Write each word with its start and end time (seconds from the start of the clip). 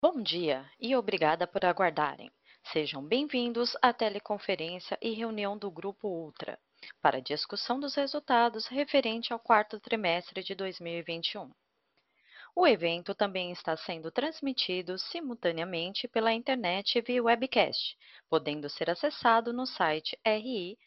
Bom 0.00 0.22
dia 0.22 0.64
e 0.78 0.94
obrigada 0.94 1.44
por 1.44 1.64
aguardarem. 1.64 2.30
Sejam 2.72 3.02
bem-vindos 3.02 3.76
à 3.82 3.92
teleconferência 3.92 4.96
e 5.02 5.10
reunião 5.10 5.58
do 5.58 5.72
Grupo 5.72 6.06
Ultra 6.06 6.56
para 7.02 7.20
discussão 7.20 7.80
dos 7.80 7.96
resultados 7.96 8.68
referente 8.68 9.32
ao 9.32 9.40
quarto 9.40 9.80
trimestre 9.80 10.44
de 10.44 10.54
2021. 10.54 11.50
O 12.54 12.64
evento 12.64 13.12
também 13.12 13.50
está 13.50 13.76
sendo 13.76 14.12
transmitido 14.12 14.96
simultaneamente 15.00 16.06
pela 16.06 16.32
internet 16.32 17.00
via 17.00 17.20
webcast, 17.20 17.98
podendo 18.30 18.70
ser 18.70 18.88
acessado 18.88 19.52
no 19.52 19.66
site 19.66 20.16
ri.ultra.com.br 20.24 20.78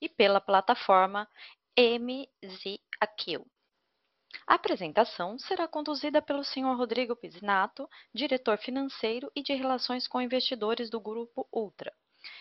e 0.00 0.08
pela 0.08 0.40
plataforma 0.40 1.28
MZAQ. 1.76 3.44
A 4.46 4.54
apresentação 4.54 5.38
será 5.38 5.68
conduzida 5.68 6.20
pelo 6.20 6.44
Sr. 6.44 6.76
Rodrigo 6.76 7.14
Pizinato, 7.14 7.88
diretor 8.12 8.58
financeiro 8.58 9.30
e 9.34 9.42
de 9.42 9.54
relações 9.54 10.06
com 10.06 10.20
investidores 10.20 10.90
do 10.90 11.00
Grupo 11.00 11.48
Ultra. 11.52 11.92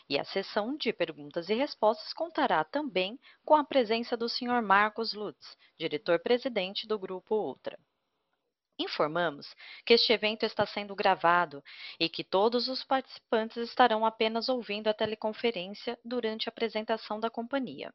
E 0.09 0.17
a 0.17 0.23
sessão 0.23 0.75
de 0.77 0.93
perguntas 0.93 1.49
e 1.49 1.53
respostas 1.53 2.13
contará 2.13 2.63
também 2.63 3.19
com 3.43 3.55
a 3.55 3.63
presença 3.63 4.15
do 4.15 4.29
Sr. 4.29 4.61
Marcos 4.61 5.13
Lutz, 5.13 5.57
diretor-presidente 5.77 6.87
do 6.87 6.97
Grupo 6.97 7.35
Ultra. 7.35 7.77
Informamos 8.79 9.53
que 9.85 9.93
este 9.93 10.11
evento 10.13 10.45
está 10.45 10.65
sendo 10.65 10.95
gravado 10.95 11.63
e 11.99 12.09
que 12.09 12.23
todos 12.23 12.67
os 12.67 12.83
participantes 12.83 13.57
estarão 13.57 14.05
apenas 14.05 14.49
ouvindo 14.49 14.87
a 14.87 14.93
teleconferência 14.93 15.99
durante 16.03 16.49
a 16.49 16.51
apresentação 16.51 17.19
da 17.19 17.29
companhia. 17.29 17.93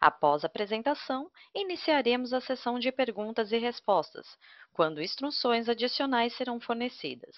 Após 0.00 0.44
a 0.44 0.46
apresentação, 0.46 1.30
iniciaremos 1.54 2.32
a 2.32 2.40
sessão 2.40 2.78
de 2.78 2.92
perguntas 2.92 3.52
e 3.52 3.58
respostas, 3.58 4.38
quando 4.72 5.02
instruções 5.02 5.68
adicionais 5.68 6.34
serão 6.34 6.60
fornecidas. 6.60 7.36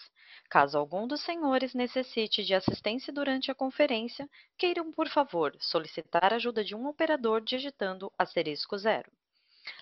Caso 0.49 0.79
algum 0.79 1.07
dos 1.07 1.21
senhores 1.21 1.74
necessite 1.74 2.45
de 2.45 2.55
assistência 2.55 3.13
durante 3.13 3.51
a 3.51 3.55
conferência, 3.55 4.29
queiram, 4.59 4.93
por 4.93 5.09
favor, 5.09 5.57
solicitar 5.59 6.33
a 6.33 6.37
ajuda 6.37 6.63
de 6.65 6.74
um 6.74 6.87
operador 6.87 7.41
digitando 7.41 8.13
asterisco 8.18 8.77
zero. 8.77 9.11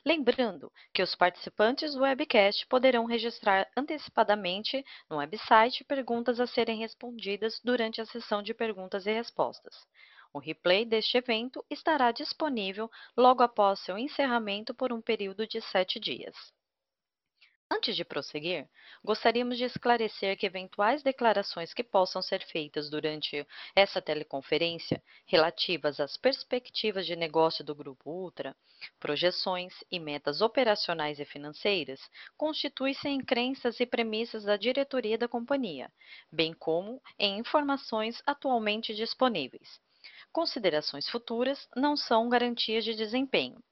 Lembrando 0.05 0.73
que 0.93 1.03
os 1.03 1.15
participantes 1.15 1.95
do 1.95 2.01
webcast 2.01 2.67
poderão 2.67 3.05
registrar 3.05 3.67
antecipadamente 3.77 4.85
no 5.09 5.19
website 5.19 5.85
perguntas 5.85 6.41
a 6.41 6.47
serem 6.47 6.79
respondidas 6.79 7.61
durante 7.63 8.01
a 8.01 8.07
sessão 8.07 8.43
de 8.43 8.53
perguntas 8.53 9.07
e 9.07 9.13
respostas. 9.13 9.87
O 10.39 10.41
replay 10.41 10.85
deste 10.85 11.19
evento 11.19 11.67
estará 11.69 12.13
disponível 12.13 12.89
logo 13.17 13.43
após 13.43 13.81
seu 13.81 13.99
encerramento 13.99 14.73
por 14.73 14.93
um 14.93 15.03
período 15.03 15.49
de 15.49 15.61
sete 15.61 15.99
dias. 15.99 16.37
Antes 17.69 17.97
de 17.97 18.05
prosseguir, 18.05 18.69
gostaríamos 19.03 19.59
de 19.59 19.65
esclarecer 19.65 20.39
que 20.39 20.47
eventuais 20.47 21.03
declarações 21.03 21.75
que 21.75 21.83
possam 21.83 22.23
ser 22.23 22.41
feitas 22.47 22.89
durante 22.89 23.45
essa 23.75 24.01
teleconferência 24.01 25.03
relativas 25.27 25.99
às 25.99 26.17
perspectivas 26.17 27.05
de 27.05 27.17
negócio 27.17 27.65
do 27.65 27.75
Grupo 27.75 28.09
Ultra, 28.09 28.57
projeções 29.01 29.75
e 29.91 29.99
metas 29.99 30.41
operacionais 30.41 31.19
e 31.19 31.25
financeiras 31.25 32.01
constituem-se 32.37 33.09
em 33.09 33.21
crenças 33.21 33.81
e 33.81 33.87
premissas 33.87 34.45
da 34.45 34.57
diretoria 34.57 35.19
da 35.19 35.27
companhia, 35.27 35.93
bem 36.31 36.55
como 36.55 37.03
em 37.19 37.41
informações 37.41 38.23
atualmente 38.25 38.95
disponíveis. 38.95 39.81
Considerações 40.33 41.09
futuras 41.09 41.69
não 41.75 41.97
são 41.97 42.29
garantias 42.29 42.85
de 42.85 42.95
desempenho 42.95 43.63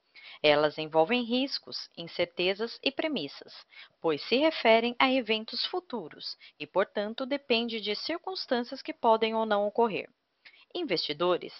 elas 0.41 0.77
envolvem 0.77 1.23
riscos, 1.23 1.89
incertezas 1.97 2.79
e 2.83 2.91
premissas, 2.91 3.65
pois 4.01 4.21
se 4.23 4.37
referem 4.37 4.95
a 4.99 5.11
eventos 5.11 5.65
futuros 5.65 6.37
e, 6.59 6.67
portanto, 6.67 7.25
depende 7.25 7.81
de 7.81 7.95
circunstâncias 7.95 8.81
que 8.81 8.93
podem 8.93 9.35
ou 9.35 9.45
não 9.45 9.65
ocorrer. 9.65 10.09
Investidores 10.75 11.53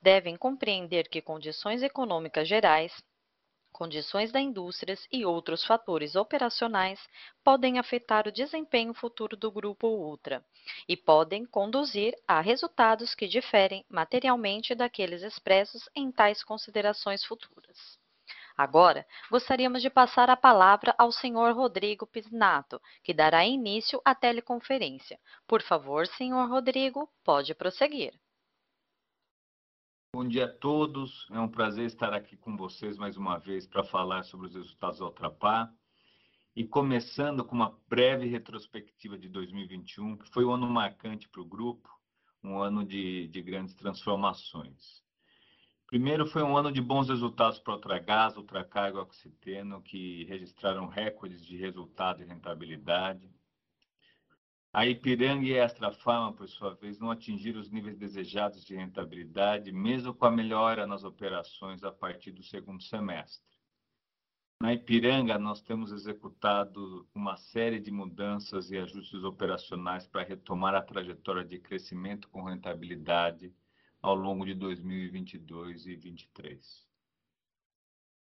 devem 0.00 0.36
compreender 0.36 1.08
que 1.08 1.22
condições 1.22 1.82
econômicas 1.82 2.46
gerais, 2.46 2.92
condições 3.72 4.32
da 4.32 4.40
indústria 4.40 4.96
e 5.10 5.24
outros 5.24 5.64
fatores 5.64 6.16
operacionais 6.16 7.00
podem 7.44 7.78
afetar 7.78 8.26
o 8.26 8.32
desempenho 8.32 8.92
futuro 8.92 9.36
do 9.36 9.50
grupo 9.50 9.88
Ultra 9.88 10.44
e 10.88 10.96
podem 10.96 11.44
conduzir 11.46 12.14
a 12.26 12.40
resultados 12.40 13.14
que 13.14 13.28
diferem 13.28 13.84
materialmente 13.88 14.74
daqueles 14.74 15.22
expressos 15.22 15.88
em 15.94 16.10
tais 16.10 16.42
considerações 16.42 17.24
futuras. 17.24 17.98
Agora, 18.56 19.06
gostaríamos 19.30 19.80
de 19.80 19.88
passar 19.88 20.28
a 20.28 20.36
palavra 20.36 20.92
ao 20.98 21.12
senhor 21.12 21.54
Rodrigo 21.54 22.04
Pisnato, 22.04 22.82
que 23.04 23.14
dará 23.14 23.44
início 23.44 24.00
à 24.04 24.16
teleconferência. 24.16 25.16
Por 25.46 25.62
favor, 25.62 26.08
senhor 26.08 26.48
Rodrigo, 26.48 27.08
pode 27.22 27.54
prosseguir. 27.54 28.18
Bom 30.14 30.26
dia 30.26 30.46
a 30.46 30.48
todos. 30.48 31.28
É 31.30 31.38
um 31.38 31.48
prazer 31.48 31.84
estar 31.84 32.14
aqui 32.14 32.34
com 32.34 32.56
vocês 32.56 32.96
mais 32.96 33.18
uma 33.18 33.36
vez 33.36 33.66
para 33.66 33.84
falar 33.84 34.22
sobre 34.22 34.46
os 34.46 34.54
resultados 34.54 34.98
da 35.00 35.04
Ultrapar. 35.04 35.70
E 36.56 36.64
começando 36.64 37.44
com 37.44 37.54
uma 37.54 37.78
breve 37.86 38.26
retrospectiva 38.26 39.18
de 39.18 39.28
2021, 39.28 40.16
que 40.16 40.26
foi 40.30 40.46
um 40.46 40.52
ano 40.52 40.66
marcante 40.66 41.28
para 41.28 41.42
o 41.42 41.44
grupo, 41.44 41.90
um 42.42 42.58
ano 42.58 42.86
de, 42.86 43.28
de 43.28 43.42
grandes 43.42 43.74
transformações. 43.74 45.04
Primeiro 45.86 46.24
foi 46.24 46.42
um 46.42 46.56
ano 46.56 46.72
de 46.72 46.80
bons 46.80 47.10
resultados 47.10 47.58
para 47.58 47.74
Ultragás, 47.74 48.34
Ultracargo 48.34 48.96
e 48.96 49.02
Oxiteno, 49.02 49.82
que 49.82 50.24
registraram 50.24 50.86
recordes 50.86 51.44
de 51.44 51.58
resultado 51.58 52.22
e 52.22 52.26
rentabilidade. 52.26 53.30
A 54.72 54.86
Ipiranga 54.86 55.46
e 55.46 55.58
a 55.58 55.64
Extrafarma, 55.64 56.32
por 56.32 56.46
sua 56.48 56.74
vez, 56.74 56.98
não 56.98 57.10
atingiram 57.10 57.60
os 57.60 57.70
níveis 57.70 57.96
desejados 57.96 58.64
de 58.64 58.76
rentabilidade, 58.76 59.72
mesmo 59.72 60.14
com 60.14 60.26
a 60.26 60.30
melhora 60.30 60.86
nas 60.86 61.04
operações 61.04 61.82
a 61.82 61.90
partir 61.90 62.32
do 62.32 62.42
segundo 62.42 62.82
semestre. 62.82 63.48
Na 64.60 64.74
Ipiranga, 64.74 65.38
nós 65.38 65.62
temos 65.62 65.90
executado 65.90 67.08
uma 67.14 67.36
série 67.36 67.80
de 67.80 67.90
mudanças 67.90 68.70
e 68.70 68.76
ajustes 68.76 69.24
operacionais 69.24 70.06
para 70.06 70.24
retomar 70.24 70.74
a 70.74 70.82
trajetória 70.82 71.44
de 71.44 71.58
crescimento 71.58 72.28
com 72.28 72.42
rentabilidade 72.42 73.54
ao 74.02 74.14
longo 74.14 74.44
de 74.44 74.54
2022 74.54 75.86
e 75.86 75.96
2023. 75.96 76.86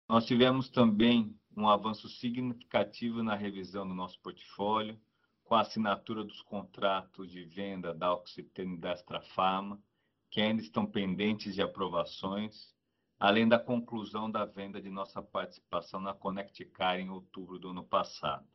Nós 0.09 0.25
tivemos 0.25 0.69
também 0.69 1.39
um 1.55 1.69
avanço 1.69 2.09
significativo 2.09 3.23
na 3.23 3.35
revisão 3.35 3.87
do 3.87 3.93
nosso 3.93 4.19
portfólio, 4.19 4.99
com 5.43 5.55
a 5.55 5.61
assinatura 5.61 6.23
dos 6.23 6.41
contratos 6.41 7.31
de 7.31 7.43
venda 7.43 7.93
da 7.93 8.13
Oxiteno 8.13 8.75
e 8.75 8.79
da 8.79 8.93
Extrafarma, 8.93 9.81
que 10.29 10.41
ainda 10.41 10.61
estão 10.61 10.85
pendentes 10.85 11.53
de 11.53 11.61
aprovações, 11.61 12.73
além 13.19 13.47
da 13.47 13.59
conclusão 13.59 14.29
da 14.29 14.45
venda 14.45 14.81
de 14.81 14.89
nossa 14.89 15.21
participação 15.21 15.99
na 15.99 16.13
Connect 16.13 16.65
Car 16.65 16.99
em 16.99 17.09
outubro 17.09 17.59
do 17.59 17.69
ano 17.69 17.83
passado. 17.83 18.47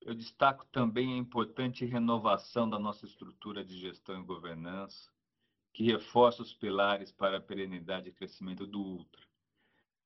Eu 0.00 0.14
destaco 0.14 0.66
também 0.66 1.14
a 1.14 1.16
importante 1.16 1.84
renovação 1.84 2.68
da 2.68 2.78
nossa 2.78 3.06
estrutura 3.06 3.64
de 3.64 3.78
gestão 3.78 4.20
e 4.20 4.24
governança, 4.24 5.10
que 5.72 5.84
reforça 5.84 6.42
os 6.42 6.52
pilares 6.52 7.10
para 7.10 7.38
a 7.38 7.40
perenidade 7.40 8.08
e 8.08 8.12
crescimento 8.12 8.66
do 8.66 8.80
Ultra. 8.80 9.22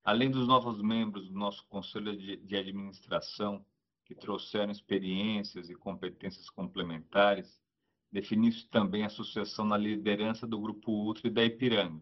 Além 0.05 0.31
dos 0.31 0.47
novos 0.47 0.81
membros 0.81 1.29
do 1.29 1.35
nosso 1.35 1.67
Conselho 1.67 2.17
de 2.17 2.57
Administração, 2.57 3.65
que 4.07 4.15
trouxeram 4.15 4.71
experiências 4.71 5.69
e 5.69 5.75
competências 5.75 6.49
complementares, 6.49 7.61
definiu-se 8.11 8.69
também 8.69 9.05
a 9.05 9.09
sucessão 9.09 9.65
na 9.65 9.77
liderança 9.77 10.47
do 10.47 10.61
Grupo 10.61 10.93
Ultra 10.93 11.27
e 11.27 11.31
da 11.31 11.45
Ipiranga, 11.45 12.01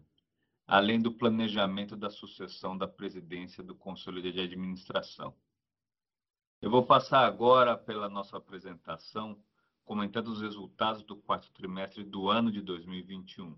além 0.67 1.01
do 1.01 1.11
planejamento 1.11 1.97
da 1.97 2.11
sucessão 2.11 2.77
da 2.77 2.87
presidência 2.87 3.63
do 3.63 3.73
Conselho 3.73 4.21
de 4.21 4.39
Administração. 4.39 5.35
Eu 6.61 6.69
vou 6.69 6.85
passar 6.85 7.25
agora 7.25 7.75
pela 7.75 8.07
nossa 8.07 8.37
apresentação 8.37 9.43
comentando 9.83 10.27
os 10.27 10.41
resultados 10.41 11.03
do 11.03 11.15
quarto 11.15 11.51
trimestre 11.51 12.03
do 12.03 12.29
ano 12.29 12.51
de 12.51 12.61
2021. 12.61 13.57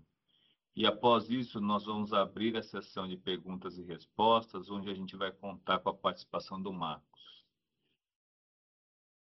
E 0.74 0.86
após 0.86 1.28
isso, 1.28 1.60
nós 1.60 1.84
vamos 1.84 2.14
abrir 2.14 2.56
a 2.56 2.62
sessão 2.62 3.06
de 3.06 3.16
perguntas 3.16 3.76
e 3.76 3.82
respostas, 3.82 4.70
onde 4.70 4.88
a 4.88 4.94
gente 4.94 5.16
vai 5.16 5.32
contar 5.32 5.80
com 5.80 5.90
a 5.90 5.94
participação 5.94 6.60
do 6.60 6.72
Marcos. 6.72 7.07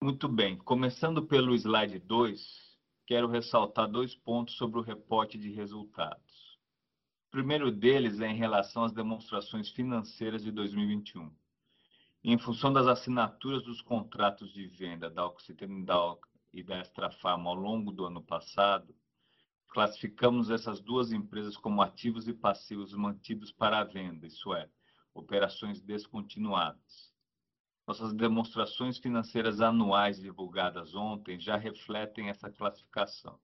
Muito 0.04 0.28
bem, 0.28 0.58
começando 0.58 1.26
pelo 1.26 1.56
slide 1.56 1.98
2, 1.98 2.78
quero 3.08 3.26
ressaltar 3.26 3.90
dois 3.90 4.14
pontos 4.14 4.56
sobre 4.56 4.78
o 4.78 4.84
reporte 4.84 5.38
de 5.38 5.50
resultados. 5.50 6.60
O 7.30 7.32
primeiro 7.32 7.72
deles 7.72 8.20
é 8.20 8.28
em 8.28 8.36
relação 8.36 8.84
às 8.84 8.92
demonstrações 8.92 9.70
financeiras 9.70 10.44
de 10.44 10.52
2021. 10.52 11.34
Em 12.22 12.38
função 12.38 12.74
das 12.74 12.86
assinaturas 12.86 13.64
dos 13.64 13.82
contratos 13.82 14.52
de 14.52 14.68
venda 14.68 15.10
da 15.10 15.26
Oxiteno 15.26 15.86
da 15.86 16.18
e 16.52 16.62
da 16.62 16.82
Extrafarma 16.82 17.50
ao 17.50 17.56
longo 17.56 17.90
do 17.90 18.04
ano 18.04 18.22
passado, 18.22 18.94
classificamos 19.70 20.50
essas 20.50 20.82
duas 20.82 21.14
empresas 21.14 21.56
como 21.56 21.82
ativos 21.82 22.28
e 22.28 22.34
passivos 22.34 22.94
mantidos 22.94 23.54
para 23.54 23.80
a 23.80 23.86
venda, 23.86 24.28
isso 24.28 24.54
é, 24.54 24.70
operações 25.14 25.82
descontinuadas. 25.82 27.13
Nossas 27.86 28.14
demonstrações 28.14 28.98
financeiras 28.98 29.60
anuais 29.60 30.20
divulgadas 30.20 30.96
ontem 30.96 31.38
já 31.38 31.58
refletem 31.58 32.30
essa 32.30 32.50
classificação. 32.50 33.38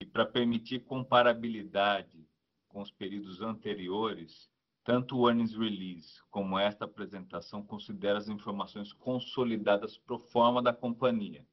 E 0.00 0.06
para 0.06 0.24
permitir 0.24 0.84
comparabilidade 0.84 2.24
com 2.68 2.80
os 2.80 2.92
períodos 2.92 3.42
anteriores, 3.42 4.48
tanto 4.84 5.18
o 5.18 5.28
earnings 5.28 5.54
release 5.54 6.22
como 6.30 6.56
esta 6.56 6.84
apresentação 6.84 7.62
considera 7.62 8.18
as 8.18 8.28
informações 8.28 8.92
consolidadas 8.92 9.98
pro 9.98 10.18
forma 10.18 10.62
da 10.62 10.72
companhia. 10.72 11.44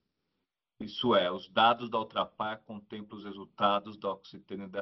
Isso 0.80 1.16
é, 1.16 1.32
os 1.32 1.50
dados 1.50 1.90
da 1.90 1.98
Ultrapar 1.98 2.62
contemplam 2.64 3.18
os 3.18 3.26
resultados 3.26 3.98
da 3.98 4.12
Oxiteno 4.12 4.66
e 4.66 4.68
da 4.68 4.82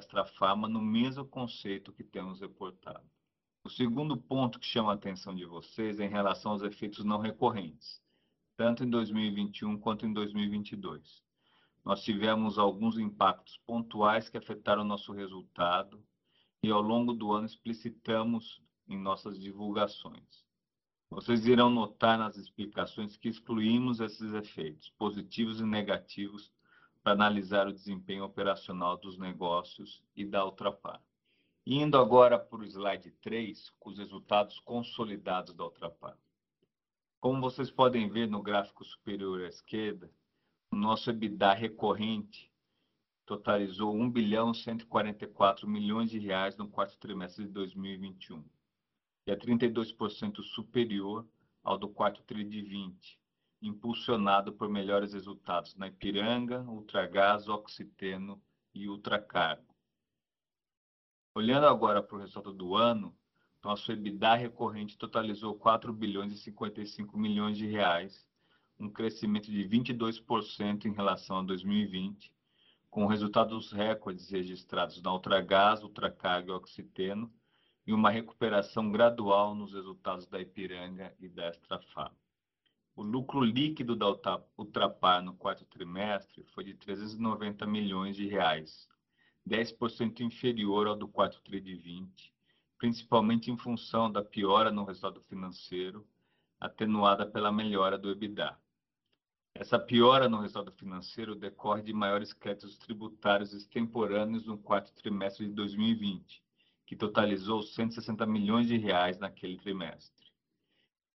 no 0.68 0.82
mesmo 0.82 1.26
conceito 1.26 1.94
que 1.94 2.04
temos 2.04 2.42
reportado. 2.42 3.10
O 3.66 3.70
segundo 3.70 4.18
ponto 4.18 4.60
que 4.60 4.66
chama 4.66 4.92
a 4.92 4.96
atenção 4.96 5.34
de 5.34 5.46
vocês 5.46 5.98
é 5.98 6.06
em 6.06 6.10
relação 6.10 6.52
aos 6.52 6.64
efeitos 6.64 7.06
não 7.06 7.20
recorrentes, 7.20 8.02
tanto 8.58 8.84
em 8.84 8.90
2021 8.90 9.80
quanto 9.80 10.06
em 10.06 10.12
2022. 10.12 11.24
Nós 11.86 12.04
tivemos 12.04 12.60
alguns 12.60 12.98
impactos 12.98 13.58
pontuais 13.66 14.28
que 14.28 14.38
afetaram 14.38 14.84
nosso 14.84 15.14
resultado 15.14 16.04
e 16.62 16.70
ao 16.70 16.82
longo 16.82 17.14
do 17.14 17.32
ano 17.32 17.46
explicitamos 17.46 18.62
em 18.86 19.00
nossas 19.00 19.40
divulgações. 19.40 20.46
Vocês 21.10 21.46
irão 21.48 21.70
notar 21.70 22.18
nas 22.18 22.36
explicações 22.36 23.16
que 23.16 23.30
excluímos 23.30 24.02
esses 24.02 24.34
efeitos, 24.34 24.90
positivos 24.98 25.62
e 25.62 25.66
negativos, 25.66 26.52
para 27.02 27.14
analisar 27.14 27.66
o 27.68 27.74
desempenho 27.74 28.26
operacional 28.26 28.98
dos 28.98 29.18
negócios 29.18 30.04
e 30.18 30.26
da 30.26 30.44
Ultrapar. 30.44 31.02
Indo 31.66 31.98
agora 31.98 32.38
para 32.38 32.60
o 32.60 32.66
slide 32.66 33.10
3, 33.22 33.70
com 33.80 33.90
os 33.90 33.98
resultados 33.98 34.60
consolidados 34.60 35.54
da 35.54 35.64
Ultrapar. 35.64 36.18
Como 37.22 37.40
vocês 37.40 37.72
podem 37.72 38.10
ver 38.10 38.28
no 38.28 38.44
gráfico 38.44 38.84
superior 38.84 39.46
à 39.46 39.48
esquerda, 39.48 40.12
o 40.74 40.76
nosso 40.76 41.10
EBITDA 41.10 41.54
recorrente 41.54 42.52
totalizou 43.26 43.96
1 43.96 44.12
bilhão 44.12 44.54
144 44.54 45.66
milhões 45.66 46.12
de 46.12 46.20
reais 46.20 46.58
no 46.58 46.68
quarto 46.68 46.98
trimestre 46.98 47.46
de 47.46 47.52
2021, 47.52 48.44
e 49.26 49.32
é 49.32 49.36
32% 49.38 50.44
superior 50.44 51.26
ao 51.64 51.78
do 51.78 51.88
quarto 51.88 52.22
tri 52.24 52.44
de 52.44 52.62
20, 52.62 53.18
impulsionado 53.62 54.52
por 54.52 54.68
melhores 54.68 55.14
resultados 55.14 55.78
na 55.78 55.88
Ipiranga, 55.88 56.60
Ultragás, 56.64 57.48
Oxiteno 57.48 58.44
e 58.74 58.90
Ultracargo. 58.90 59.73
Olhando 61.36 61.66
agora 61.66 62.04
para 62.04 62.16
o 62.16 62.20
resultado 62.20 62.54
do 62.54 62.76
ano, 62.76 63.12
nosso 63.64 63.92
EBITDA 63.92 64.36
recorrente 64.36 64.96
totalizou 64.96 65.56
4 65.56 65.92
bilhões 65.92 66.32
e 66.32 66.38
55 66.38 67.18
milhões 67.18 67.58
de 67.58 67.66
reais, 67.66 68.28
um 68.80 68.88
crescimento 68.88 69.50
de 69.50 69.68
22% 69.68 70.86
em 70.86 70.94
relação 70.94 71.40
a 71.40 71.42
2020, 71.42 72.32
com 72.88 73.08
resultados 73.08 73.72
recordes 73.72 74.30
registrados 74.30 75.02
na 75.02 75.12
Ultragás, 75.12 75.82
Ultracargo 75.82 76.52
e 76.52 76.54
Oxiteno, 76.54 77.34
e 77.88 77.92
uma 77.92 78.12
recuperação 78.12 78.92
gradual 78.92 79.56
nos 79.56 79.74
resultados 79.74 80.28
da 80.28 80.40
Ipiranga 80.40 81.16
e 81.20 81.28
da 81.28 81.50
Extrafam. 81.50 82.12
O 82.96 83.02
lucro 83.02 83.42
líquido 83.42 83.96
da 83.96 84.08
Ultrapar 84.56 85.24
no 85.24 85.34
quarto 85.34 85.66
trimestre 85.66 86.44
foi 86.54 86.64
de 86.64 86.76
390 86.76 87.66
milhões 87.66 88.16
de 88.16 88.28
reais, 88.28 88.88
10% 89.48 90.22
inferior 90.22 90.88
ao 90.88 90.96
do 90.96 91.08
quarto 91.08 91.42
tri 91.42 91.60
de 91.60 91.76
20, 91.76 92.34
principalmente 92.78 93.52
em 93.52 93.58
função 93.58 94.12
da 94.12 94.24
piora 94.24 94.72
no 94.72 94.84
resultado 94.84 95.22
financeiro, 95.22 96.08
atenuada 96.60 97.26
pela 97.26 97.52
melhora 97.52 97.98
do 97.98 98.10
EBITDA. 98.10 98.58
Essa 99.56 99.78
piora 99.78 100.28
no 100.28 100.40
resultado 100.40 100.72
financeiro 100.72 101.36
decorre 101.36 101.84
de 101.84 101.94
maiores 101.94 102.34
créditos 102.34 102.78
tributários 102.78 103.54
extemporâneos 103.54 104.46
no 104.46 104.58
quarto 104.58 104.92
trimestre 104.94 105.46
de 105.46 105.54
2020, 105.54 106.44
que 106.86 106.96
totalizou 106.96 107.62
160 107.62 108.26
milhões 108.26 108.68
de 108.68 108.78
reais 108.78 109.20
naquele 109.20 109.58
trimestre. 109.58 110.32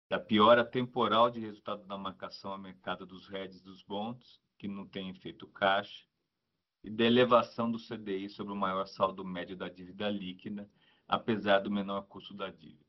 Da 0.08 0.18
piora 0.18 0.64
temporal 0.64 1.30
de 1.30 1.40
resultado 1.40 1.84
da 1.86 1.96
marcação 1.96 2.52
a 2.52 2.58
mercado 2.58 3.06
dos 3.06 3.26
REDs 3.26 3.60
dos 3.62 3.82
bonds, 3.82 4.40
que 4.58 4.68
não 4.68 4.86
tem 4.86 5.10
efeito 5.10 5.46
caixa, 5.48 6.04
e 6.86 6.90
da 6.90 7.04
elevação 7.04 7.68
do 7.68 7.78
CDI 7.78 8.28
sobre 8.30 8.52
o 8.52 8.56
maior 8.56 8.86
saldo 8.86 9.24
médio 9.24 9.56
da 9.56 9.68
dívida 9.68 10.08
líquida, 10.08 10.70
apesar 11.08 11.58
do 11.58 11.68
menor 11.68 12.02
custo 12.02 12.32
da 12.32 12.48
dívida. 12.48 12.86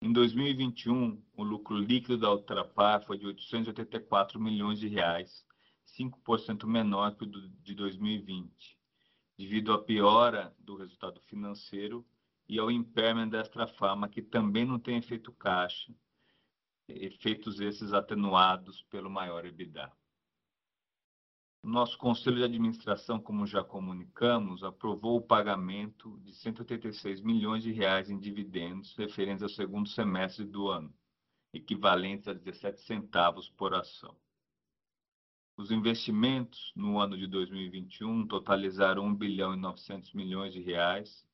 Em 0.00 0.12
2021, 0.12 1.20
o 1.36 1.42
lucro 1.42 1.76
líquido 1.76 2.16
da 2.16 2.30
Ultrapar 2.30 3.04
foi 3.04 3.18
de 3.18 3.26
884 3.26 4.40
milhões 4.40 4.78
de 4.78 4.86
reais, 4.86 5.44
5% 5.98 6.64
menor 6.66 7.16
que 7.16 7.24
o 7.24 7.26
de 7.26 7.74
2020, 7.74 8.78
devido 9.36 9.72
à 9.72 9.82
piora 9.82 10.54
do 10.56 10.76
resultado 10.76 11.20
financeiro 11.22 12.06
e 12.48 12.60
ao 12.60 12.70
impairment 12.70 13.28
da 13.28 13.40
Extrafarma, 13.40 14.08
que 14.08 14.22
também 14.22 14.64
não 14.64 14.78
tem 14.78 14.96
efeito 14.96 15.32
caixa, 15.32 15.92
efeitos 16.86 17.58
esses 17.58 17.92
atenuados 17.92 18.82
pelo 18.82 19.10
maior 19.10 19.44
EBITDA. 19.44 19.90
Nosso 21.62 21.98
conselho 21.98 22.38
de 22.38 22.44
administração, 22.44 23.20
como 23.20 23.46
já 23.46 23.62
comunicamos, 23.62 24.64
aprovou 24.64 25.18
o 25.18 25.22
pagamento 25.22 26.18
de 26.20 26.32
186 26.32 27.20
milhões 27.20 27.62
de 27.62 27.70
reais 27.70 28.08
em 28.08 28.18
dividendos 28.18 28.96
referentes 28.96 29.42
ao 29.42 29.48
segundo 29.50 29.86
semestre 29.86 30.46
do 30.46 30.68
ano, 30.68 30.90
equivalentes 31.52 32.28
a 32.28 32.32
17 32.32 32.80
centavos 32.80 33.50
por 33.50 33.74
ação. 33.74 34.16
Os 35.54 35.70
investimentos 35.70 36.72
no 36.74 36.98
ano 36.98 37.14
de 37.14 37.26
2021 37.26 38.26
totalizaram 38.26 39.04
1 39.04 39.14
bilhão 39.14 39.52
e 39.52 39.58
900 39.58 40.14
milhões 40.14 40.54
de 40.54 40.62
reais, 40.62 41.26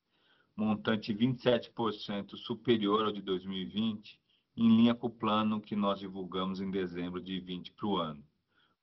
montante 0.57 1.13
27% 1.13 2.35
superior 2.35 3.05
ao 3.05 3.13
de 3.13 3.21
2020, 3.21 4.19
em 4.57 4.75
linha 4.75 4.93
com 4.93 5.07
o 5.07 5.09
plano 5.09 5.61
que 5.61 5.75
nós 5.75 6.01
divulgamos 6.01 6.59
em 6.59 6.69
dezembro 6.69 7.21
de 7.21 7.39
2020 7.39 7.71
para 7.71 7.87
o 7.87 7.95
ano 7.95 8.25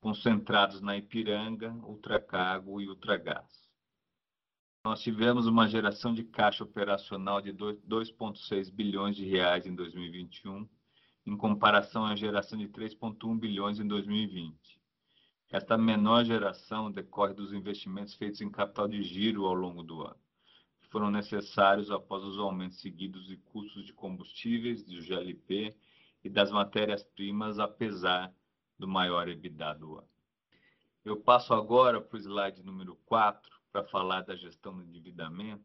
concentrados 0.04 0.82
na 0.82 0.98
Ipiranga, 0.98 1.70
Ultracargo 1.82 2.78
e 2.78 2.90
Ultragás. 2.90 3.70
Nós 4.84 5.00
tivemos 5.00 5.46
uma 5.46 5.66
geração 5.66 6.12
de 6.12 6.22
caixa 6.22 6.62
operacional 6.62 7.40
de 7.40 7.54
2,6 7.54 8.70
bilhões 8.70 9.16
de 9.16 9.24
reais 9.24 9.64
em 9.64 9.74
2021, 9.74 10.68
em 11.24 11.34
comparação 11.38 12.04
à 12.04 12.14
geração 12.14 12.58
de 12.58 12.68
3,1 12.68 13.38
bilhões 13.38 13.80
em 13.80 13.88
2020. 13.88 14.78
Esta 15.50 15.78
menor 15.78 16.22
geração 16.22 16.92
decorre 16.92 17.32
dos 17.32 17.54
investimentos 17.54 18.12
feitos 18.12 18.42
em 18.42 18.50
capital 18.50 18.86
de 18.86 19.02
giro 19.02 19.46
ao 19.46 19.54
longo 19.54 19.82
do 19.82 20.02
ano, 20.02 20.20
que 20.82 20.88
foram 20.88 21.10
necessários 21.10 21.90
após 21.90 22.22
os 22.22 22.38
aumentos 22.38 22.78
seguidos 22.78 23.26
de 23.26 23.38
custos 23.38 23.86
de 23.86 23.94
combustíveis, 23.94 24.84
do 24.84 25.00
GLP 25.00 25.74
e 26.22 26.28
das 26.28 26.52
matérias-primas, 26.52 27.58
apesar 27.58 28.30
do 28.78 28.88
maior 28.88 29.28
EBITDA 29.28 29.74
do 29.74 29.98
ano. 29.98 30.08
Eu 31.04 31.16
passo 31.16 31.52
agora 31.52 32.00
para 32.00 32.16
o 32.16 32.20
slide 32.20 32.62
número 32.62 32.96
4 33.04 33.52
para 33.70 33.84
falar 33.84 34.22
da 34.22 34.34
gestão 34.34 34.74
do 34.74 34.82
endividamento. 34.82 35.64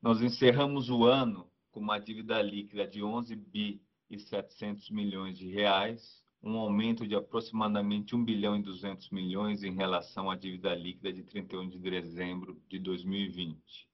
Nós 0.00 0.20
encerramos 0.20 0.90
o 0.90 1.04
ano 1.04 1.50
com 1.70 1.80
uma 1.80 1.98
dívida 1.98 2.40
líquida 2.42 2.86
de 2.86 3.02
11 3.02 3.34
bi 3.34 3.82
e 4.10 4.18
700 4.18 4.90
milhões 4.90 5.38
de 5.38 5.48
reais, 5.48 6.24
um 6.42 6.56
aumento 6.56 7.06
de 7.06 7.14
aproximadamente 7.14 8.14
1 8.14 8.24
bilhão 8.24 8.56
e 8.56 8.62
200 8.62 9.10
milhões 9.10 9.62
em 9.62 9.74
relação 9.74 10.30
à 10.30 10.36
dívida 10.36 10.74
líquida 10.74 11.12
de 11.12 11.22
31 11.22 11.68
de 11.68 11.78
dezembro 11.78 12.62
de 12.68 12.78
2020. 12.78 13.88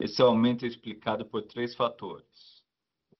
Esse 0.00 0.22
aumento 0.22 0.64
é 0.64 0.68
explicado 0.68 1.24
por 1.24 1.42
três 1.42 1.74
fatores 1.74 2.57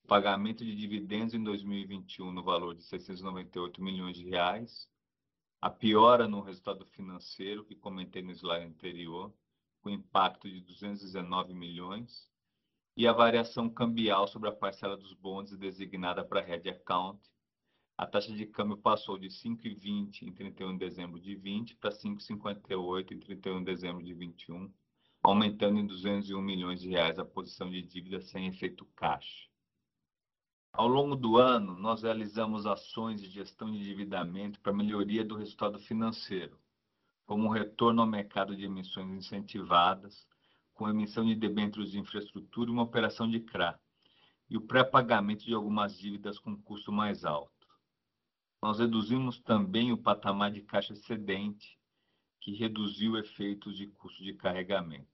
pagamento 0.08 0.64
de 0.64 0.74
dividendos 0.74 1.34
em 1.34 1.44
2021 1.44 2.32
no 2.32 2.42
valor 2.42 2.74
de 2.74 2.82
698 2.82 3.82
milhões 3.82 4.16
de 4.16 4.24
reais, 4.24 4.88
a 5.60 5.68
piora 5.68 6.26
no 6.26 6.40
resultado 6.40 6.86
financeiro 6.86 7.62
que 7.62 7.74
comentei 7.74 8.22
no 8.22 8.32
slide 8.32 8.64
anterior, 8.64 9.30
com 9.82 9.90
impacto 9.90 10.48
de 10.48 10.62
219 10.62 11.52
milhões, 11.52 12.26
e 12.96 13.06
a 13.06 13.12
variação 13.12 13.68
cambial 13.68 14.26
sobre 14.26 14.48
a 14.48 14.52
parcela 14.52 14.96
dos 14.96 15.12
bondes 15.12 15.58
designada 15.58 16.24
para 16.24 16.40
Red 16.40 16.70
Account. 16.70 17.20
A 17.98 18.06
taxa 18.06 18.32
de 18.32 18.46
câmbio 18.46 18.78
passou 18.78 19.18
de 19.18 19.28
5,20 19.28 20.22
em 20.22 20.32
31 20.32 20.72
de 20.72 20.78
dezembro 20.78 21.20
de 21.20 21.34
20 21.36 21.76
para 21.76 21.90
5,58 21.90 23.12
em 23.12 23.18
31 23.18 23.58
de 23.58 23.64
dezembro 23.66 24.02
de 24.02 24.14
21, 24.14 24.72
aumentando 25.22 25.78
em 25.78 25.86
201 25.86 26.40
milhões 26.40 26.80
de 26.80 26.88
reais 26.88 27.18
a 27.18 27.26
posição 27.26 27.68
de 27.68 27.82
dívida 27.82 28.22
sem 28.22 28.46
efeito 28.46 28.86
caixa. 28.96 29.47
Ao 30.72 30.86
longo 30.86 31.16
do 31.16 31.36
ano, 31.36 31.76
nós 31.78 32.02
realizamos 32.02 32.66
ações 32.66 33.20
de 33.20 33.28
gestão 33.28 33.70
de 33.70 33.78
endividamento 33.78 34.60
para 34.60 34.72
melhoria 34.72 35.24
do 35.24 35.36
resultado 35.36 35.78
financeiro, 35.78 36.58
como 37.26 37.48
o 37.48 37.52
retorno 37.52 38.00
ao 38.00 38.06
mercado 38.06 38.56
de 38.56 38.64
emissões 38.64 39.10
incentivadas, 39.10 40.26
com 40.74 40.88
emissão 40.88 41.26
de 41.26 41.34
debêntures 41.34 41.90
de 41.90 41.98
infraestrutura 41.98 42.70
e 42.70 42.72
uma 42.72 42.84
operação 42.84 43.28
de 43.28 43.40
CRA, 43.40 43.78
e 44.48 44.56
o 44.56 44.60
pré-pagamento 44.60 45.44
de 45.44 45.52
algumas 45.52 45.98
dívidas 45.98 46.38
com 46.38 46.56
custo 46.56 46.92
mais 46.92 47.24
alto. 47.24 47.66
Nós 48.62 48.78
reduzimos 48.78 49.40
também 49.40 49.92
o 49.92 49.98
patamar 49.98 50.50
de 50.50 50.62
caixa 50.62 50.92
excedente, 50.92 51.78
que 52.40 52.54
reduziu 52.54 53.16
efeitos 53.16 53.76
de 53.76 53.88
custo 53.88 54.22
de 54.22 54.32
carregamento. 54.32 55.06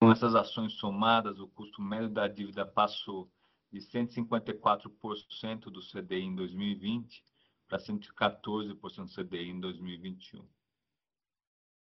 Com 0.00 0.10
essas 0.10 0.34
ações 0.34 0.74
somadas, 0.74 1.38
o 1.38 1.48
custo 1.48 1.82
médio 1.82 2.08
da 2.08 2.28
dívida 2.28 2.64
passou 2.64 3.30
de 3.74 3.80
154% 3.80 5.64
do 5.64 5.80
CDI 5.80 6.22
em 6.22 6.34
2020 6.36 7.24
para 7.66 7.80
114% 7.80 8.72
do 8.72 9.08
CDI 9.12 9.50
em 9.50 9.58
2021. 9.58 10.46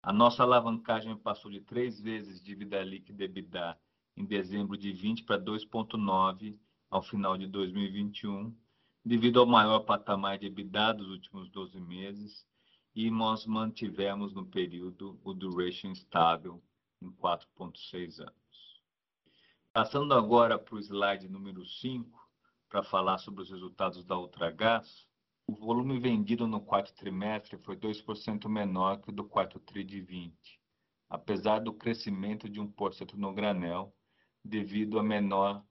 A 0.02 0.14
nossa 0.14 0.44
alavancagem 0.44 1.18
passou 1.18 1.52
de 1.52 1.60
três 1.60 2.00
vezes 2.00 2.42
dívida 2.42 2.82
líquida 2.82 3.26
EBITDA 3.26 3.78
em 4.16 4.24
dezembro 4.24 4.78
de 4.78 4.94
20 4.94 5.26
para 5.26 5.38
2,9 5.38 6.58
ao 6.90 7.04
final 7.04 7.38
de 7.38 7.48
2021, 7.48 8.56
devido 9.04 9.42
ao 9.42 9.46
maior 9.46 9.82
patamar 9.82 10.38
de 10.38 10.46
EBITDA 10.46 10.94
dos 10.94 11.10
últimos 11.10 11.50
12 11.50 11.82
meses, 11.82 12.48
e 12.96 13.12
nós 13.12 13.46
mantivemos 13.46 14.34
no 14.34 14.46
período 14.46 15.20
o 15.22 15.34
duration 15.34 15.92
estável 15.92 16.64
em 17.02 17.12
4,6 17.12 18.22
anos. 18.22 18.43
Passando 19.74 20.14
agora 20.14 20.60
para 20.60 20.76
o 20.76 20.80
slide 20.80 21.28
número 21.28 21.66
5, 21.66 22.30
para 22.70 22.84
falar 22.84 23.18
sobre 23.18 23.42
os 23.42 23.50
resultados 23.50 24.06
da 24.06 24.16
Ultragás, 24.16 25.08
o 25.48 25.56
volume 25.56 26.00
vendido 26.00 26.46
no 26.46 26.62
quarto 26.62 26.94
trimestre 26.94 27.58
foi 27.58 27.76
2% 27.76 28.48
menor 28.48 29.02
que 29.02 29.10
o 29.10 29.12
do 29.12 29.24
quarto 29.24 29.60
tri 29.60 29.84
de 29.84 30.00
20, 30.00 30.62
apesar 31.10 31.58
do 31.58 31.74
crescimento 31.74 32.48
de 32.48 32.62
1% 32.62 33.14
no 33.14 33.34
granel, 33.34 33.92
devido 34.46 35.00
à 35.00 35.04
menor 35.04 35.66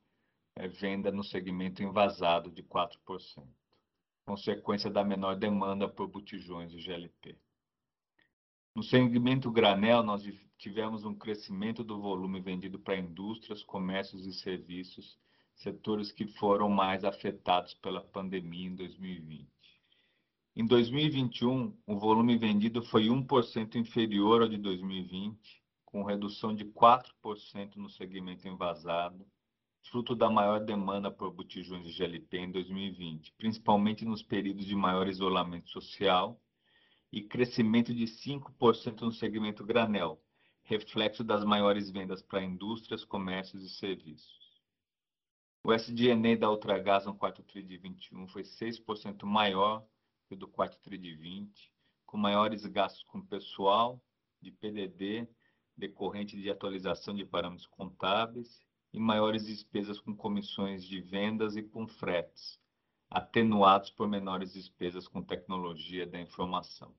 é, 0.56 0.66
venda 0.66 1.12
no 1.12 1.22
segmento 1.22 1.80
envasado 1.80 2.50
de 2.50 2.64
4%, 2.64 2.98
consequência 4.26 4.90
da 4.90 5.04
menor 5.04 5.36
demanda 5.36 5.88
por 5.88 6.08
botijões 6.08 6.72
de 6.72 6.80
GLP. 6.80 7.38
No 8.74 8.82
segmento 8.82 9.48
granel, 9.48 10.02
nós 10.02 10.24
tivemos 10.62 11.04
um 11.04 11.12
crescimento 11.12 11.82
do 11.82 12.00
volume 12.00 12.40
vendido 12.40 12.78
para 12.78 12.96
indústrias, 12.96 13.64
comércios 13.64 14.24
e 14.24 14.32
serviços, 14.32 15.18
setores 15.56 16.12
que 16.12 16.24
foram 16.24 16.68
mais 16.68 17.02
afetados 17.04 17.74
pela 17.74 18.00
pandemia 18.00 18.68
em 18.68 18.76
2020. 18.76 19.50
Em 20.54 20.64
2021, 20.64 21.76
o 21.84 21.98
volume 21.98 22.38
vendido 22.38 22.80
foi 22.80 23.06
1% 23.06 23.74
inferior 23.74 24.42
ao 24.42 24.48
de 24.48 24.56
2020, 24.56 25.36
com 25.84 26.04
redução 26.04 26.54
de 26.54 26.64
4% 26.64 27.74
no 27.74 27.90
segmento 27.90 28.46
envasado, 28.46 29.26
fruto 29.90 30.14
da 30.14 30.30
maior 30.30 30.60
demanda 30.60 31.10
por 31.10 31.32
botijões 31.32 31.84
de 31.84 31.92
GLP 31.92 32.38
em 32.38 32.52
2020, 32.52 33.34
principalmente 33.36 34.04
nos 34.04 34.22
períodos 34.22 34.64
de 34.64 34.76
maior 34.76 35.08
isolamento 35.08 35.68
social, 35.70 36.40
e 37.10 37.20
crescimento 37.20 37.92
de 37.92 38.04
5% 38.04 39.00
no 39.00 39.10
segmento 39.10 39.64
granel, 39.64 40.22
reflexo 40.64 41.24
das 41.24 41.44
maiores 41.44 41.90
vendas 41.90 42.22
para 42.22 42.42
indústrias, 42.42 43.04
comércios 43.04 43.64
e 43.64 43.70
serviços. 43.70 44.60
O 45.64 45.72
SG&A 45.72 46.36
da 46.36 46.50
Ultragás 46.50 47.06
no 47.06 47.14
quarto 47.14 47.42
tri 47.42 47.62
de 47.62 47.76
21 47.76 48.26
foi 48.28 48.42
6% 48.42 49.24
maior 49.24 49.86
que 50.26 50.34
o 50.34 50.36
do 50.36 50.48
quarto 50.48 50.78
tri 50.80 50.98
de 50.98 51.14
20, 51.14 51.72
com 52.04 52.16
maiores 52.16 52.66
gastos 52.66 53.02
com 53.04 53.20
pessoal, 53.20 54.02
de 54.40 54.50
PDD 54.50 55.28
decorrente 55.76 56.36
de 56.40 56.50
atualização 56.50 57.14
de 57.14 57.24
parâmetros 57.24 57.66
contábeis 57.66 58.60
e 58.92 59.00
maiores 59.00 59.46
despesas 59.46 59.98
com 59.98 60.14
comissões 60.14 60.84
de 60.84 61.00
vendas 61.00 61.56
e 61.56 61.62
com 61.62 61.86
fretes, 61.86 62.58
atenuados 63.10 63.90
por 63.90 64.06
menores 64.08 64.52
despesas 64.52 65.08
com 65.08 65.22
tecnologia 65.22 66.06
da 66.06 66.20
informação. 66.20 66.94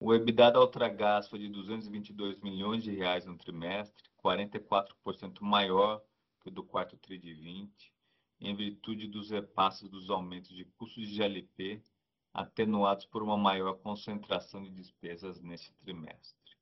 O 0.00 0.14
EBITDA 0.14 0.52
da 0.52 0.60
Ultragás 0.60 1.28
foi 1.28 1.40
de 1.40 1.48
222 1.48 2.38
milhões 2.40 2.84
de 2.84 2.92
reais 2.92 3.26
no 3.26 3.36
trimestre, 3.36 4.04
44% 4.22 5.40
maior 5.40 6.00
que 6.40 6.48
o 6.48 6.52
do 6.52 6.62
quarto 6.62 6.96
tri 6.96 7.18
de 7.18 7.34
20, 7.34 7.92
em 8.40 8.54
virtude 8.54 9.08
dos 9.08 9.30
repasses 9.30 9.88
dos 9.88 10.08
aumentos 10.08 10.54
de 10.54 10.64
custos 10.64 11.08
de 11.08 11.16
GLP, 11.16 11.82
atenuados 12.32 13.06
por 13.06 13.24
uma 13.24 13.36
maior 13.36 13.74
concentração 13.78 14.62
de 14.62 14.70
despesas 14.70 15.40
neste 15.40 15.72
trimestre. 15.74 16.56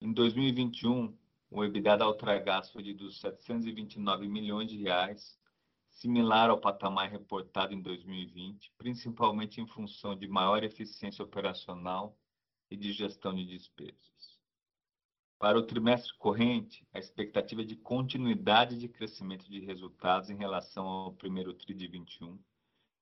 Em 0.00 0.12
2021, 0.12 1.16
o 1.48 1.64
EBITDA 1.64 1.98
da 1.98 2.08
Ultragaz 2.08 2.70
foi 2.70 2.82
de 2.82 2.92
dos 2.92 3.20
729 3.20 4.26
milhões 4.26 4.68
de 4.68 4.78
reais, 4.78 5.38
similar 5.94 6.50
ao 6.50 6.60
patamar 6.60 7.10
reportado 7.10 7.72
em 7.72 7.80
2020, 7.80 8.72
principalmente 8.76 9.60
em 9.60 9.66
função 9.66 10.14
de 10.14 10.28
maior 10.28 10.62
eficiência 10.62 11.24
operacional 11.24 12.14
e 12.70 12.76
de 12.76 12.92
gestão 12.92 13.34
de 13.34 13.46
despesas. 13.46 14.38
Para 15.38 15.58
o 15.58 15.66
trimestre 15.66 16.14
corrente, 16.18 16.86
a 16.92 16.98
expectativa 16.98 17.62
é 17.62 17.64
de 17.64 17.76
continuidade 17.76 18.78
de 18.78 18.88
crescimento 18.88 19.48
de 19.48 19.60
resultados 19.60 20.28
em 20.28 20.36
relação 20.36 20.86
ao 20.86 21.12
primeiro 21.14 21.54
tri 21.54 21.72
de 21.72 21.86
21, 21.86 22.38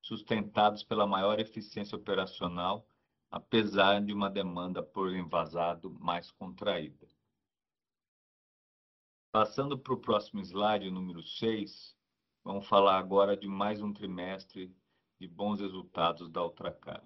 sustentados 0.00 0.84
pela 0.84 1.06
maior 1.06 1.40
eficiência 1.40 1.96
operacional 1.96 2.86
apesar 3.32 4.04
de 4.04 4.12
uma 4.12 4.28
demanda 4.28 4.82
por 4.82 5.10
envasado 5.16 5.90
mais 5.98 6.30
contraída. 6.30 7.08
Passando 9.32 9.78
para 9.78 9.94
o 9.94 10.00
próximo 10.00 10.42
slide, 10.42 10.90
número 10.90 11.22
6, 11.22 11.96
vamos 12.44 12.66
falar 12.66 12.98
agora 12.98 13.36
de 13.36 13.46
mais 13.46 13.80
um 13.80 13.92
trimestre 13.92 14.74
de 15.18 15.28
bons 15.28 15.60
resultados 15.60 16.28
da 16.28 16.42
Ultracar. 16.42 17.02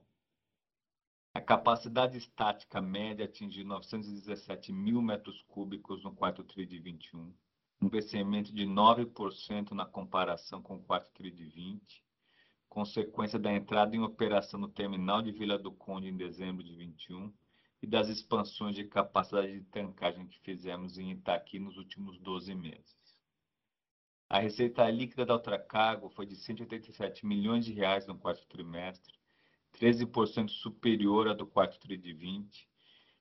A 1.34 1.40
capacidade 1.40 2.16
estática 2.16 2.80
média 2.80 3.26
atingiu 3.26 3.64
917 3.66 4.72
mil 4.72 5.02
metros 5.02 5.42
cúbicos 5.42 6.02
no 6.02 6.14
quarto 6.14 6.42
TRI 6.42 6.64
de 6.64 6.78
21, 6.78 7.34
um 7.82 7.88
crescimento 7.90 8.50
de 8.54 8.64
9% 8.64 9.72
na 9.72 9.84
comparação 9.84 10.62
com 10.62 10.76
o 10.76 10.82
quarto 10.82 11.12
TRI 11.12 11.30
de 11.30 11.44
20, 11.44 12.04
consequência 12.66 13.38
da 13.38 13.52
entrada 13.52 13.94
em 13.94 14.00
operação 14.00 14.58
no 14.58 14.68
terminal 14.68 15.20
de 15.20 15.32
Vila 15.32 15.58
do 15.58 15.70
Conde 15.70 16.08
em 16.08 16.16
dezembro 16.16 16.64
de 16.64 16.74
21 16.74 17.30
e 17.82 17.86
das 17.86 18.08
expansões 18.08 18.74
de 18.74 18.84
capacidade 18.84 19.52
de 19.52 19.64
tancagem 19.66 20.26
que 20.26 20.40
fizemos 20.40 20.96
em 20.96 21.10
Itaqui 21.10 21.58
nos 21.58 21.76
últimos 21.76 22.18
12 22.18 22.54
meses. 22.54 23.05
A 24.28 24.40
receita 24.40 24.90
líquida 24.90 25.24
da 25.24 25.34
Ultracargo 25.34 26.08
foi 26.08 26.26
de 26.26 26.34
187 26.34 27.24
milhões 27.24 27.64
de 27.64 27.72
reais 27.72 28.06
no 28.06 28.18
quarto 28.18 28.44
trimestre, 28.48 29.14
13% 29.74 30.48
superior 30.48 31.28
à 31.28 31.32
do 31.32 31.46
quarto 31.46 31.78
tri 31.78 31.96
de 31.96 32.12
20, 32.12 32.68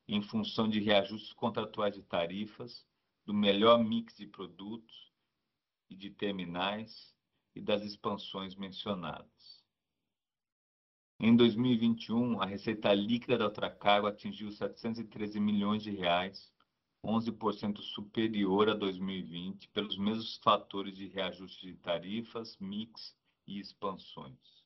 em 0.07 0.21
função 0.21 0.67
de 0.67 0.79
reajustes 0.79 1.31
contratuais 1.33 1.93
de 1.93 2.01
tarifas, 2.01 2.87
do 3.23 3.33
melhor 3.33 3.83
mix 3.83 4.15
de 4.15 4.25
produtos 4.25 5.11
e 5.89 5.95
de 5.95 6.09
terminais 6.09 7.13
e 7.53 7.61
das 7.61 7.83
expansões 7.83 8.55
mencionadas. 8.55 9.63
Em 11.19 11.35
2021, 11.35 12.41
a 12.41 12.45
receita 12.45 12.93
líquida 12.93 13.37
da 13.37 13.45
Ultracargo 13.45 14.07
atingiu 14.07 14.51
713 14.51 15.39
milhões 15.39 15.83
de 15.83 15.91
reais, 15.91 16.51
11% 17.05 17.79
superior 17.79 18.69
a 18.69 18.73
2020, 18.73 19.69
pelos 19.69 19.97
mesmos 19.97 20.37
fatores 20.37 20.95
de 20.95 21.07
reajuste 21.07 21.67
de 21.67 21.75
tarifas, 21.75 22.57
mix 22.59 23.15
e 23.45 23.59
expansões. 23.59 24.65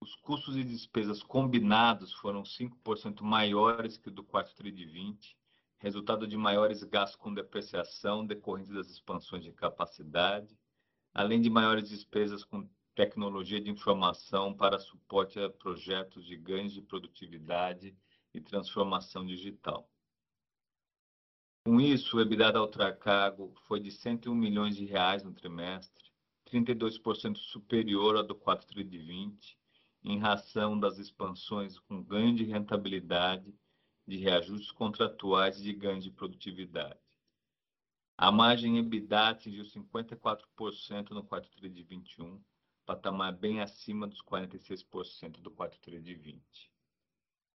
Os 0.00 0.16
custos 0.16 0.56
e 0.56 0.64
despesas 0.64 1.22
combinados 1.22 2.12
foram 2.12 2.42
5% 2.42 3.22
maiores 3.22 3.96
que 3.96 4.08
o 4.08 4.12
do 4.12 4.24
quarto 4.24 4.54
tri 4.56 4.72
de 4.72 4.84
20, 4.84 5.36
resultado 5.78 6.26
de 6.26 6.36
maiores 6.36 6.82
gastos 6.82 7.16
com 7.16 7.32
depreciação 7.32 8.26
decorrentes 8.26 8.72
das 8.72 8.88
expansões 8.88 9.44
de 9.44 9.52
capacidade, 9.52 10.58
além 11.14 11.40
de 11.40 11.48
maiores 11.48 11.88
despesas 11.88 12.44
com 12.44 12.68
tecnologia 12.94 13.60
de 13.60 13.70
informação 13.70 14.52
para 14.52 14.78
suporte 14.78 15.38
a 15.38 15.48
projetos 15.48 16.26
de 16.26 16.36
ganhos 16.36 16.72
de 16.72 16.82
produtividade 16.82 17.96
e 18.34 18.40
transformação 18.40 19.24
digital. 19.24 19.88
Com 21.62 21.78
isso, 21.78 22.16
o 22.16 22.20
EBITDA 22.22 22.52
da 22.52 22.62
Ultracargo 22.62 23.52
foi 23.66 23.80
de 23.80 23.90
101 23.90 24.34
milhões 24.34 24.76
de 24.76 24.86
reais 24.86 25.22
no 25.22 25.34
trimestre, 25.34 26.10
32% 26.50 27.36
superior 27.36 28.16
ao 28.16 28.22
do 28.22 28.34
4 28.34 28.66
tri 28.66 28.82
de 28.82 28.96
20, 28.96 29.58
em 30.02 30.18
razão 30.18 30.80
das 30.80 30.98
expansões 30.98 31.78
com 31.78 32.02
ganho 32.02 32.34
de 32.34 32.44
rentabilidade, 32.44 33.54
de 34.06 34.16
reajustes 34.16 34.70
contratuais 34.70 35.60
e 35.60 35.62
de 35.62 35.74
ganho 35.74 36.00
de 36.00 36.10
produtividade. 36.10 36.98
A 38.16 38.32
margem 38.32 38.78
EBITDA 38.78 39.28
atingiu 39.28 39.64
54% 39.64 41.10
no 41.10 41.22
4 41.22 41.50
tri 41.50 41.68
de 41.68 41.82
21, 41.82 42.42
patamar 42.86 43.32
bem 43.32 43.60
acima 43.60 44.06
dos 44.06 44.22
46% 44.22 45.40
do 45.40 45.50
quarto 45.50 45.78
tri 45.80 46.00
de 46.00 46.14
20. 46.14 46.42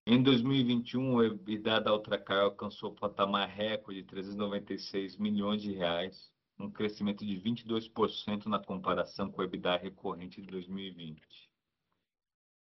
Em 0.07 0.23
2021, 0.23 1.15
o 1.15 1.23
EBITDA 1.23 1.81
da 1.81 1.91
Ultracar 1.91 2.43
alcançou 2.43 2.91
o 2.91 2.95
patamar 2.95 3.49
recorde 3.49 4.03
de 4.03 4.07
396 4.07 5.17
milhões 5.17 5.63
de 5.63 5.73
reais, 5.73 6.31
um 6.59 6.71
crescimento 6.71 7.25
de 7.25 7.41
22% 7.41 8.45
na 8.45 8.59
comparação 8.59 9.33
com 9.33 9.41
o 9.41 9.45
EBITDA 9.45 9.79
recorrente 9.79 10.43
de 10.43 10.49
2020. 10.49 11.51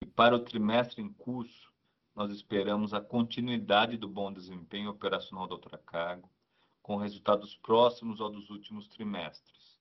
E 0.01 0.07
para 0.07 0.35
o 0.35 0.39
trimestre 0.39 0.99
em 0.99 1.13
curso, 1.13 1.71
nós 2.15 2.31
esperamos 2.31 2.91
a 2.91 3.01
continuidade 3.01 3.97
do 3.97 4.09
bom 4.09 4.33
desempenho 4.33 4.89
operacional 4.89 5.45
da 5.45 5.53
Ultracargo, 5.53 6.31
com 6.81 6.97
resultados 6.97 7.55
próximos 7.55 8.19
ao 8.19 8.31
dos 8.31 8.49
últimos 8.49 8.87
trimestres. 8.87 9.79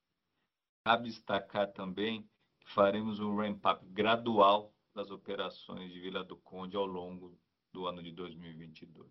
Cabe 0.85 1.09
destacar 1.09 1.73
também 1.73 2.29
que 2.61 2.71
faremos 2.71 3.19
um 3.19 3.35
ramp-up 3.35 3.83
gradual 3.87 4.75
das 4.95 5.11
operações 5.11 5.91
de 5.91 5.99
Vila 5.99 6.23
do 6.23 6.37
Conde 6.37 6.77
ao 6.77 6.85
longo 6.85 7.39
do 7.77 7.87
ano 7.87 8.03
de 8.03 8.11
2022. 8.11 9.07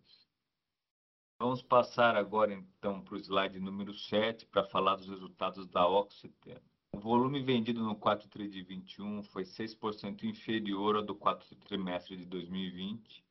Vamos 1.38 1.62
passar 1.62 2.16
agora 2.16 2.52
então 2.52 3.00
para 3.00 3.14
o 3.14 3.18
slide 3.20 3.60
número 3.60 3.94
7 3.94 4.48
para 4.48 4.64
falar 4.64 4.96
dos 4.96 5.08
resultados 5.08 5.68
da 5.68 5.88
Oxiteno. 5.88 6.64
O 6.92 6.98
volume 6.98 7.44
vendido 7.44 7.84
no 7.84 7.96
quarto 7.96 8.28
tri 8.28 8.50
de 8.50 8.64
21 8.64 9.22
foi 9.26 9.44
6% 9.44 10.24
inferior 10.24 10.96
ao 10.96 11.04
do 11.04 11.14
quarto 11.14 11.56
trimestre 11.58 12.18
de 12.18 12.26
2020, 12.26 13.24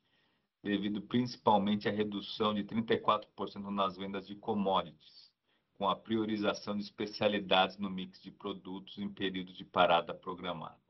devido 0.62 1.02
principalmente 1.02 1.88
à 1.88 1.90
redução 1.90 2.54
de 2.54 2.62
34% 2.62 3.70
nas 3.72 3.96
vendas 3.96 4.28
de 4.28 4.36
commodities, 4.36 5.32
com 5.72 5.88
a 5.88 5.96
priorização 5.96 6.76
de 6.76 6.84
especialidades 6.84 7.76
no 7.76 7.90
mix 7.90 8.22
de 8.22 8.30
produtos 8.30 8.98
em 8.98 9.08
períodos 9.08 9.56
de 9.56 9.64
parada 9.64 10.14
programada. 10.14 10.83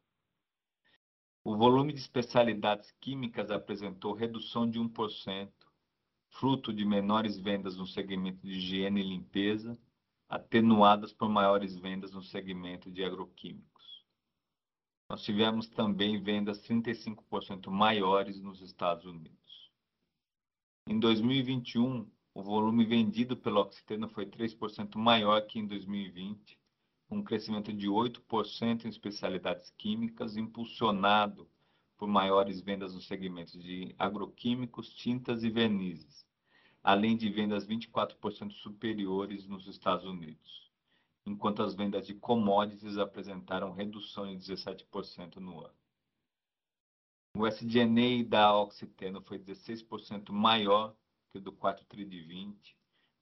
O 1.47 1.55
volume 1.59 1.93
de 1.93 2.01
especialidades 2.01 2.91
químicas 2.93 3.51
apresentou 3.51 4.15
redução 4.15 4.69
de 4.69 4.81
1%, 4.81 5.53
fruto 6.31 6.73
de 6.73 6.87
menores 6.87 7.39
vendas 7.39 7.77
no 7.77 7.87
segmento 7.87 8.41
de 8.47 8.55
higiene 8.55 9.03
e 9.03 9.09
limpeza, 9.09 9.79
atenuadas 10.27 11.13
por 11.13 11.29
maiores 11.29 11.77
vendas 11.77 12.13
no 12.13 12.23
segmento 12.23 12.91
de 12.91 13.05
agroquímicos. 13.05 14.07
Nós 15.11 15.23
tivemos 15.23 15.69
também 15.69 16.19
vendas 16.19 16.67
35% 16.67 17.71
maiores 17.71 18.41
nos 18.41 18.63
Estados 18.63 19.05
Unidos. 19.05 19.71
Em 20.89 20.99
2021, 20.99 22.11
o 22.33 22.43
volume 22.43 22.87
vendido 22.87 23.37
pela 23.37 23.61
Oxiteno 23.61 24.09
foi 24.09 24.25
3% 24.25 24.97
maior 24.97 25.47
que 25.47 25.59
em 25.59 25.67
2020, 25.67 26.59
um 27.15 27.23
crescimento 27.23 27.73
de 27.73 27.89
8% 27.89 28.85
em 28.85 28.89
especialidades 28.89 29.71
químicas, 29.71 30.37
impulsionado 30.37 31.49
por 31.97 32.09
maiores 32.09 32.61
vendas 32.61 32.95
nos 32.95 33.07
segmentos 33.07 33.63
de 33.63 33.95
agroquímicos, 33.99 34.93
tintas 34.95 35.43
e 35.45 35.51
vernizes, 35.51 36.27
além 36.83 37.17
de 37.17 37.31
vendas 37.31 37.67
24% 37.67 38.51
superiores 38.53 39.47
nos 39.47 39.67
Estados 39.67 40.05
Unidos, 40.05 40.71
enquanto 41.25 41.63
as 41.63 41.75
vendas 41.75 42.07
de 42.07 42.15
commodities 42.15 42.99
apresentaram 42.99 43.73
redução 43.73 44.27
de 44.27 44.37
17% 44.37 45.37
no 45.37 45.61
ano. 45.61 45.75
O 47.37 47.47
SG&A 47.47 48.25
da 48.29 48.57
Oxiteno 48.57 49.21
foi 49.23 49.39
16% 49.39 50.31
maior 50.31 50.95
que 51.31 51.39
o 51.39 51.41
do 51.41 51.53
quarto 51.53 51.85
tri 51.85 52.05
de 52.05 52.21
20, 52.21 52.77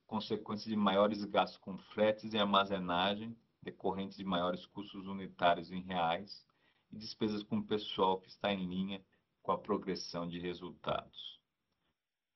consequência 0.06 0.68
de 0.68 0.76
maiores 0.76 1.24
gastos 1.24 1.58
com 1.58 1.78
fretes 1.78 2.34
e 2.34 2.38
armazenagem, 2.38 3.34
decorrentes 3.62 4.16
de 4.16 4.24
maiores 4.24 4.66
custos 4.66 5.06
unitários 5.06 5.70
em 5.70 5.80
reais 5.80 6.44
e 6.90 6.96
despesas 6.96 7.42
com 7.42 7.62
pessoal 7.62 8.20
que 8.20 8.28
está 8.28 8.52
em 8.52 8.66
linha 8.66 9.02
com 9.42 9.52
a 9.52 9.58
progressão 9.58 10.26
de 10.26 10.38
resultados. 10.38 11.40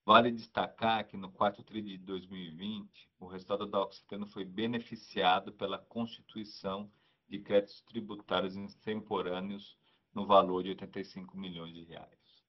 Vale 0.05 0.31
destacar 0.31 1.07
que 1.07 1.17
no 1.17 1.31
quarto 1.31 1.65
tri 1.65 1.83
de 1.83 1.99
2020, 1.99 3.11
o 3.19 3.27
resultado 3.27 3.67
da 3.67 3.81
Oxiteno 3.81 4.27
foi 4.27 4.45
beneficiado 4.45 5.53
pela 5.53 5.79
constituição 5.79 6.91
de 7.29 7.41
créditos 7.41 7.81
tributários 7.81 8.57
extemporâneos 8.57 9.77
no 10.15 10.25
valor 10.25 10.63
de 10.63 10.71
85 10.71 11.37
milhões 11.37 11.75
de 11.75 11.83
reais. 11.83 12.45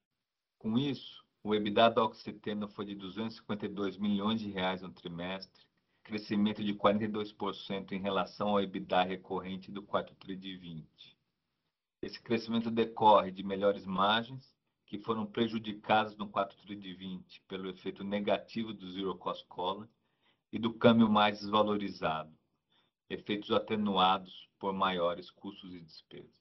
Com 0.56 0.78
isso, 0.78 1.24
o 1.42 1.54
EBITDA 1.54 1.90
da 1.90 2.04
Oxiteno 2.04 2.68
foi 2.68 2.84
de 2.84 2.94
252 2.94 3.96
milhões 3.96 4.40
de 4.40 4.50
reais 4.50 4.82
no 4.82 4.92
trimestre, 4.92 5.67
crescimento 6.08 6.64
de 6.64 6.72
42% 6.72 7.92
em 7.92 8.00
relação 8.00 8.48
ao 8.48 8.62
EBITDA 8.62 9.02
recorrente 9.02 9.70
do 9.70 9.82
quarto 9.82 10.14
tri 10.14 10.34
de 10.34 10.56
20. 10.56 10.88
Esse 12.00 12.18
crescimento 12.18 12.70
decorre 12.70 13.30
de 13.30 13.42
melhores 13.42 13.84
margens, 13.84 14.56
que 14.86 14.98
foram 14.98 15.26
prejudicadas 15.26 16.16
no 16.16 16.26
quarto 16.26 16.56
tri 16.62 16.74
de 16.76 16.94
20 16.94 17.42
pelo 17.42 17.68
efeito 17.68 18.02
negativo 18.02 18.72
do 18.72 18.90
Zero 18.90 19.18
Cost 19.18 19.46
Collar 19.48 19.86
e 20.50 20.58
do 20.58 20.72
câmbio 20.72 21.10
mais 21.10 21.40
desvalorizado, 21.40 22.34
efeitos 23.10 23.50
atenuados 23.50 24.48
por 24.58 24.72
maiores 24.72 25.30
custos 25.30 25.74
e 25.74 25.80
despesas. 25.82 26.32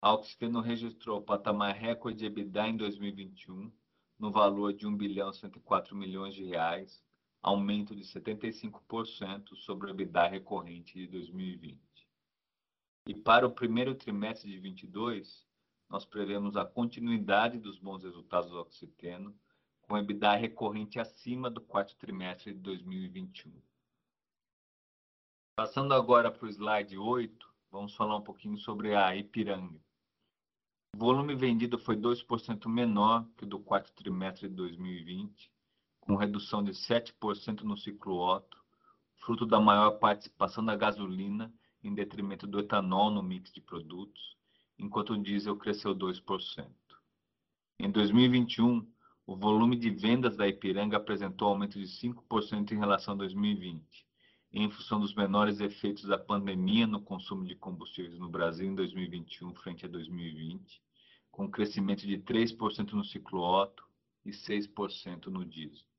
A 0.00 0.12
Oxiteno 0.12 0.60
registrou 0.60 1.22
patamar 1.22 1.72
recorde 1.76 2.18
de 2.18 2.26
EBITDA 2.26 2.66
em 2.66 2.76
2021, 2.76 3.70
no 4.18 4.32
valor 4.32 4.72
de 4.72 4.88
1 4.88 4.96
bilhão 4.96 5.32
104 5.32 5.94
milhões 5.94 6.34
de 6.34 6.42
reais, 6.42 7.00
aumento 7.42 7.96
de 7.96 8.04
75% 8.04 9.56
sobre 9.56 9.88
o 9.88 9.90
EBITDA 9.90 10.28
recorrente 10.28 10.94
de 10.94 11.08
2020. 11.08 11.80
E 13.08 13.14
para 13.14 13.46
o 13.46 13.50
primeiro 13.50 13.96
trimestre 13.96 14.48
de 14.48 14.60
2022, 14.60 15.44
nós 15.90 16.04
prevemos 16.04 16.56
a 16.56 16.64
continuidade 16.64 17.58
dos 17.58 17.78
bons 17.78 18.04
resultados 18.04 18.50
do 18.50 18.60
Oxiteno, 18.60 19.36
com 19.82 19.98
EBITDA 19.98 20.36
recorrente 20.36 21.00
acima 21.00 21.50
do 21.50 21.60
quarto 21.60 21.96
trimestre 21.96 22.54
de 22.54 22.60
2021. 22.60 23.52
Passando 25.54 25.92
agora 25.92 26.30
para 26.30 26.46
o 26.46 26.48
slide 26.48 26.96
8, 26.96 27.54
vamos 27.70 27.94
falar 27.94 28.16
um 28.16 28.22
pouquinho 28.22 28.56
sobre 28.56 28.94
a 28.94 29.14
Ipiranga. 29.14 29.78
O 30.94 30.98
volume 30.98 31.34
vendido 31.34 31.78
foi 31.78 31.96
2% 31.96 32.68
menor 32.68 33.28
que 33.36 33.44
o 33.44 33.46
do 33.46 33.58
quarto 33.58 33.92
trimestre 33.92 34.48
de 34.48 34.54
2020, 34.54 35.51
com 36.02 36.16
redução 36.16 36.64
de 36.64 36.72
7% 36.72 37.62
no 37.62 37.76
ciclo 37.76 38.18
Otto, 38.18 38.58
fruto 39.24 39.46
da 39.46 39.60
maior 39.60 39.92
participação 39.92 40.64
da 40.64 40.74
gasolina 40.74 41.52
em 41.82 41.94
detrimento 41.94 42.46
do 42.46 42.58
etanol 42.58 43.10
no 43.10 43.22
mix 43.22 43.52
de 43.52 43.60
produtos, 43.60 44.36
enquanto 44.76 45.14
o 45.14 45.22
diesel 45.22 45.56
cresceu 45.56 45.94
2%. 45.94 46.66
Em 47.78 47.90
2021, 47.90 48.84
o 49.24 49.36
volume 49.36 49.76
de 49.76 49.90
vendas 49.90 50.36
da 50.36 50.48
Ipiranga 50.48 50.96
apresentou 50.96 51.48
aumento 51.48 51.78
de 51.78 51.86
5% 51.86 52.72
em 52.72 52.78
relação 52.78 53.14
a 53.14 53.18
2020, 53.18 53.84
em 54.52 54.68
função 54.70 55.00
dos 55.00 55.14
menores 55.14 55.60
efeitos 55.60 56.04
da 56.04 56.18
pandemia 56.18 56.86
no 56.86 57.00
consumo 57.00 57.44
de 57.44 57.54
combustíveis 57.54 58.18
no 58.18 58.28
Brasil 58.28 58.66
em 58.66 58.74
2021 58.74 59.54
frente 59.54 59.86
a 59.86 59.88
2020, 59.88 60.82
com 61.30 61.48
crescimento 61.48 62.04
de 62.06 62.18
3% 62.18 62.92
no 62.92 63.04
ciclo 63.04 63.40
Otto 63.40 63.84
e 64.24 64.30
6% 64.30 65.26
no 65.26 65.44
diesel. 65.44 65.91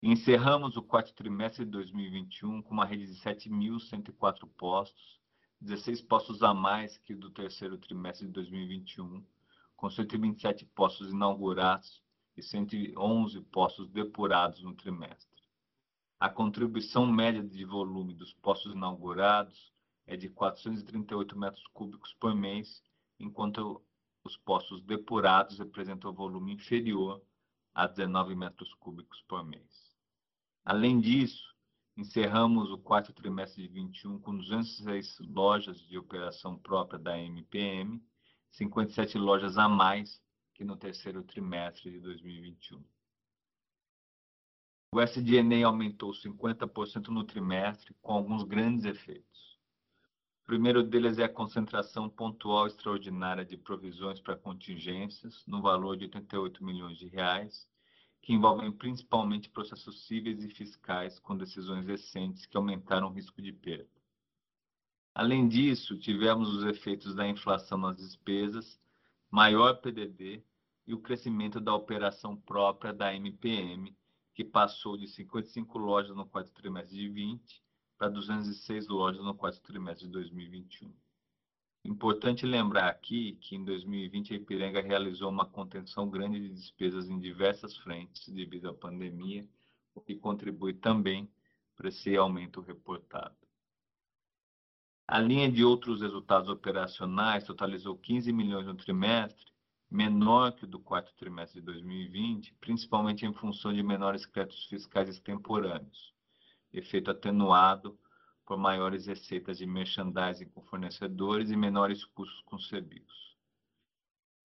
Encerramos 0.00 0.76
o 0.76 0.82
quarto 0.82 1.12
trimestre 1.12 1.64
de 1.64 1.72
2021 1.72 2.62
com 2.62 2.72
uma 2.72 2.84
rede 2.84 3.04
de 3.06 3.14
7.104 3.14 4.48
postos, 4.56 5.20
16 5.60 6.02
postos 6.02 6.40
a 6.40 6.54
mais 6.54 6.96
que 6.98 7.16
do 7.16 7.30
terceiro 7.30 7.76
trimestre 7.76 8.28
de 8.28 8.32
2021, 8.32 9.26
com 9.74 9.90
127 9.90 10.66
postos 10.66 11.10
inaugurados 11.10 12.00
e 12.36 12.42
111 12.44 13.40
postos 13.50 13.90
depurados 13.90 14.62
no 14.62 14.72
trimestre. 14.72 15.42
A 16.20 16.28
contribuição 16.28 17.04
média 17.04 17.42
de 17.42 17.64
volume 17.64 18.14
dos 18.14 18.32
postos 18.34 18.74
inaugurados 18.74 19.72
é 20.06 20.16
de 20.16 20.28
438 20.28 21.36
metros 21.36 21.66
cúbicos 21.72 22.14
por 22.20 22.36
mês, 22.36 22.84
enquanto 23.18 23.82
os 24.22 24.36
postos 24.36 24.80
depurados 24.80 25.58
representam 25.58 26.12
volume 26.12 26.52
inferior 26.52 27.20
a 27.74 27.88
19 27.88 28.36
metros 28.36 28.72
cúbicos 28.74 29.20
por 29.22 29.44
mês. 29.44 29.87
Além 30.68 31.00
disso, 31.00 31.56
encerramos 31.96 32.70
o 32.70 32.76
quarto 32.76 33.10
trimestre 33.10 33.66
de 33.66 33.72
21 33.72 34.18
com 34.18 34.36
206 34.36 35.18
lojas 35.20 35.80
de 35.80 35.96
operação 35.96 36.58
própria 36.58 36.98
da 36.98 37.18
MPM, 37.18 38.04
57 38.50 39.16
lojas 39.16 39.56
a 39.56 39.66
mais 39.66 40.22
que 40.52 40.64
no 40.64 40.76
terceiro 40.76 41.22
trimestre 41.22 41.90
de 41.90 42.00
2021. 42.00 42.84
O 44.92 45.00
SG&A 45.00 45.66
aumentou 45.66 46.12
50% 46.12 47.08
no 47.08 47.24
trimestre, 47.24 47.96
com 48.02 48.12
alguns 48.12 48.42
grandes 48.42 48.84
efeitos. 48.84 49.58
O 50.42 50.48
primeiro 50.48 50.82
deles 50.82 51.18
é 51.18 51.24
a 51.24 51.32
concentração 51.32 52.10
pontual 52.10 52.66
extraordinária 52.66 53.42
de 53.42 53.56
provisões 53.56 54.20
para 54.20 54.36
contingências, 54.36 55.46
no 55.46 55.62
valor 55.62 55.96
de 55.96 56.04
88 56.04 56.62
milhões 56.62 56.98
de 56.98 57.08
reais, 57.08 57.66
que 58.20 58.32
envolvem 58.32 58.70
principalmente 58.70 59.48
processos 59.48 60.06
cíveis 60.06 60.42
e 60.42 60.48
fiscais 60.48 61.18
com 61.18 61.36
decisões 61.36 61.86
recentes 61.86 62.46
que 62.46 62.56
aumentaram 62.56 63.08
o 63.08 63.12
risco 63.12 63.40
de 63.40 63.52
perda. 63.52 63.88
Além 65.14 65.48
disso, 65.48 65.98
tivemos 65.98 66.52
os 66.54 66.64
efeitos 66.64 67.14
da 67.14 67.26
inflação 67.26 67.78
nas 67.78 67.96
despesas, 67.96 68.80
maior 69.30 69.80
PDD 69.80 70.44
e 70.86 70.94
o 70.94 71.00
crescimento 71.00 71.60
da 71.60 71.74
operação 71.74 72.36
própria 72.36 72.92
da 72.92 73.14
MPM, 73.14 73.96
que 74.32 74.44
passou 74.44 74.96
de 74.96 75.08
55 75.08 75.76
lojas 75.76 76.14
no 76.14 76.24
quarto 76.24 76.52
trimestre 76.52 76.96
de 76.96 77.08
20 77.08 77.62
para 77.98 78.08
206 78.08 78.86
lojas 78.86 79.24
no 79.24 79.34
quarto 79.34 79.60
trimestre 79.60 80.06
de 80.06 80.12
2021. 80.12 80.94
Importante 81.84 82.44
lembrar 82.44 82.88
aqui 82.88 83.38
que 83.40 83.56
em 83.56 83.64
2020 83.64 84.32
a 84.32 84.36
Ipiranga 84.36 84.80
realizou 84.82 85.30
uma 85.30 85.46
contenção 85.46 86.08
grande 86.08 86.40
de 86.40 86.50
despesas 86.50 87.08
em 87.08 87.18
diversas 87.18 87.76
frentes 87.76 88.28
devido 88.28 88.68
à 88.68 88.74
pandemia, 88.74 89.48
o 89.94 90.00
que 90.00 90.16
contribui 90.16 90.74
também 90.74 91.30
para 91.76 91.88
esse 91.88 92.16
aumento 92.16 92.60
reportado. 92.60 93.36
A 95.06 95.18
linha 95.18 95.50
de 95.50 95.64
outros 95.64 96.02
resultados 96.02 96.50
operacionais 96.50 97.44
totalizou 97.44 97.96
15 97.96 98.30
milhões 98.32 98.66
no 98.66 98.74
trimestre, 98.74 99.46
menor 99.90 100.52
que 100.52 100.64
o 100.64 100.68
do 100.68 100.78
quarto 100.78 101.14
trimestre 101.14 101.60
de 101.60 101.66
2020, 101.66 102.54
principalmente 102.60 103.24
em 103.24 103.32
função 103.32 103.72
de 103.72 103.82
menores 103.82 104.26
créditos 104.26 104.66
fiscais 104.66 105.08
extemporâneos, 105.08 106.12
efeito 106.70 107.10
atenuado 107.10 107.98
por 108.48 108.56
maiores 108.56 109.04
receitas 109.04 109.58
de 109.58 109.66
merchandising 109.66 110.48
com 110.48 110.62
fornecedores 110.62 111.50
e 111.50 111.56
menores 111.56 112.02
custos 112.02 112.40
com 112.46 112.58
serviços. 112.58 113.36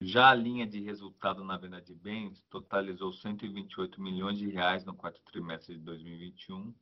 Já 0.02 0.30
a 0.30 0.36
linha 0.36 0.68
de 0.68 0.82
resultado 0.82 1.42
na 1.42 1.56
venda 1.56 1.82
de 1.82 1.96
bens 1.96 2.44
totalizou 2.50 3.14
128 3.14 4.02
milhões 4.02 4.38
de 4.38 4.50
reais 4.50 4.84
no 4.84 4.94
quarto 4.94 5.22
trimestre 5.22 5.78
de 5.78 5.82
2021, 5.86 6.76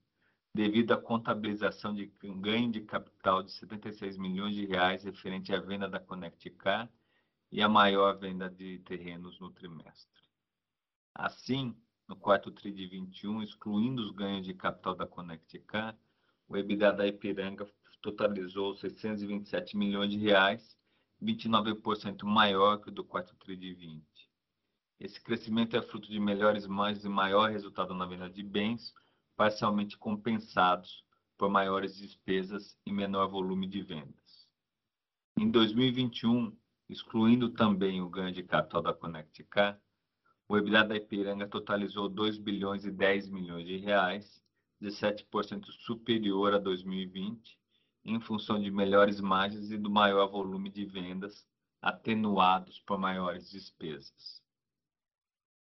devido 0.55 0.93
à 0.93 0.97
contabilização 0.97 1.93
de 1.93 2.07
ganho 2.39 2.71
de 2.71 2.81
capital 2.81 3.43
de 3.43 3.51
76 3.51 4.17
milhões 4.17 4.55
de 4.55 4.65
reais 4.65 5.03
referente 5.03 5.53
à 5.53 5.59
venda 5.59 5.87
da 5.87 5.99
Connectcar 5.99 6.89
e 7.51 7.61
a 7.61 7.69
maior 7.69 8.17
venda 8.17 8.49
de 8.49 8.79
terrenos 8.79 9.39
no 9.39 9.51
trimestre. 9.51 10.23
Assim, 11.13 11.77
no 12.07 12.15
quarto 12.15 12.49
TRI 12.49 12.71
de 12.71 12.87
21, 12.87 13.43
excluindo 13.43 14.01
os 14.01 14.09
ganhos 14.09 14.43
de 14.43 14.55
capital 14.55 14.95
da 14.95 15.05
Connectcar, 15.05 15.95
o 16.51 16.57
EBITDA 16.57 16.91
da 16.91 17.07
Ipiranga 17.07 17.65
totalizou 18.01 18.75
627 18.75 19.77
milhões 19.77 20.11
de 20.11 20.17
reais, 20.17 20.77
29% 21.23 22.25
maior 22.25 22.77
que 22.77 22.89
o 22.89 22.91
do 22.91 23.05
quarto 23.05 23.33
TRI 23.37 23.55
de 23.55 23.73
20. 23.73 24.03
Esse 24.99 25.21
crescimento 25.21 25.77
é 25.77 25.81
fruto 25.81 26.11
de 26.11 26.19
melhores 26.19 26.67
margens 26.67 27.05
e 27.05 27.09
maior 27.09 27.49
resultado 27.49 27.93
na 27.93 28.05
venda 28.05 28.29
de 28.29 28.43
bens, 28.43 28.93
parcialmente 29.37 29.97
compensados 29.97 31.05
por 31.37 31.49
maiores 31.49 31.95
despesas 31.95 32.77
e 32.85 32.91
menor 32.91 33.29
volume 33.29 33.65
de 33.65 33.81
vendas. 33.81 34.45
Em 35.39 35.49
2021, 35.49 36.53
excluindo 36.89 37.49
também 37.51 38.01
o 38.01 38.09
ganho 38.09 38.33
de 38.33 38.43
capital 38.43 38.81
da 38.81 38.93
Connectcar, 38.93 39.79
o 40.49 40.57
EBITDA 40.57 40.83
da 40.83 40.95
Ipiranga 40.97 41.47
totalizou 41.47 42.09
2 42.09 42.37
bilhões 42.37 42.83
e 42.83 42.91
10 42.91 43.29
milhões 43.29 43.65
de 43.65 43.77
reais, 43.77 44.40
17% 44.81 45.65
superior 45.85 46.53
a 46.55 46.57
2020, 46.57 47.59
em 48.03 48.19
função 48.19 48.59
de 48.59 48.71
melhores 48.71 49.21
margens 49.21 49.69
e 49.71 49.77
do 49.77 49.89
maior 49.89 50.27
volume 50.27 50.69
de 50.69 50.85
vendas, 50.85 51.45
atenuados 51.81 52.79
por 52.79 52.97
maiores 52.97 53.49
despesas. 53.51 54.41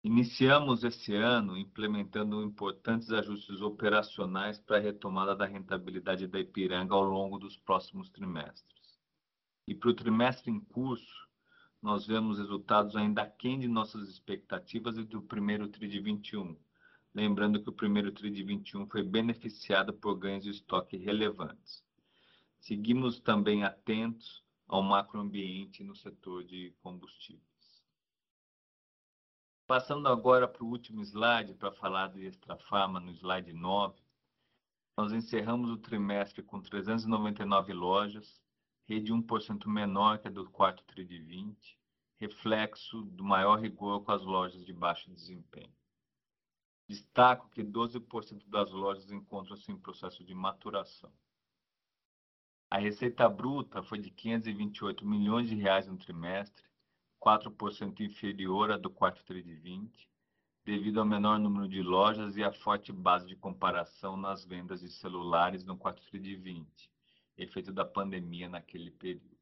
Iniciamos 0.04 0.84
esse 0.84 1.14
ano 1.16 1.58
implementando 1.58 2.44
importantes 2.44 3.12
ajustes 3.12 3.62
operacionais 3.62 4.60
para 4.60 4.78
a 4.78 4.80
retomada 4.80 5.36
da 5.36 5.46
rentabilidade 5.46 6.28
da 6.28 6.40
Ipiranga 6.40 6.94
ao 6.94 7.04
longo 7.04 7.38
dos 7.38 7.58
próximos 7.58 8.10
trimestres. 8.10 8.98
E 9.68 9.76
para 9.76 9.90
o 9.90 9.94
trimestre 9.94 10.52
em 10.52 10.60
curso, 10.60 11.28
nós 11.82 12.08
vemos 12.08 12.38
resultados 12.38 12.96
ainda 12.96 13.24
aquém 13.24 13.60
de 13.60 13.68
nossas 13.68 14.08
expectativas 14.08 14.98
e 14.98 15.04
do 15.04 15.22
primeiro 15.22 15.68
TRI 15.68 15.88
de 15.88 16.00
21, 16.00 16.58
lembrando 17.18 17.60
que 17.60 17.68
o 17.68 17.74
primeiro 17.74 18.12
TRI 18.12 18.30
de 18.30 18.44
21 18.44 18.86
foi 18.86 19.02
beneficiado 19.02 19.92
por 19.92 20.16
ganhos 20.20 20.44
de 20.44 20.52
estoque 20.52 20.98
relevantes. 20.98 21.84
Seguimos 22.60 23.20
também 23.20 23.64
atentos 23.64 24.44
ao 24.68 24.84
macroambiente 24.84 25.84
no 25.84 25.96
setor 25.96 26.44
de 26.44 26.76
combustíveis. 26.84 27.42
Passando 29.66 30.08
agora 30.08 30.48
para 30.48 30.64
o 30.64 30.68
último 30.68 31.02
slide, 31.02 31.56
para 31.56 31.72
falar 31.72 32.06
do 32.10 32.20
Extrafarma, 32.20 33.00
no 33.00 33.10
slide 33.10 33.52
9. 33.52 34.00
Nós 34.96 35.12
encerramos 35.12 35.72
o 35.72 35.78
trimestre 35.78 36.44
com 36.44 36.62
399 36.62 37.74
lojas, 37.74 38.40
rede 38.88 39.12
1% 39.12 39.66
menor 39.66 40.20
que 40.20 40.28
a 40.28 40.32
do 40.32 40.48
quarto 40.52 40.84
TRI 40.84 41.04
de 41.04 41.18
20, 41.18 41.80
reflexo 42.20 43.02
do 43.06 43.24
maior 43.24 43.60
rigor 43.60 44.04
com 44.04 44.12
as 44.12 44.22
lojas 44.22 44.64
de 44.64 44.72
baixo 44.72 45.10
desempenho. 45.10 45.74
Destaco 46.88 47.50
que 47.50 47.62
12% 47.62 48.48
das 48.48 48.72
lojas 48.72 49.12
encontram-se 49.12 49.70
em 49.72 49.78
processo 49.78 50.24
de 50.24 50.34
maturação. 50.34 51.12
A 52.70 52.78
receita 52.78 53.28
bruta 53.28 53.84
foi 53.84 53.98
de 54.00 54.10
528 54.10 55.06
milhões 55.06 55.50
de 55.50 55.56
reais 55.56 55.88
no 55.88 55.98
trimestre, 55.98 56.64
4% 57.20 58.00
inferior 58.02 58.72
à 58.72 58.78
do 58.78 58.90
quarto 58.90 59.24
TRI 59.24 59.44
de 59.44 59.56
20, 59.56 60.10
devido 60.66 61.00
ao 61.00 61.06
menor 61.06 61.40
número 61.40 61.68
de 61.68 61.82
lojas 61.82 62.38
e 62.38 62.44
à 62.44 62.52
forte 62.52 62.92
base 62.92 63.28
de 63.28 63.36
comparação 63.36 64.16
nas 64.16 64.46
vendas 64.46 64.82
de 64.82 64.90
celulares 64.90 65.64
no 65.64 65.78
quarto 65.78 66.02
TRI 66.06 66.20
de 66.20 66.36
20, 66.36 66.92
efeito 67.38 67.72
da 67.72 67.86
pandemia 67.86 68.48
naquele 68.48 68.92
período. 68.92 69.38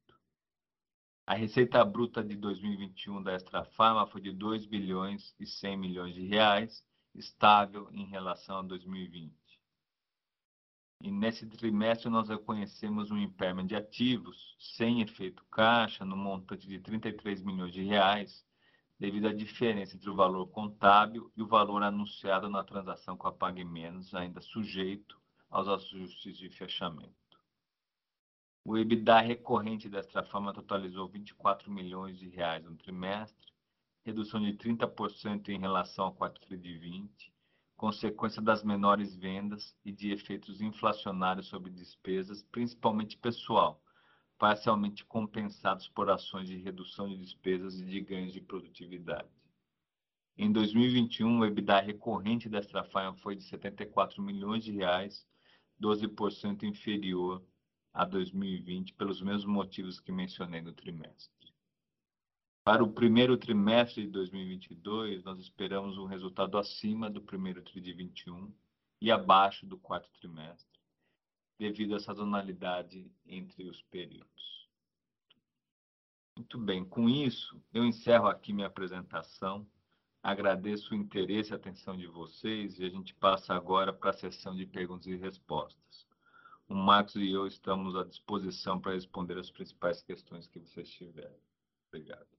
A 1.27 1.33
receita 1.33 1.83
bruta 1.83 2.23
de 2.23 2.35
2021 2.35 3.21
da 3.23 3.35
Extrafarma 3.35 4.05
foi 4.05 4.21
de 4.21 4.31
2 4.31 4.67
bilhões 4.67 5.35
e 5.39 5.45
100 5.47 5.77
milhões 5.77 6.13
de 6.13 6.25
reais, 6.25 6.85
estável 7.17 7.89
em 7.91 8.05
relação 8.05 8.59
a 8.59 8.61
2020. 8.61 9.33
E 11.01 11.11
nesse 11.11 11.45
trimestre 11.45 12.09
nós 12.09 12.29
reconhecemos 12.29 13.11
um 13.11 13.17
impairment 13.17 13.67
de 13.67 13.75
ativos 13.75 14.55
sem 14.59 15.01
efeito 15.01 15.43
caixa 15.51 16.03
no 16.03 16.15
montante 16.15 16.67
de 16.67 16.79
33 16.79 17.43
milhões 17.43 17.73
de 17.73 17.83
reais, 17.83 18.45
devido 18.97 19.27
à 19.27 19.33
diferença 19.33 19.95
entre 19.95 20.09
o 20.09 20.15
valor 20.15 20.47
contábil 20.47 21.31
e 21.35 21.41
o 21.41 21.47
valor 21.47 21.83
anunciado 21.83 22.49
na 22.49 22.63
transação 22.63 23.17
com 23.17 23.27
a 23.27 23.31
Pague 23.31 23.63
Menos, 23.63 24.15
ainda 24.15 24.41
sujeito 24.41 25.19
aos 25.49 25.67
ajustes 25.67 26.37
de 26.37 26.49
fechamento. 26.49 27.13
O 28.63 28.77
EBITDA 28.77 29.19
recorrente 29.19 29.87
da 29.87 29.99
Extrafarma 29.99 30.53
totalizou 30.53 31.07
24 31.07 31.69
milhões 31.71 32.17
de 32.17 32.29
reais 32.29 32.63
no 32.63 32.75
trimestre, 32.75 33.53
redução 34.05 34.39
de 34.39 34.53
30% 34.53 35.49
em 35.49 35.59
relação 35.59 36.05
ao 36.05 36.13
quarto 36.13 36.39
TRI 36.41 36.57
de 36.57 36.77
20, 36.77 37.33
consequência 37.75 38.39
das 38.39 38.63
menores 38.63 39.15
vendas 39.15 39.75
e 39.83 39.91
de 39.91 40.11
efeitos 40.11 40.61
inflacionários 40.61 41.47
sobre 41.47 41.71
despesas, 41.71 42.43
principalmente 42.43 43.17
pessoal, 43.17 43.81
parcialmente 44.37 45.03
compensados 45.05 45.87
por 45.89 46.07
ações 46.11 46.47
de 46.47 46.55
redução 46.57 47.09
de 47.09 47.17
despesas 47.17 47.79
e 47.79 47.85
de 47.85 47.99
ganhos 47.99 48.31
de 48.31 48.41
produtividade. 48.41 49.27
Em 50.37 50.51
2021, 50.51 51.39
o 51.39 51.45
EBITDA 51.45 51.79
recorrente 51.79 52.47
da 52.47 52.59
Extrafarma 52.59 53.17
foi 53.17 53.35
de 53.35 53.43
74 53.43 54.21
milhões 54.21 54.63
de 54.63 54.71
reais, 54.71 55.25
12% 55.81 56.61
inferior 56.63 57.43
a 57.91 58.05
2020 58.05 58.93
pelos 58.93 59.19
mesmos 59.19 59.45
motivos 59.45 59.99
que 59.99 60.11
mencionei 60.11 60.61
no 60.61 60.73
trimestre. 60.73 61.44
Para 62.65 62.83
o 62.83 62.91
primeiro 62.91 63.37
trimestre 63.37 64.07
de 64.07 64.09
2022, 64.09 65.23
nós 65.23 65.37
esperamos 65.37 65.99
um 65.99 66.05
resultado 66.05 66.57
acima 66.57 67.11
do 67.11 67.21
primeiro 67.21 67.61
TRI 67.61 67.79
de 67.79 67.93
21 67.93 68.51
e 68.99 69.11
abaixo 69.11 69.67
do 69.67 69.77
quarto 69.77 70.09
trimestre, 70.19 70.79
devido 71.59 71.95
à 71.95 71.99
sazonalidade 71.99 73.05
entre 73.23 73.69
os 73.69 73.83
períodos. 73.83 74.67
Muito 76.35 76.57
bem, 76.57 76.83
com 76.83 77.07
isso, 77.07 77.61
eu 77.71 77.85
encerro 77.85 78.25
aqui 78.25 78.51
minha 78.51 78.65
apresentação. 78.65 79.69
Agradeço 80.23 80.91
o 80.91 80.97
interesse 80.97 81.51
e 81.51 81.53
a 81.53 81.57
atenção 81.57 81.95
de 81.95 82.07
vocês 82.07 82.79
e 82.79 82.83
a 82.83 82.89
gente 82.89 83.13
passa 83.13 83.53
agora 83.53 83.93
para 83.93 84.09
a 84.09 84.13
sessão 84.13 84.55
de 84.55 84.65
perguntas 84.65 85.05
e 85.05 85.15
respostas. 85.15 86.07
O 86.67 86.73
Marcos 86.73 87.15
e 87.15 87.29
eu 87.29 87.45
estamos 87.45 87.95
à 87.95 88.03
disposição 88.03 88.81
para 88.81 88.93
responder 88.93 89.37
as 89.37 89.51
principais 89.51 90.01
questões 90.01 90.47
que 90.47 90.57
vocês 90.57 90.89
tiverem. 90.89 91.39
Obrigado. 91.89 92.34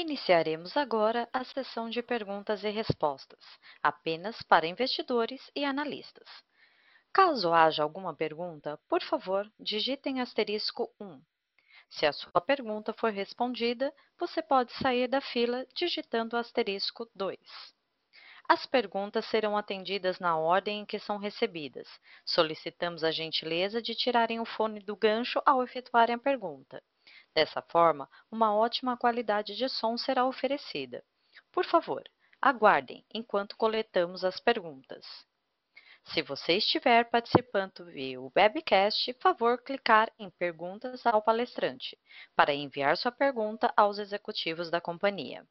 Iniciaremos 0.00 0.76
agora 0.76 1.28
a 1.32 1.42
sessão 1.42 1.90
de 1.90 2.00
perguntas 2.00 2.62
e 2.62 2.70
respostas, 2.70 3.40
apenas 3.82 4.40
para 4.42 4.64
investidores 4.64 5.50
e 5.56 5.64
analistas. 5.64 6.28
Caso 7.12 7.52
haja 7.52 7.82
alguma 7.82 8.14
pergunta, 8.14 8.78
por 8.88 9.02
favor, 9.02 9.50
digitem 9.58 10.20
asterisco 10.20 10.88
1. 11.00 11.20
Se 11.90 12.06
a 12.06 12.12
sua 12.12 12.40
pergunta 12.40 12.92
for 12.92 13.10
respondida, 13.10 13.92
você 14.16 14.40
pode 14.40 14.72
sair 14.74 15.08
da 15.08 15.20
fila 15.20 15.66
digitando 15.74 16.36
asterisco 16.36 17.10
2. 17.12 17.40
As 18.48 18.66
perguntas 18.66 19.24
serão 19.24 19.56
atendidas 19.56 20.20
na 20.20 20.38
ordem 20.38 20.82
em 20.82 20.86
que 20.86 21.00
são 21.00 21.18
recebidas. 21.18 21.88
Solicitamos 22.24 23.02
a 23.02 23.10
gentileza 23.10 23.82
de 23.82 23.96
tirarem 23.96 24.38
o 24.38 24.44
fone 24.44 24.78
do 24.78 24.94
gancho 24.94 25.42
ao 25.44 25.60
efetuarem 25.60 26.14
a 26.14 26.18
pergunta. 26.20 26.80
Dessa 27.38 27.62
forma, 27.62 28.10
uma 28.32 28.52
ótima 28.52 28.96
qualidade 28.96 29.54
de 29.54 29.68
som 29.68 29.96
será 29.96 30.26
oferecida. 30.26 31.04
Por 31.52 31.64
favor, 31.64 32.02
Aguardem 32.42 33.04
enquanto 33.14 33.56
coletamos 33.56 34.24
as 34.24 34.40
perguntas. 34.40 35.06
Se 36.06 36.20
você 36.20 36.54
estiver 36.54 37.08
participando 37.08 37.84
via 37.84 38.20
webcast, 38.20 39.12
favor 39.22 39.62
clicar 39.62 40.10
em 40.18 40.28
Perguntas 40.30 41.06
ao 41.06 41.22
palestrante 41.22 41.96
para 42.34 42.52
enviar 42.52 42.96
sua 42.96 43.12
pergunta 43.12 43.72
aos 43.76 44.00
executivos 44.00 44.68
da 44.68 44.80
companhia. 44.80 45.46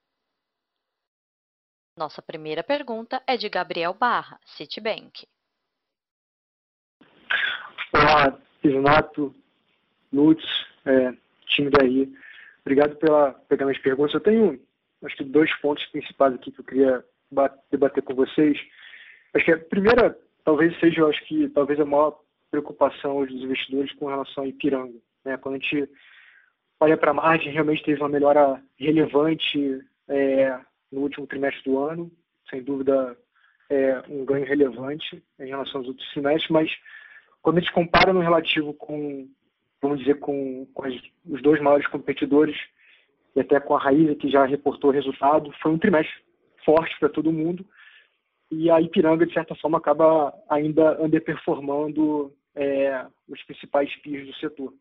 Nossa 1.95 2.21
primeira 2.21 2.65
pergunta 2.65 3.23
é 3.26 3.38
de 3.38 3.47
Gabriel 3.47 3.93
Barra, 3.93 4.38
Citibank. 4.45 5.26
Olá, 7.93 8.38
Isnato, 8.62 9.34
Lutz, 10.12 10.43
é, 10.86 11.27
time 11.47 11.69
daí. 11.69 12.12
Obrigado 12.62 12.95
pela 12.97 13.33
pegar 13.47 13.65
minhas 13.65 13.81
perguntas. 13.81 14.13
Eu 14.13 14.19
tenho, 14.19 14.60
acho 15.03 15.15
que, 15.15 15.23
dois 15.23 15.53
pontos 15.62 15.86
principais 15.86 16.33
aqui 16.33 16.51
que 16.51 16.60
eu 16.60 16.65
queria 16.65 17.05
debater 17.71 18.03
com 18.03 18.13
vocês. 18.13 18.57
Acho 19.33 19.45
que 19.45 19.51
a 19.51 19.57
primeira 19.57 20.17
talvez 20.43 20.77
seja, 20.79 21.05
acho 21.05 21.25
que, 21.25 21.49
talvez 21.49 21.79
a 21.79 21.86
maior 21.86 22.19
preocupação 22.49 23.25
dos 23.25 23.43
investidores 23.43 23.91
com 23.93 24.07
relação 24.07 24.43
a 24.43 24.47
Ipiranga. 24.47 24.97
Né? 25.25 25.38
Quando 25.38 25.55
a 25.55 25.57
gente 25.57 25.89
olha 26.79 26.95
para 26.95 27.12
a 27.12 27.13
margem, 27.13 27.51
realmente 27.51 27.83
teve 27.83 28.01
uma 28.01 28.10
melhora 28.10 28.62
relevante 28.77 29.81
é, 30.07 30.57
no 30.91 31.01
último 31.01 31.27
trimestre 31.27 31.63
do 31.69 31.79
ano, 31.79 32.12
sem 32.49 32.63
dúvida 32.63 33.17
é, 33.69 34.01
um 34.07 34.23
ganho 34.23 34.45
relevante 34.45 35.21
em 35.39 35.47
relação 35.47 35.81
aos 35.81 35.88
outros 35.89 36.10
trimestres, 36.12 36.49
mas 36.49 36.71
quando 37.41 37.57
a 37.57 37.60
gente 37.60 37.73
compara 37.73 38.13
no 38.13 38.21
relativo 38.21 38.73
com 38.73 39.29
vamos 39.88 40.00
dizer, 40.00 40.19
com, 40.19 40.65
com 40.73 40.86
as, 40.86 40.93
os 41.26 41.41
dois 41.41 41.62
maiores 41.62 41.88
competidores, 41.88 42.58
e 43.36 43.39
até 43.39 43.60
com 43.60 43.76
a 43.76 43.80
Raíza, 43.80 44.15
que 44.15 44.30
já 44.30 44.45
reportou 44.45 44.91
resultado, 44.91 45.52
foi 45.62 45.71
um 45.71 45.78
trimestre 45.78 46.15
forte 46.63 46.97
para 47.00 47.10
todo 47.10 47.32
mundo, 47.32 47.65
e 48.50 48.69
a 48.71 48.82
Ipiranga, 48.82 49.26
de 49.26 49.34
certa 49.34 49.56
forma, 49.56 49.78
acaba 49.78 50.34
ainda 50.50 51.02
underperformando 51.02 52.34
é, 52.56 53.06
os 53.28 53.41
principais 53.43 53.93
PIs 53.97 54.26
do 54.26 54.36
setor. 54.36 54.73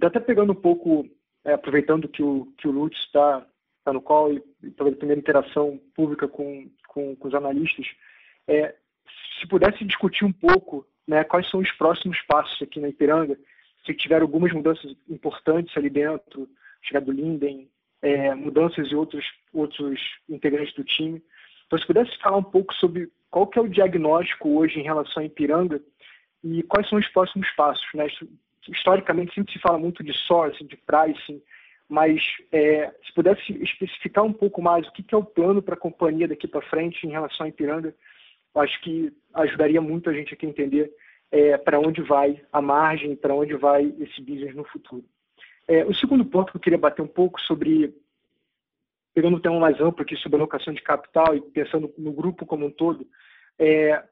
E 0.00 0.04
até 0.04 0.20
pegando 0.20 0.52
um 0.52 0.60
pouco, 0.60 1.06
é, 1.44 1.52
aproveitando 1.52 2.08
que 2.08 2.22
o, 2.22 2.46
que 2.56 2.68
o 2.68 2.70
Lutz 2.70 2.98
está 3.00 3.46
tá 3.84 3.92
no 3.92 4.00
call 4.00 4.32
e, 4.32 4.42
e 4.62 4.70
pela 4.70 4.92
primeira 4.92 5.20
interação 5.20 5.80
pública 5.94 6.28
com, 6.28 6.70
com, 6.88 7.16
com 7.16 7.28
os 7.28 7.34
analistas, 7.34 7.86
é, 8.46 8.74
se 9.40 9.46
pudesse 9.48 9.84
discutir 9.84 10.24
um 10.24 10.32
pouco 10.32 10.86
né, 11.06 11.24
quais 11.24 11.48
são 11.50 11.60
os 11.60 11.70
próximos 11.72 12.20
passos 12.22 12.62
aqui 12.62 12.80
na 12.80 12.88
Ipiranga, 12.88 13.36
se 13.84 13.94
tiveram 13.94 14.24
algumas 14.24 14.52
mudanças 14.52 14.94
importantes 15.08 15.76
ali 15.76 15.90
dentro, 15.90 16.48
chegada 16.82 17.06
do 17.06 17.12
Linden, 17.12 17.68
é, 18.00 18.34
mudanças 18.34 18.90
e 18.90 18.94
outros, 18.94 19.24
outros 19.52 20.00
integrantes 20.28 20.74
do 20.74 20.84
time. 20.84 21.22
Então, 21.66 21.78
se 21.78 21.86
pudesse 21.86 22.16
falar 22.18 22.36
um 22.36 22.42
pouco 22.42 22.74
sobre 22.74 23.10
qual 23.30 23.46
que 23.46 23.58
é 23.58 23.62
o 23.62 23.68
diagnóstico 23.68 24.50
hoje 24.50 24.78
em 24.78 24.82
relação 24.82 25.22
à 25.22 25.26
Ipiranga 25.26 25.80
e 26.44 26.62
quais 26.64 26.88
são 26.88 26.98
os 26.98 27.08
próximos 27.08 27.48
passos. 27.52 27.86
Né? 27.94 28.06
Historicamente, 28.68 29.34
sempre 29.34 29.52
se 29.52 29.58
fala 29.58 29.78
muito 29.78 30.02
de 30.02 30.12
sourcing, 30.12 30.66
de 30.66 30.76
pricing, 30.76 31.42
mas 31.88 32.22
é, 32.50 32.92
se 33.04 33.12
pudesse 33.14 33.52
especificar 33.62 34.24
um 34.24 34.32
pouco 34.32 34.60
mais 34.60 34.86
o 34.86 34.92
que, 34.92 35.02
que 35.02 35.14
é 35.14 35.18
o 35.18 35.24
plano 35.24 35.62
para 35.62 35.74
a 35.74 35.78
companhia 35.78 36.28
daqui 36.28 36.46
para 36.46 36.62
frente 36.62 37.06
em 37.06 37.10
relação 37.10 37.46
à 37.46 37.48
Ipiranga, 37.48 37.94
acho 38.54 38.80
que 38.82 39.12
ajudaria 39.34 39.80
muito 39.80 40.10
a 40.10 40.12
gente 40.12 40.34
aqui 40.34 40.46
a 40.46 40.48
entender 40.48 40.92
é, 41.32 41.56
para 41.56 41.80
onde 41.80 42.02
vai 42.02 42.40
a 42.52 42.60
margem, 42.60 43.16
para 43.16 43.34
onde 43.34 43.54
vai 43.54 43.86
esse 43.98 44.20
business 44.20 44.54
no 44.54 44.64
futuro. 44.64 45.04
É, 45.66 45.84
o 45.86 45.94
segundo 45.94 46.24
ponto 46.26 46.52
que 46.52 46.58
eu 46.58 46.60
queria 46.60 46.78
bater 46.78 47.00
um 47.00 47.08
pouco 47.08 47.40
sobre, 47.40 47.94
pegando 49.14 49.38
um 49.38 49.40
tema 49.40 49.58
mais 49.58 49.80
amplo 49.80 50.02
aqui 50.02 50.14
sobre 50.16 50.36
alocação 50.36 50.74
de 50.74 50.82
capital 50.82 51.34
e 51.34 51.40
pensando 51.40 51.92
no 51.96 52.12
grupo 52.12 52.44
como 52.44 52.66
um 52.66 52.70
todo, 52.70 53.06
é, 53.58 54.04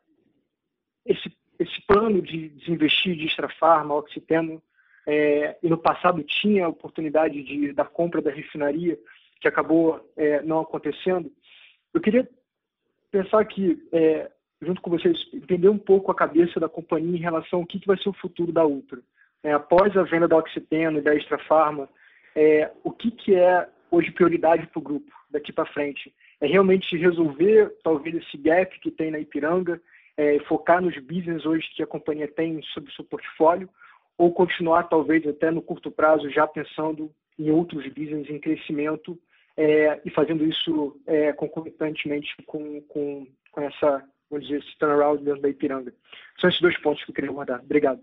esse, 1.04 1.30
esse 1.58 1.82
plano 1.86 2.22
de 2.22 2.48
desinvestir 2.48 3.14
de 3.14 3.26
Extra 3.26 3.50
Farma, 3.50 3.94
Oxiteno, 3.94 4.62
é, 5.06 5.58
e 5.62 5.68
no 5.68 5.76
passado 5.76 6.22
tinha 6.22 6.64
a 6.64 6.68
oportunidade 6.68 7.42
de, 7.42 7.72
da 7.72 7.84
compra 7.84 8.22
da 8.22 8.30
refinaria, 8.30 8.98
que 9.40 9.48
acabou 9.48 10.10
é, 10.16 10.42
não 10.42 10.60
acontecendo, 10.60 11.30
eu 11.92 12.00
queria 12.00 12.28
pensar 13.10 13.44
que 13.44 13.86
é, 13.92 14.30
junto 14.62 14.80
com 14.80 14.90
vocês, 14.90 15.16
entender 15.32 15.68
um 15.68 15.78
pouco 15.78 16.10
a 16.10 16.14
cabeça 16.14 16.60
da 16.60 16.68
companhia 16.68 17.16
em 17.16 17.22
relação 17.22 17.60
ao 17.60 17.66
que, 17.66 17.80
que 17.80 17.86
vai 17.86 17.96
ser 17.96 18.08
o 18.08 18.14
futuro 18.14 18.52
da 18.52 18.64
Ultra. 18.64 19.00
É, 19.42 19.52
após 19.52 19.96
a 19.96 20.02
venda 20.02 20.28
da 20.28 20.36
Oxiteno 20.36 20.98
e 20.98 21.02
da 21.02 21.14
Extra 21.14 21.38
Farma, 21.38 21.88
é, 22.34 22.70
o 22.84 22.90
que, 22.90 23.10
que 23.10 23.34
é 23.34 23.66
hoje 23.90 24.10
prioridade 24.10 24.66
para 24.66 24.78
o 24.78 24.82
grupo 24.82 25.10
daqui 25.30 25.52
para 25.52 25.64
frente? 25.72 26.12
É 26.40 26.46
realmente 26.46 26.96
resolver 26.96 27.72
talvez 27.82 28.16
esse 28.16 28.36
gap 28.36 28.78
que 28.80 28.90
tem 28.90 29.10
na 29.10 29.18
Ipiranga, 29.18 29.80
é, 30.16 30.38
focar 30.40 30.82
nos 30.82 30.96
business 30.98 31.46
hoje 31.46 31.68
que 31.74 31.82
a 31.82 31.86
companhia 31.86 32.28
tem 32.28 32.60
sobre 32.74 32.90
o 32.90 32.94
seu 32.94 33.04
portfólio, 33.04 33.68
ou 34.18 34.32
continuar 34.32 34.84
talvez 34.84 35.26
até 35.26 35.50
no 35.50 35.62
curto 35.62 35.90
prazo 35.90 36.28
já 36.30 36.46
pensando 36.46 37.10
em 37.38 37.50
outros 37.50 37.86
business 37.88 38.28
em 38.28 38.38
crescimento 38.38 39.18
é, 39.56 39.98
e 40.04 40.10
fazendo 40.10 40.44
isso 40.44 41.00
é, 41.06 41.32
concomitantemente 41.32 42.34
com, 42.44 42.82
com, 42.82 43.26
com 43.50 43.60
essa 43.62 44.04
vamos 44.30 44.46
dizer, 44.46 44.60
esse 44.60 44.78
turnaround 44.78 45.22
dentro 45.24 45.42
da 45.42 45.48
Ipiranga. 45.48 45.92
São 46.40 46.48
esses 46.48 46.60
dois 46.60 46.78
pontos 46.78 47.04
que 47.04 47.10
eu 47.10 47.14
queria 47.14 47.30
abordar. 47.30 47.60
Obrigado. 47.60 48.00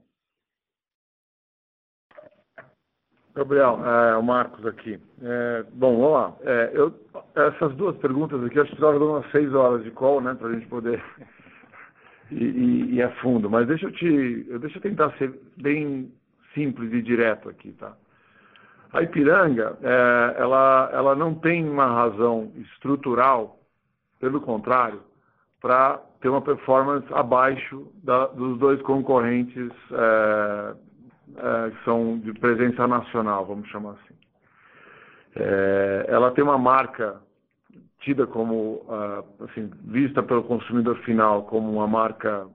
Gabriel, 3.33 3.79
é, 3.85 4.17
o 4.17 4.23
Marcos 4.23 4.65
aqui. 4.65 4.99
É, 5.21 5.63
bom, 5.73 5.97
vamos 5.97 6.11
lá. 6.11 6.35
É, 6.41 6.71
eu, 6.73 6.91
essas 7.35 7.75
duas 7.75 7.95
perguntas 7.97 8.43
aqui, 8.43 8.59
acho 8.59 8.71
que 8.71 8.75
precisava 8.77 8.97
de 8.97 9.03
umas 9.03 9.31
seis 9.31 9.53
horas 9.53 9.83
de 9.83 9.91
call, 9.91 10.21
né, 10.21 10.33
para 10.33 10.47
a 10.47 10.53
gente 10.53 10.65
poder 10.65 11.03
ir, 12.31 12.93
ir, 12.95 13.01
a 13.03 13.11
fundo. 13.21 13.47
Mas 13.47 13.67
deixa 13.67 13.85
eu 13.85 13.91
te, 13.91 14.43
deixa 14.59 14.79
eu 14.79 14.81
tentar 14.81 15.15
ser 15.17 15.39
bem 15.55 16.11
simples 16.55 16.91
e 16.91 17.01
direto 17.01 17.47
aqui, 17.47 17.71
tá? 17.73 17.95
A 18.91 19.03
Ipiranga, 19.03 19.77
é, 19.83 20.41
ela, 20.41 20.89
ela 20.91 21.15
não 21.15 21.35
tem 21.35 21.69
uma 21.69 21.85
razão 21.85 22.51
estrutural, 22.55 23.59
pelo 24.19 24.41
contrário, 24.41 25.01
para 25.61 25.97
ter 26.21 26.29
uma 26.29 26.41
performance 26.41 27.05
abaixo 27.13 27.91
da, 28.03 28.27
dos 28.27 28.59
dois 28.59 28.81
concorrentes 28.81 29.71
é, 29.91 30.75
é, 31.37 31.71
que 31.71 31.83
são 31.83 32.19
de 32.19 32.33
presença 32.33 32.87
nacional, 32.87 33.45
vamos 33.45 33.67
chamar 33.69 33.91
assim. 33.91 34.15
É, 35.35 36.05
ela 36.09 36.31
tem 36.31 36.43
uma 36.43 36.57
marca 36.57 37.21
tida 37.99 38.25
como, 38.27 38.85
assim, 39.41 39.69
vista 39.83 40.21
pelo 40.23 40.43
consumidor 40.43 40.97
final 40.99 41.43
como 41.43 41.71
uma 41.71 41.87
marca 41.87 42.47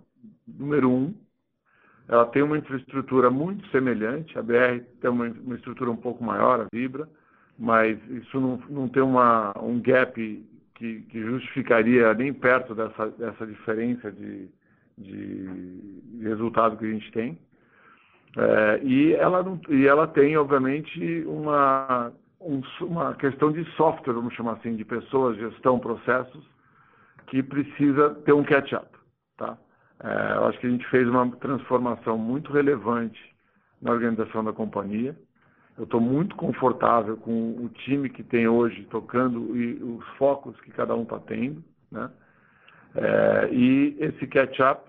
número 0.47 0.89
um. 0.89 1.15
Ela 2.09 2.27
tem 2.27 2.43
uma 2.43 2.57
infraestrutura 2.57 3.29
muito 3.31 3.67
semelhante, 3.69 4.39
a 4.39 4.43
BR 4.43 4.81
tem 5.01 5.11
uma, 5.11 5.27
uma 5.27 5.55
estrutura 5.57 5.91
um 5.91 5.97
pouco 5.97 6.23
maior, 6.23 6.61
a 6.61 6.67
Vibra, 6.73 7.09
mas 7.59 7.99
isso 8.11 8.41
não, 8.41 8.57
não 8.69 8.89
tem 8.89 9.03
uma, 9.03 9.53
um 9.61 9.81
gap 9.81 10.45
que, 10.83 11.01
que 11.03 11.21
justificaria 11.23 12.13
nem 12.13 12.33
perto 12.33 12.75
dessa, 12.75 13.09
dessa 13.11 13.47
diferença 13.47 14.11
de, 14.11 14.49
de 14.99 16.19
resultado 16.23 16.77
que 16.77 16.85
a 16.85 16.91
gente 16.91 17.13
tem. 17.13 17.39
É, 18.37 18.81
e, 18.83 19.13
ela 19.15 19.45
não, 19.45 19.61
e 19.69 19.87
ela 19.87 20.09
tem, 20.09 20.37
obviamente, 20.37 21.23
uma, 21.25 22.13
um, 22.41 22.61
uma 22.81 23.15
questão 23.15 23.53
de 23.53 23.65
software, 23.77 24.15
vamos 24.15 24.35
chamar 24.35 24.55
assim, 24.55 24.75
de 24.75 24.85
pessoas, 24.85 25.37
gestão, 25.37 25.79
processos, 25.79 26.45
que 27.29 27.45
precisa 27.45 28.11
ter 28.25 28.33
um 28.33 28.43
catch-up. 28.43 28.89
Tá? 29.37 29.57
É, 30.03 30.35
eu 30.35 30.47
acho 30.47 30.59
que 30.59 30.67
a 30.67 30.71
gente 30.71 30.87
fez 30.89 31.09
uma 31.09 31.31
transformação 31.37 32.19
muito 32.19 32.53
relevante 32.53 33.21
na 33.81 33.93
organização 33.93 34.43
da 34.43 34.53
companhia. 34.53 35.17
Eu 35.77 35.85
estou 35.85 36.01
muito 36.01 36.37
confortável 36.37 37.17
com 37.17 37.53
o 37.53 37.69
time 37.71 38.11
que 38.11 38.23
tem 38.23 38.47
hoje 38.47 38.85
tocando 38.91 39.57
e 39.57 39.83
os 39.83 40.07
focos 40.19 40.59
que 40.61 40.71
cada 40.71 40.95
um 40.95 41.03
está 41.03 41.19
tendo, 41.21 41.63
né? 41.91 42.11
É, 42.95 43.49
e 43.51 43.97
esse 43.99 44.27
catch-up 44.27 44.83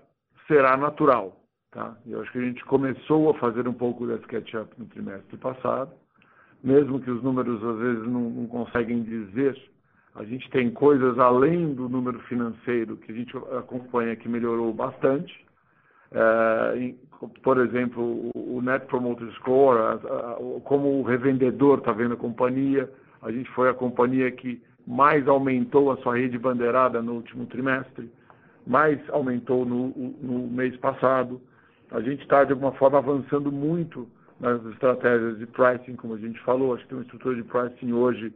será 0.46 0.76
natural, 0.76 1.40
tá? 1.70 1.96
Eu 2.06 2.20
acho 2.20 2.30
que 2.32 2.38
a 2.38 2.42
gente 2.42 2.62
começou 2.66 3.30
a 3.30 3.34
fazer 3.34 3.66
um 3.66 3.72
pouco 3.72 4.06
desse 4.06 4.26
catch-up 4.26 4.70
no 4.78 4.84
trimestre 4.86 5.38
passado, 5.38 5.90
mesmo 6.62 7.00
que 7.00 7.10
os 7.10 7.22
números 7.22 7.64
às 7.64 7.78
vezes 7.78 8.06
não, 8.06 8.28
não 8.28 8.46
conseguem 8.46 9.02
dizer, 9.02 9.56
a 10.14 10.22
gente 10.24 10.48
tem 10.50 10.70
coisas 10.70 11.18
além 11.18 11.74
do 11.74 11.88
número 11.88 12.20
financeiro 12.20 12.98
que 12.98 13.10
a 13.10 13.14
gente 13.14 13.34
acompanha 13.58 14.14
que 14.14 14.28
melhorou 14.28 14.72
bastante, 14.72 15.44
por 17.42 17.58
exemplo, 17.58 18.30
o 18.34 18.60
Net 18.62 18.86
Promoter 18.86 19.30
Score, 19.32 19.98
como 20.64 21.00
o 21.00 21.02
revendedor 21.02 21.78
está 21.78 21.92
vendo 21.92 22.14
a 22.14 22.16
companhia. 22.16 22.88
A 23.22 23.30
gente 23.30 23.50
foi 23.50 23.70
a 23.70 23.74
companhia 23.74 24.30
que 24.30 24.62
mais 24.86 25.26
aumentou 25.26 25.90
a 25.90 25.96
sua 25.98 26.16
rede 26.16 26.38
bandeirada 26.38 27.00
no 27.00 27.14
último 27.14 27.46
trimestre, 27.46 28.10
mais 28.66 28.98
aumentou 29.10 29.64
no, 29.64 29.88
no 30.20 30.46
mês 30.48 30.76
passado. 30.76 31.40
A 31.90 32.00
gente 32.00 32.22
está, 32.22 32.44
de 32.44 32.52
alguma 32.52 32.72
forma, 32.72 32.98
avançando 32.98 33.50
muito 33.50 34.06
nas 34.40 34.64
estratégias 34.66 35.38
de 35.38 35.46
pricing, 35.46 35.96
como 35.96 36.14
a 36.14 36.18
gente 36.18 36.38
falou. 36.40 36.74
Acho 36.74 36.82
que 36.82 36.88
tem 36.90 36.98
uma 36.98 37.04
estrutura 37.04 37.36
de 37.36 37.44
pricing 37.44 37.92
hoje 37.92 38.32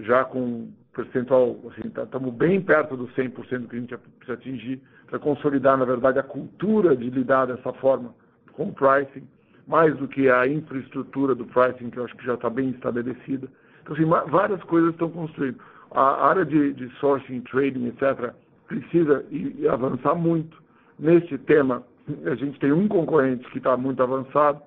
já 0.00 0.24
com 0.24 0.68
percentual, 0.92 1.58
assim, 1.70 1.88
estamos 1.88 2.30
tá, 2.30 2.36
bem 2.36 2.60
perto 2.60 2.96
do 2.96 3.08
100% 3.08 3.68
que 3.68 3.76
a 3.76 3.80
gente 3.80 3.96
precisa 3.96 4.34
atingir 4.34 4.80
para 5.06 5.18
consolidar, 5.18 5.76
na 5.76 5.84
verdade, 5.84 6.18
a 6.18 6.22
cultura 6.22 6.96
de 6.96 7.08
lidar 7.10 7.46
dessa 7.46 7.72
forma 7.74 8.14
com 8.52 8.64
o 8.64 8.72
pricing, 8.72 9.26
mais 9.66 9.96
do 9.96 10.06
que 10.06 10.28
a 10.28 10.46
infraestrutura 10.46 11.34
do 11.34 11.46
pricing, 11.46 11.90
que 11.90 11.98
eu 11.98 12.04
acho 12.04 12.16
que 12.16 12.26
já 12.26 12.34
está 12.34 12.50
bem 12.50 12.70
estabelecida. 12.70 13.48
Então, 13.82 13.94
assim, 13.94 14.30
várias 14.30 14.62
coisas 14.64 14.90
estão 14.90 15.10
construindo. 15.10 15.58
A 15.90 16.28
área 16.28 16.44
de, 16.44 16.72
de 16.74 16.88
sourcing, 16.98 17.40
trading, 17.42 17.88
etc., 17.88 18.32
precisa 18.66 19.24
ir, 19.30 19.60
ir 19.60 19.68
avançar 19.68 20.14
muito. 20.14 20.62
Nesse 20.98 21.36
tema, 21.38 21.82
a 22.26 22.34
gente 22.34 22.58
tem 22.58 22.72
um 22.72 22.88
concorrente 22.88 23.48
que 23.50 23.58
está 23.58 23.76
muito 23.76 24.02
avançado. 24.02 24.60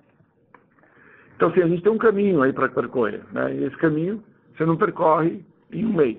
Então, 1.36 1.50
assim, 1.50 1.62
a 1.62 1.68
gente 1.68 1.84
tem 1.84 1.92
um 1.92 1.98
caminho 1.98 2.42
aí 2.42 2.54
para 2.54 2.70
percorrer. 2.70 3.22
Né? 3.32 3.56
E 3.56 3.64
esse 3.66 3.78
caminho 3.78 4.24
você 4.56 4.66
não 4.66 4.78
percorre 4.78 5.44
em 5.72 5.86
um 5.86 5.94
mês, 5.94 6.18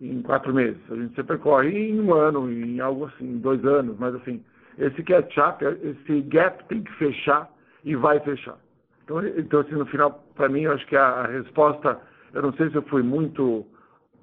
em 0.00 0.22
quatro 0.22 0.52
meses. 0.54 0.80
A 0.90 0.96
gente 0.96 1.14
você 1.14 1.24
percorre 1.24 1.70
em 1.70 2.00
um 2.00 2.14
ano, 2.14 2.50
em 2.50 2.80
algo 2.80 3.06
assim, 3.06 3.24
em 3.24 3.38
dois 3.38 3.64
anos. 3.64 3.96
Mas, 3.98 4.14
assim, 4.14 4.42
esse 4.78 5.02
catch-up, 5.02 5.64
esse 5.64 6.20
gap 6.22 6.64
tem 6.68 6.82
que 6.82 6.92
fechar 6.94 7.50
e 7.84 7.94
vai 7.94 8.20
fechar. 8.20 8.58
Então, 9.04 9.24
então 9.24 9.60
assim, 9.60 9.74
no 9.74 9.86
final, 9.86 10.24
para 10.34 10.48
mim, 10.48 10.62
eu 10.62 10.72
acho 10.72 10.86
que 10.86 10.96
a, 10.96 11.26
resposta, 11.26 11.98
eu 12.34 12.42
não 12.42 12.52
sei 12.54 12.68
se 12.70 12.74
eu 12.74 12.82
fui 12.82 13.02
muito, 13.02 13.64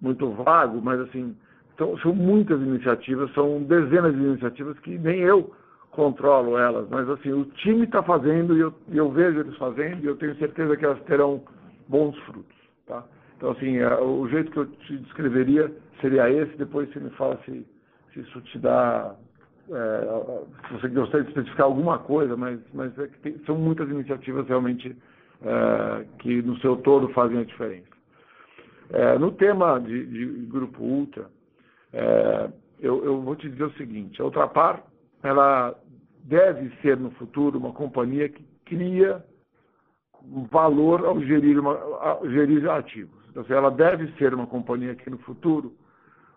muito 0.01 0.29
vago, 0.31 0.81
mas 0.81 0.99
assim, 0.99 1.35
então, 1.73 1.97
são 1.99 2.13
muitas 2.13 2.61
iniciativas, 2.61 3.33
são 3.33 3.63
dezenas 3.63 4.13
de 4.13 4.21
iniciativas 4.21 4.77
que 4.79 4.97
nem 4.97 5.19
eu 5.21 5.51
controlo 5.91 6.57
elas, 6.57 6.87
mas 6.89 7.09
assim, 7.09 7.31
o 7.31 7.45
time 7.45 7.85
está 7.85 8.03
fazendo 8.03 8.57
e 8.57 8.59
eu, 8.59 8.73
eu, 8.91 9.11
vejo 9.11 9.39
eles 9.39 9.55
fazendo 9.57 10.03
e 10.03 10.07
eu 10.07 10.17
tenho 10.17 10.35
certeza 10.37 10.75
que 10.75 10.85
elas 10.85 11.01
terão 11.03 11.41
bons 11.87 12.17
frutos. 12.25 12.57
Tá? 12.85 13.03
Então, 13.43 13.51
assim, 13.51 13.77
o 13.83 14.25
jeito 14.29 14.49
que 14.51 14.57
eu 14.57 14.65
te 14.65 14.97
descreveria 14.99 15.69
seria 15.99 16.29
esse, 16.29 16.55
depois 16.55 16.89
você 16.93 16.99
me 17.01 17.09
fala 17.09 17.37
se, 17.43 17.67
se 18.13 18.21
isso 18.21 18.39
te 18.39 18.57
dá 18.57 19.13
é, 19.69 20.65
se 20.65 20.73
você 20.75 20.87
gostaria 20.87 21.25
de 21.25 21.31
especificar 21.31 21.65
alguma 21.65 21.99
coisa, 21.99 22.37
mas, 22.37 22.57
mas 22.73 22.97
é 22.97 23.07
tem, 23.21 23.37
são 23.45 23.57
muitas 23.57 23.89
iniciativas 23.89 24.47
realmente 24.47 24.95
é, 25.41 26.05
que 26.19 26.41
no 26.41 26.57
seu 26.59 26.77
todo 26.77 27.09
fazem 27.09 27.39
a 27.39 27.43
diferença. 27.43 27.89
É, 28.91 29.19
no 29.19 29.33
tema 29.33 29.77
de, 29.77 30.05
de, 30.05 30.25
Grupo 30.45 30.81
Ultra, 30.81 31.25
é, 31.91 32.49
eu, 32.79 33.03
eu, 33.03 33.21
vou 33.23 33.35
te 33.35 33.49
dizer 33.49 33.65
o 33.65 33.73
seguinte, 33.73 34.21
a 34.21 34.25
Ultrapar, 34.25 34.81
ela 35.21 35.75
deve 36.23 36.71
ser 36.81 36.95
no 36.95 37.11
futuro 37.11 37.59
uma 37.59 37.73
companhia 37.73 38.29
que 38.29 38.45
cria 38.63 39.21
valor 40.49 41.05
ao 41.05 41.19
gerir, 41.19 41.59
uma, 41.59 41.73
ao 41.73 42.29
gerir 42.29 42.69
ativos. 42.69 43.22
Então, 43.35 43.43
ela 43.49 43.71
deve 43.71 44.11
ser 44.13 44.31
uma 44.33 44.45
companhia 44.45 44.93
que 44.93 45.09
no 45.09 45.17
futuro 45.19 45.73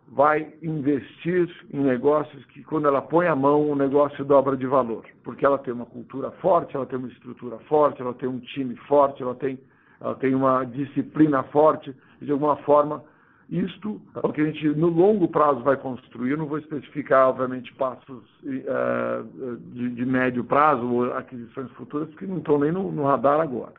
vai 0.08 0.54
investir 0.62 1.50
em 1.72 1.80
negócios 1.80 2.42
que, 2.46 2.62
quando 2.64 2.88
ela 2.88 3.02
põe 3.02 3.26
a 3.26 3.36
mão, 3.36 3.70
o 3.70 3.76
negócio 3.76 4.24
dobra 4.24 4.56
de 4.56 4.66
valor. 4.66 5.04
Porque 5.22 5.44
ela 5.44 5.58
tem 5.58 5.74
uma 5.74 5.84
cultura 5.84 6.30
forte, 6.42 6.74
ela 6.74 6.86
tem 6.86 6.98
uma 6.98 7.08
estrutura 7.08 7.58
forte, 7.68 8.00
ela 8.00 8.14
tem 8.14 8.28
um 8.28 8.38
time 8.38 8.74
forte, 8.88 9.22
ela 9.22 9.34
tem, 9.34 9.58
ela 10.00 10.14
tem 10.14 10.34
uma 10.34 10.64
disciplina 10.64 11.42
forte, 11.44 11.94
e 12.20 12.24
de 12.24 12.32
alguma 12.32 12.56
forma, 12.58 13.04
isto 13.50 14.00
é 14.14 14.26
o 14.26 14.32
que 14.32 14.40
a 14.40 14.44
gente, 14.44 14.66
no 14.70 14.88
longo 14.88 15.28
prazo, 15.28 15.60
vai 15.60 15.76
construir. 15.76 16.30
Eu 16.30 16.38
não 16.38 16.46
vou 16.46 16.58
especificar, 16.58 17.28
obviamente, 17.28 17.74
passos 17.74 18.24
uh, 18.42 19.56
de, 19.72 19.90
de, 19.90 20.06
médio 20.06 20.44
prazo 20.44 20.86
ou 20.88 21.12
aquisições 21.12 21.70
futuras, 21.72 22.08
que 22.14 22.26
não 22.26 22.38
estão 22.38 22.58
nem 22.58 22.72
no, 22.72 22.90
no 22.90 23.04
radar 23.04 23.40
agora. 23.40 23.74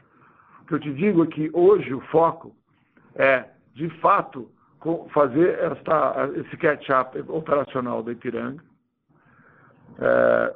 O 0.62 0.66
que 0.68 0.74
eu 0.74 0.80
te 0.80 0.94
digo 0.94 1.24
é 1.24 1.28
que 1.28 1.50
hoje 1.54 1.94
o 1.94 2.02
foco 2.12 2.54
é, 3.18 3.46
de 3.74 3.90
fato, 4.00 4.50
fazer 5.14 5.60
esta, 5.60 6.30
esse 6.36 6.56
catch-up 6.58 7.20
operacional 7.28 8.02
da 8.02 8.12
Ipiranga. 8.12 8.64
É, 10.00 10.56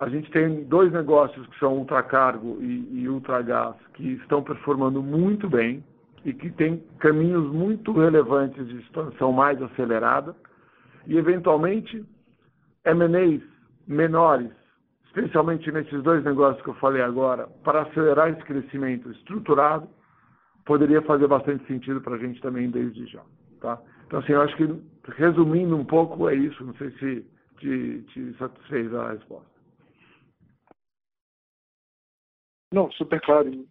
a 0.00 0.08
gente 0.08 0.30
tem 0.30 0.64
dois 0.64 0.92
negócios 0.92 1.46
que 1.46 1.58
são 1.58 1.78
ultracargo 1.78 2.58
e, 2.60 3.02
e 3.02 3.08
ultragás 3.08 3.76
que 3.94 4.12
estão 4.14 4.42
performando 4.42 5.02
muito 5.02 5.48
bem 5.48 5.84
e 6.24 6.32
que 6.32 6.50
têm 6.50 6.82
caminhos 6.98 7.50
muito 7.52 7.92
relevantes 7.92 8.66
de 8.66 8.78
expansão 8.78 9.32
mais 9.32 9.60
acelerada 9.62 10.34
e, 11.06 11.16
eventualmente, 11.16 12.04
M&As 12.84 13.42
menores, 13.86 14.50
especialmente 15.06 15.70
nesses 15.70 16.02
dois 16.02 16.24
negócios 16.24 16.62
que 16.62 16.70
eu 16.70 16.74
falei 16.74 17.02
agora, 17.02 17.46
para 17.64 17.82
acelerar 17.82 18.30
esse 18.30 18.42
crescimento 18.42 19.10
estruturado, 19.10 19.88
poderia 20.70 21.02
fazer 21.02 21.26
bastante 21.26 21.66
sentido 21.66 22.00
para 22.00 22.14
a 22.14 22.18
gente 22.18 22.40
também 22.40 22.70
desde 22.70 23.04
já. 23.06 23.24
Tá? 23.60 23.82
Então, 24.06 24.20
assim, 24.20 24.34
eu 24.34 24.40
acho 24.40 24.56
que, 24.56 24.68
resumindo 25.16 25.76
um 25.76 25.84
pouco, 25.84 26.28
é 26.28 26.36
isso. 26.36 26.64
Não 26.64 26.72
sei 26.74 26.92
se 26.92 27.26
te, 27.58 28.02
te 28.02 28.32
satisfez 28.38 28.94
a 28.94 29.10
resposta. 29.10 29.50
Não, 32.72 32.88
super 32.92 33.20
claro. 33.20 33.66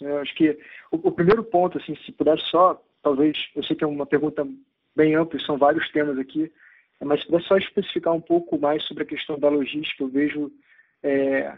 Eu 0.00 0.18
acho 0.18 0.34
que 0.34 0.58
o, 0.90 0.96
o, 0.96 1.12
primeiro 1.12 1.44
ponto, 1.44 1.78
assim, 1.78 1.94
se 2.04 2.10
puder 2.10 2.36
só, 2.40 2.82
talvez, 3.04 3.38
eu 3.54 3.62
sei 3.62 3.76
que 3.76 3.84
é 3.84 3.86
uma 3.86 4.04
pergunta 4.04 4.44
bem 4.96 5.14
ampla, 5.14 5.38
são 5.38 5.56
vários 5.56 5.88
temas 5.92 6.18
aqui, 6.18 6.52
mas 7.00 7.20
se 7.20 7.26
puder 7.26 7.42
só 7.44 7.56
especificar 7.56 8.14
um 8.14 8.20
pouco 8.20 8.58
mais 8.58 8.82
sobre 8.88 9.04
a 9.04 9.06
questão 9.06 9.38
da 9.38 9.48
logística, 9.48 10.02
eu 10.02 10.08
vejo, 10.08 10.50
é, 11.04 11.56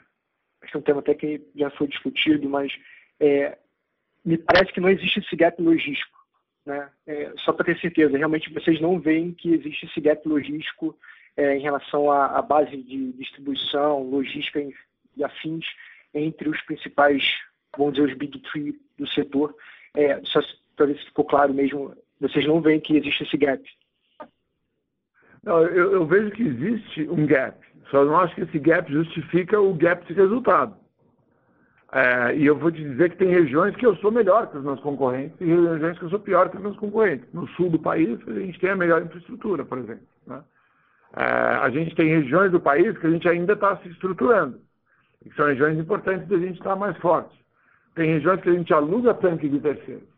acho 0.60 0.72
que 0.72 0.76
é 0.76 0.78
um 0.78 0.82
tema 0.82 1.00
até 1.00 1.14
que 1.14 1.40
já 1.56 1.70
foi 1.70 1.86
discutido, 1.86 2.50
mas 2.50 2.70
é, 3.18 3.56
me 4.24 4.38
parece 4.38 4.72
que 4.72 4.80
não 4.80 4.88
existe 4.88 5.20
esse 5.20 5.36
gap 5.36 5.60
logístico. 5.60 6.18
Né? 6.64 6.88
É, 7.06 7.32
só 7.38 7.52
para 7.52 7.66
ter 7.66 7.78
certeza, 7.78 8.16
realmente 8.16 8.52
vocês 8.52 8.80
não 8.80 8.98
veem 8.98 9.32
que 9.32 9.52
existe 9.52 9.86
esse 9.86 10.00
gap 10.00 10.26
logístico 10.26 10.96
é, 11.36 11.56
em 11.56 11.60
relação 11.60 12.10
à, 12.10 12.38
à, 12.38 12.42
base 12.42 12.76
de 12.76 13.12
distribuição, 13.12 14.02
logística 14.02 14.60
e 15.16 15.24
afins 15.24 15.66
entre 16.14 16.48
os 16.48 16.60
principais, 16.62 17.22
vamos 17.76 17.94
dizer, 17.94 18.08
os 18.08 18.16
big 18.16 18.38
three 18.50 18.74
do 18.98 19.06
setor. 19.08 19.54
É, 19.94 20.20
só 20.24 20.40
para 20.76 20.86
ver 20.86 20.98
se 20.98 21.04
ficou 21.06 21.24
claro 21.24 21.52
mesmo, 21.52 21.94
vocês 22.20 22.46
não 22.46 22.60
veem 22.60 22.80
que 22.80 22.96
existe 22.96 23.24
esse 23.24 23.36
gap. 23.36 23.62
Não, 25.42 25.60
eu, 25.62 25.92
eu 25.92 26.06
vejo 26.06 26.30
que 26.30 26.42
existe 26.42 27.02
um 27.08 27.26
gap, 27.26 27.58
só 27.90 28.04
não 28.04 28.16
acho 28.16 28.34
que 28.34 28.40
esse 28.40 28.58
gap 28.58 28.90
justifica 28.90 29.60
o 29.60 29.74
gap 29.74 30.04
de 30.06 30.14
resultado. 30.14 30.83
É, 31.94 32.34
e 32.34 32.44
eu 32.44 32.58
vou 32.58 32.72
te 32.72 32.82
dizer 32.82 33.10
que 33.10 33.18
tem 33.18 33.28
regiões 33.28 33.76
que 33.76 33.86
eu 33.86 33.94
sou 33.96 34.10
melhor 34.10 34.48
que 34.48 34.58
os 34.58 34.64
meus 34.64 34.80
concorrentes 34.80 35.40
e 35.40 35.44
regiões 35.44 35.96
que 35.96 36.04
eu 36.04 36.10
sou 36.10 36.18
pior 36.18 36.50
que 36.50 36.56
os 36.56 36.62
meus 36.62 36.76
concorrentes. 36.76 37.32
No 37.32 37.46
sul 37.50 37.70
do 37.70 37.78
país, 37.78 38.18
a 38.26 38.32
gente 38.32 38.58
tem 38.58 38.70
a 38.70 38.76
melhor 38.76 39.02
infraestrutura, 39.02 39.64
por 39.64 39.78
exemplo. 39.78 40.04
Né? 40.26 40.42
É, 41.16 41.24
a 41.24 41.70
gente 41.70 41.94
tem 41.94 42.08
regiões 42.08 42.50
do 42.50 42.58
país 42.58 42.98
que 42.98 43.06
a 43.06 43.10
gente 43.10 43.28
ainda 43.28 43.52
está 43.52 43.76
se 43.76 43.88
estruturando, 43.88 44.60
que 45.22 45.32
são 45.36 45.46
regiões 45.46 45.78
importantes 45.78 46.26
da 46.26 46.36
gente 46.36 46.58
estar 46.58 46.74
mais 46.74 46.96
forte. 46.98 47.38
Tem 47.94 48.14
regiões 48.14 48.40
que 48.40 48.50
a 48.50 48.54
gente 48.54 48.74
aluga 48.74 49.14
tanque 49.14 49.48
de 49.48 49.60
terceiros, 49.60 50.08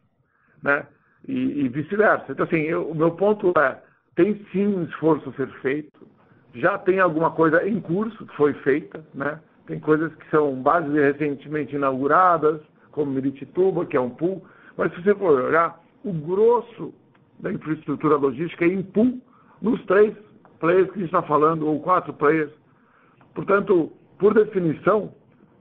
né? 0.63 0.87
e, 1.29 1.65
e 1.65 1.69
vice-versa. 1.69 2.33
Então, 2.33 2.47
assim, 2.47 2.63
eu, 2.63 2.89
o 2.89 2.95
meu 2.95 3.11
ponto 3.13 3.53
é, 3.59 3.79
tem 4.15 4.45
sim 4.53 4.67
um 4.67 4.85
esforço 4.85 5.29
a 5.29 5.33
ser 5.35 5.49
feito, 5.61 6.07
já 6.55 6.79
tem 6.79 7.01
alguma 7.01 7.31
coisa 7.33 7.67
em 7.69 7.81
curso 7.81 8.27
que 8.27 8.37
foi 8.37 8.55
feita, 8.55 9.05
né? 9.13 9.39
Tem 9.67 9.81
coisas 9.81 10.15
que 10.15 10.31
são 10.31 10.55
bases 10.55 10.93
recentemente 10.93 11.75
inauguradas, 11.75 12.61
como 12.93 13.13
Miritituba, 13.13 13.85
que 13.85 13.97
é 13.97 14.01
um 14.01 14.11
pool. 14.11 14.45
Mas 14.77 14.93
se 14.95 15.03
você 15.03 15.15
for 15.15 15.41
olhar, 15.41 15.81
o 16.05 16.13
grosso 16.13 16.95
da 17.41 17.53
infraestrutura 17.53 18.17
logística 18.17 18.65
é 18.65 18.69
em 18.69 18.83
pool 18.83 19.21
nos 19.61 19.85
três 19.87 20.15
players 20.61 20.91
que 20.91 20.99
a 20.99 20.99
gente 20.99 21.07
está 21.07 21.23
falando, 21.23 21.67
ou 21.67 21.81
quatro 21.81 22.13
players. 22.15 22.51
Portanto, 23.35 23.93
por 24.19 24.35
definição, 24.35 25.13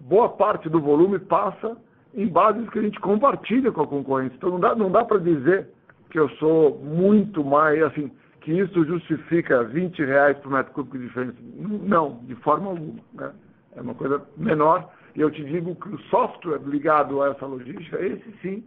boa 0.02 0.30
parte 0.30 0.70
do 0.70 0.80
volume 0.80 1.20
passa 1.20 1.76
em 2.14 2.28
bases 2.28 2.70
que 2.70 2.80
a 2.80 2.82
gente 2.82 3.00
compartilha 3.00 3.72
com 3.72 3.82
a 3.82 3.88
concorrência. 3.88 4.36
Então 4.38 4.52
não 4.52 4.60
dá, 4.60 4.76
não 4.76 4.92
dá 4.92 5.04
para 5.04 5.18
dizer 5.18 5.68
que 6.10 6.20
eu 6.20 6.30
sou 6.38 6.80
muito 6.80 7.44
mais, 7.44 7.82
assim, 7.84 8.10
que 8.42 8.54
isso 8.54 8.86
justifica 8.86 9.64
20 9.64 10.06
reais 10.06 10.38
por 10.38 10.52
metro 10.52 10.72
cúbico 10.72 10.98
de 10.98 11.08
diferença. 11.08 11.36
Não, 11.58 12.20
de 12.24 12.36
forma 12.36 12.70
alguma. 12.70 13.02
Né? 13.14 13.32
É 13.76 13.82
uma 13.82 13.96
coisa 13.96 14.22
menor. 14.38 14.90
E 15.16 15.22
eu 15.22 15.32
te 15.32 15.44
digo 15.44 15.76
que 15.76 15.90
o 15.90 16.00
software 16.10 16.60
ligado 16.66 17.22
a 17.22 17.30
essa 17.30 17.46
logística, 17.46 18.00
esse 18.00 18.32
sim, 18.42 18.64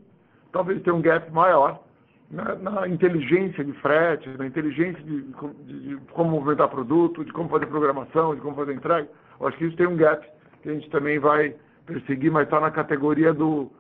talvez 0.52 0.82
tenha 0.82 0.96
um 0.96 1.02
gap 1.02 1.30
maior 1.30 1.82
na, 2.30 2.54
na 2.54 2.88
inteligência 2.88 3.64
de 3.64 3.72
frete, 3.74 4.28
na 4.30 4.46
inteligência 4.46 5.02
de, 5.02 5.22
de, 5.22 5.80
de, 5.80 5.96
como 6.12 6.30
movimentar 6.30 6.68
produto, 6.68 7.24
de 7.24 7.32
como 7.32 7.48
fazer 7.48 7.66
programação, 7.66 8.34
de 8.34 8.40
como 8.40 8.56
fazer 8.56 8.74
entrega. 8.74 9.08
Eu 9.40 9.46
acho 9.46 9.56
que 9.58 9.66
isso 9.66 9.76
tem 9.76 9.86
um 9.86 9.96
gap 9.96 10.26
que 10.62 10.68
a 10.68 10.74
gente 10.74 10.90
também 10.90 11.18
vai 11.18 11.54
perseguir, 11.86 12.30
mas 12.30 12.44
está 12.44 12.60
na 12.60 12.70
categoria 12.70 13.32
do, 13.32 13.70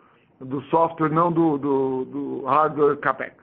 do 0.40 0.62
software, 0.62 1.10
não 1.10 1.30
do, 1.30 1.58
do, 1.58 2.04
do 2.04 2.44
hardware 2.44 2.96
CAPEX. 2.98 3.36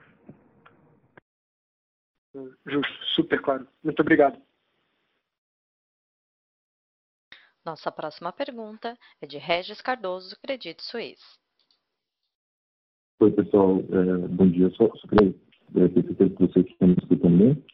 Justo, 2.66 3.04
super 3.14 3.40
claro. 3.40 3.66
Muito 3.82 4.00
obrigado. 4.00 4.45
Nossa 7.66 7.90
próxima 7.90 8.32
pergunta 8.32 8.96
é 9.20 9.26
de 9.26 9.38
Regis 9.38 9.80
Cardoso, 9.80 10.38
Credit 10.40 10.80
Suisse. 10.84 11.36
Oi, 13.18 13.32
pessoal. 13.32 13.80
É, 13.80 14.28
bom 14.28 14.48
dia. 14.48 14.70
Só, 14.70 14.86
só 14.94 15.08
queria 15.08 15.34
É, 15.74 15.88
tenho 15.88 16.06
certeza 16.06 16.30
que 16.30 16.46
vocês 16.46 16.66
estão 16.66 16.86
me 16.86 16.94
escutando 16.94 17.38
bem. 17.38 17.64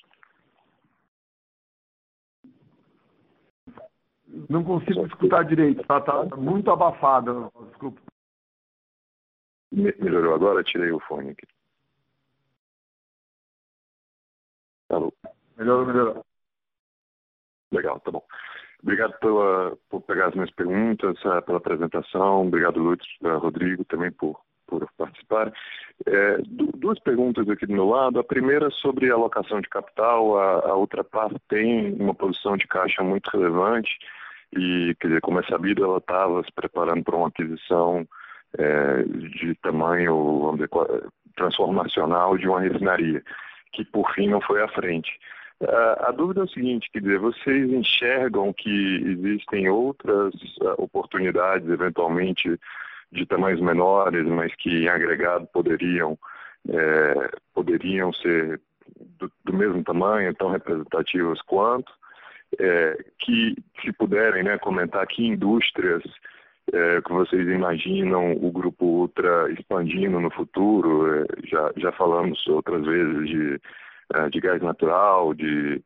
Não 4.48 4.64
consigo 4.64 5.04
escutar 5.04 5.44
direito, 5.44 5.86
tá, 5.86 6.00
tá 6.00 6.24
muito 6.36 6.70
abafado. 6.70 7.52
Desculpa. 7.68 8.00
Melhorou 9.70 10.34
agora? 10.34 10.64
Tirei 10.64 10.90
o 10.90 11.00
fone 11.00 11.32
aqui. 11.32 11.46
Alô? 14.88 15.12
Melhorou, 15.58 15.86
melhorou. 15.86 16.24
Legal, 17.72 18.00
tá 18.00 18.10
bom. 18.10 18.24
Obrigado 18.82 19.16
pela, 19.20 19.76
por 19.88 20.00
pegar 20.02 20.28
as 20.28 20.34
minhas 20.34 20.50
perguntas, 20.50 21.16
eh, 21.24 21.40
pela 21.42 21.58
apresentação. 21.58 22.46
Obrigado, 22.48 22.80
Lutz, 22.80 23.06
uh, 23.22 23.38
Rodrigo, 23.38 23.84
também 23.84 24.10
por, 24.10 24.40
por 24.66 24.88
participar. 24.98 25.52
É, 26.04 26.38
duas 26.74 26.98
perguntas 26.98 27.48
aqui 27.48 27.64
do 27.64 27.72
meu 27.72 27.88
lado. 27.88 28.18
A 28.18 28.24
primeira 28.24 28.70
sobre 28.70 29.10
alocação 29.10 29.60
de 29.60 29.68
capital. 29.68 30.36
A, 30.36 30.72
a 30.72 30.76
parte 31.04 31.36
tem 31.48 31.94
uma 31.94 32.14
posição 32.14 32.56
de 32.56 32.66
caixa 32.66 33.04
muito 33.04 33.30
relevante 33.30 33.90
e, 34.52 34.96
quer 35.00 35.08
dizer, 35.08 35.20
como 35.20 35.38
é 35.38 35.42
sabido, 35.44 35.84
ela 35.84 35.98
estava 35.98 36.42
se 36.42 36.52
preparando 36.52 37.04
para 37.04 37.16
uma 37.16 37.28
aquisição 37.28 38.06
é, 38.58 39.02
de 39.04 39.54
tamanho, 39.62 40.54
dizer, 40.54 40.68
transformacional 41.36 42.36
de 42.36 42.48
uma 42.48 42.60
refinaria, 42.60 43.22
que 43.72 43.84
por 43.84 44.12
fim 44.12 44.28
não 44.28 44.40
foi 44.40 44.60
à 44.62 44.68
frente. 44.68 45.10
Uh, 45.62 46.08
a 46.08 46.10
dúvida 46.10 46.40
é 46.40 46.44
o 46.44 46.48
seguinte, 46.48 46.90
quer 46.92 47.00
dizer, 47.00 47.18
vocês 47.20 47.70
enxergam 47.70 48.52
que 48.52 48.96
existem 49.06 49.68
outras 49.68 50.34
uh, 50.60 50.74
oportunidades, 50.76 51.68
eventualmente 51.68 52.58
de 53.12 53.26
tamanhos 53.26 53.60
menores, 53.60 54.26
mas 54.26 54.52
que 54.56 54.70
em 54.70 54.88
agregado 54.88 55.46
poderiam 55.52 56.18
é, 56.68 57.30
poderiam 57.54 58.12
ser 58.12 58.60
do, 59.18 59.30
do, 59.44 59.52
mesmo 59.52 59.82
tamanho, 59.82 60.34
tão 60.34 60.50
representativas 60.50 61.40
quanto, 61.42 61.92
é, 62.58 63.04
que 63.18 63.54
se 63.82 63.92
puderem 63.92 64.42
né, 64.42 64.58
comentar 64.58 65.06
que 65.06 65.26
indústrias 65.26 66.02
é, 66.72 67.00
que 67.02 67.12
vocês 67.12 67.46
imaginam 67.48 68.32
o 68.32 68.50
grupo 68.50 68.84
Ultra 68.84 69.50
expandindo 69.52 70.20
no 70.20 70.30
futuro, 70.30 71.26
já, 71.44 71.72
já 71.76 71.92
falamos 71.92 72.46
outras 72.46 72.84
vezes 72.84 73.28
de 73.28 73.60
de 74.30 74.40
gás 74.40 74.60
natural, 74.62 75.34
de, 75.34 75.82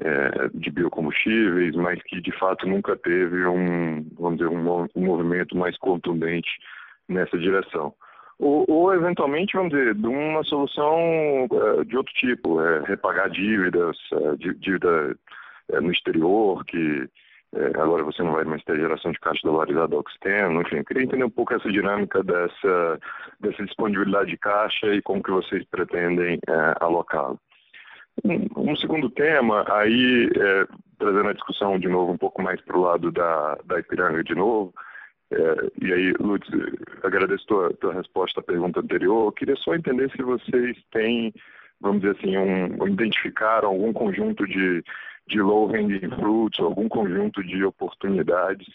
é, 0.00 0.48
de 0.54 0.70
biocombustíveis, 0.70 1.74
mas 1.74 2.00
que 2.04 2.20
de 2.20 2.32
fato 2.38 2.66
nunca 2.68 2.96
teve 2.96 3.44
um, 3.46 4.06
vamos 4.18 4.38
dizer, 4.38 4.48
um, 4.48 4.86
um 4.94 5.04
movimento 5.04 5.56
mais 5.56 5.76
contundente 5.78 6.48
nessa 7.08 7.36
direção. 7.36 7.92
Ou, 8.38 8.64
ou, 8.68 8.94
eventualmente, 8.94 9.56
vamos 9.56 9.70
dizer, 9.70 9.94
de 9.94 10.06
uma 10.06 10.44
solução 10.44 10.96
é, 11.50 11.84
de 11.84 11.96
outro 11.96 12.12
tipo, 12.14 12.60
é, 12.60 12.82
repagar 12.84 13.28
dívidas, 13.30 13.96
é, 14.12 14.36
dívida 14.36 15.16
é, 15.72 15.80
no 15.80 15.90
exterior, 15.90 16.64
que 16.64 17.08
agora 17.76 18.04
você 18.04 18.22
não 18.22 18.34
vai 18.34 18.44
mais 18.44 18.62
ter 18.62 18.76
geração 18.76 19.10
de 19.10 19.18
caixa 19.20 19.40
dolarizada 19.42 19.96
ao 19.96 20.04
externo, 20.06 20.60
enfim, 20.60 20.76
eu 20.76 20.84
queria 20.84 21.04
entender 21.04 21.24
um 21.24 21.30
pouco 21.30 21.54
essa 21.54 21.72
dinâmica 21.72 22.22
dessa, 22.22 23.00
dessa 23.40 23.64
disponibilidade 23.64 24.30
de 24.30 24.36
caixa 24.36 24.94
e 24.94 25.00
como 25.00 25.22
que 25.22 25.30
vocês 25.30 25.64
pretendem 25.64 26.38
alocá-lo. 26.78 27.40
Um, 28.24 28.70
um 28.70 28.76
segundo 28.76 29.08
tema, 29.10 29.64
aí 29.68 30.28
é, 30.36 30.66
trazendo 30.98 31.28
a 31.28 31.32
discussão 31.32 31.78
de 31.78 31.88
novo 31.88 32.12
um 32.12 32.18
pouco 32.18 32.42
mais 32.42 32.60
para 32.60 32.76
o 32.76 32.82
lado 32.82 33.12
da, 33.12 33.56
da 33.64 33.78
Ipiranga 33.78 34.22
de 34.24 34.34
novo, 34.34 34.74
é, 35.30 35.70
e 35.82 35.92
aí, 35.92 36.12
Lutz, 36.18 36.48
agradeço 37.02 37.44
a 37.44 37.46
tua, 37.46 37.74
tua 37.74 37.94
resposta 37.94 38.40
à 38.40 38.42
pergunta 38.42 38.80
anterior. 38.80 39.26
Eu 39.26 39.32
queria 39.32 39.56
só 39.56 39.74
entender 39.74 40.10
se 40.10 40.22
vocês 40.22 40.76
têm, 40.90 41.34
vamos 41.80 42.00
dizer 42.00 42.16
assim, 42.16 42.36
um, 42.36 42.86
identificaram 42.88 43.68
algum 43.68 43.92
conjunto 43.92 44.46
de, 44.46 44.82
de 45.28 45.40
low-hanging 45.40 46.08
fruits, 46.16 46.60
algum 46.60 46.88
conjunto 46.88 47.42
de 47.44 47.62
oportunidades 47.62 48.66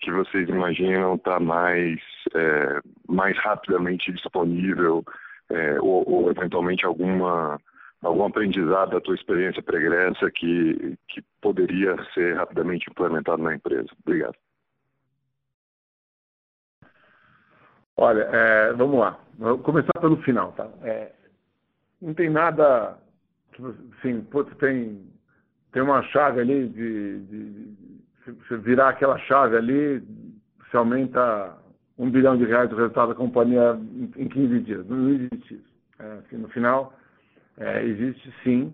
que 0.00 0.10
vocês 0.10 0.48
imaginam 0.48 1.14
estar 1.14 1.34
tá 1.34 1.40
mais, 1.40 2.00
é, 2.34 2.80
mais 3.08 3.38
rapidamente 3.38 4.12
disponível, 4.12 5.04
é, 5.50 5.80
ou, 5.80 6.02
ou 6.08 6.30
eventualmente 6.30 6.84
alguma 6.84 7.60
algum 8.02 8.24
aprendizado 8.24 8.90
da 8.90 9.00
tua 9.00 9.14
experiência 9.14 9.62
pregressa 9.62 10.30
que, 10.30 10.98
que 11.08 11.22
poderia 11.40 11.96
ser 12.12 12.36
rapidamente 12.36 12.90
implementado 12.90 13.42
na 13.42 13.54
empresa? 13.54 13.88
Obrigado. 14.04 14.34
Olha, 17.96 18.22
é, 18.22 18.72
vamos 18.72 18.98
lá. 18.98 19.18
Vou 19.38 19.58
começar 19.58 19.92
pelo 20.00 20.16
final, 20.22 20.52
tá? 20.52 20.68
É, 20.82 21.12
não 22.00 22.12
tem 22.14 22.28
nada 22.28 22.98
que 23.52 23.62
assim, 23.98 24.26
tem 24.58 25.12
tem 25.70 25.82
uma 25.82 26.02
chave 26.02 26.40
ali 26.40 26.68
de, 26.68 27.20
de, 27.20 27.50
de, 27.50 28.46
se 28.46 28.56
virar 28.58 28.90
aquela 28.90 29.18
chave 29.20 29.56
ali, 29.56 30.02
você 30.58 30.76
aumenta 30.76 31.56
um 31.96 32.10
bilhão 32.10 32.36
de 32.36 32.44
reais 32.44 32.70
o 32.70 32.76
resultado 32.76 33.08
da 33.08 33.14
companhia 33.14 33.78
em 34.16 34.28
15 34.28 34.60
dias. 34.60 34.86
Não 34.86 35.08
existe 35.08 35.54
isso. 35.54 35.72
É, 35.98 36.12
assim, 36.14 36.36
no 36.36 36.48
final, 36.48 36.92
é, 37.58 37.84
existe 37.84 38.32
sim. 38.42 38.72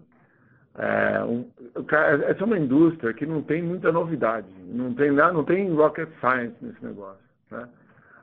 É, 0.77 1.25
um, 1.25 1.51
essa 1.75 2.41
é 2.41 2.45
uma 2.45 2.59
indústria 2.59 3.13
que 3.13 3.27
não 3.27 3.43
tem 3.43 3.63
muita 3.63 3.91
novidade, 3.91 4.47
não 4.69 4.95
tem, 4.95 5.11
não 5.11 5.43
tem 5.43 5.75
rocket 5.75 6.09
science 6.21 6.55
nesse 6.61 6.85
negócio. 6.85 7.21
Né? 7.51 7.69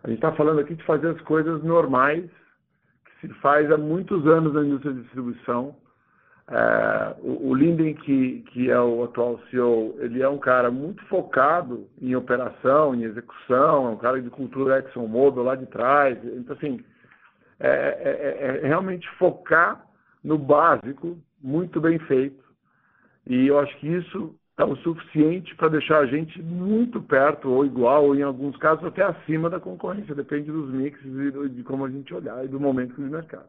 A 0.03 0.07
gente 0.07 0.17
está 0.17 0.31
falando 0.31 0.59
aqui 0.59 0.75
de 0.75 0.83
fazer 0.83 1.09
as 1.09 1.21
coisas 1.21 1.61
normais 1.63 2.23
que 3.05 3.27
se 3.27 3.33
faz 3.41 3.69
há 3.69 3.77
muitos 3.77 4.25
anos 4.25 4.53
na 4.53 4.61
indústria 4.61 4.93
de 4.93 5.01
distribuição. 5.01 5.75
É, 6.47 7.15
o, 7.19 7.49
o 7.49 7.55
Linden, 7.55 7.93
que, 7.95 8.45
que 8.51 8.69
é 8.69 8.79
o 8.79 9.03
atual 9.03 9.39
CEO, 9.49 9.95
ele 9.99 10.21
é 10.21 10.29
um 10.29 10.37
cara 10.37 10.71
muito 10.71 11.03
focado 11.07 11.87
em 12.01 12.15
operação, 12.15 12.95
em 12.95 13.03
execução, 13.03 13.87
é 13.87 13.89
um 13.89 13.97
cara 13.97 14.21
de 14.21 14.29
cultura 14.29 14.79
ExxonMobil 14.79 15.43
lá 15.43 15.55
de 15.55 15.65
trás. 15.65 16.17
Então, 16.23 16.55
assim, 16.55 16.79
é, 17.59 17.67
é, 17.67 18.37
é, 18.39 18.59
é 18.63 18.67
realmente 18.67 19.09
focar 19.17 19.85
no 20.25 20.39
básico, 20.39 21.17
muito 21.41 21.79
bem 21.79 21.99
feito. 21.99 22.43
E 23.27 23.47
eu 23.47 23.59
acho 23.59 23.77
que 23.77 23.87
isso 23.87 24.35
é 24.57 24.63
o 24.63 24.75
suficiente 24.77 25.55
para 25.55 25.69
deixar 25.69 25.99
a 25.99 26.05
gente 26.07 26.41
muito 26.41 26.99
perto, 27.01 27.49
ou 27.49 27.65
igual, 27.65 28.05
ou 28.05 28.15
em 28.15 28.23
alguns 28.23 28.57
casos 28.57 28.83
até 28.83 29.03
acima 29.03 29.49
da 29.49 29.59
concorrência. 29.59 30.15
Depende 30.15 30.51
dos 30.51 30.69
mixes 30.71 31.05
e 31.05 31.49
de 31.49 31.63
como 31.63 31.85
a 31.85 31.89
gente 31.89 32.13
olhar 32.13 32.43
e 32.43 32.47
do 32.47 32.59
momento 32.59 32.95
do 32.95 33.01
mercado. 33.01 33.47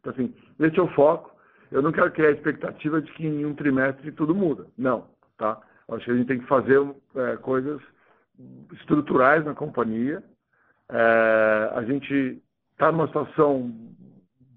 Então, 0.00 0.12
assim, 0.12 0.34
esse 0.58 0.78
é 0.78 0.82
o 0.82 0.92
foco. 0.94 1.30
Eu 1.70 1.80
não 1.80 1.92
quero 1.92 2.10
criar 2.10 2.28
a 2.28 2.32
expectativa 2.32 3.00
de 3.00 3.12
que 3.12 3.24
em 3.24 3.44
um 3.44 3.54
trimestre 3.54 4.10
tudo 4.10 4.34
muda. 4.34 4.66
Não, 4.76 5.06
tá? 5.38 5.60
Eu 5.88 5.94
acho 5.94 6.06
que 6.06 6.10
a 6.10 6.16
gente 6.16 6.26
tem 6.26 6.40
que 6.40 6.46
fazer 6.46 6.80
é, 7.14 7.36
coisas 7.36 7.80
estruturais 8.72 9.44
na 9.44 9.54
companhia. 9.54 10.24
É, 10.88 11.70
a 11.72 11.84
gente 11.84 12.42
está 12.72 12.90
numa 12.90 13.06
situação 13.06 13.72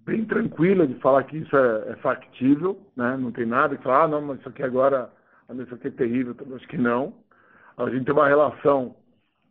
bem 0.05 0.25
tranquila 0.25 0.85
de 0.85 0.95
falar 0.95 1.23
que 1.23 1.37
isso 1.37 1.55
é, 1.55 1.91
é 1.91 1.95
factível, 1.97 2.79
né? 2.95 3.17
não 3.17 3.31
tem 3.31 3.45
nada 3.45 3.75
que 3.75 3.83
falar, 3.83 4.03
ah, 4.03 4.07
não, 4.07 4.21
mas 4.21 4.39
isso 4.39 4.49
aqui 4.49 4.63
agora, 4.63 5.09
isso 5.53 5.75
aqui 5.75 5.87
é 5.87 5.91
terrível, 5.91 6.35
acho 6.55 6.67
que 6.67 6.77
não. 6.77 7.13
A 7.77 7.89
gente 7.89 8.05
tem 8.05 8.13
uma 8.13 8.27
relação 8.27 8.95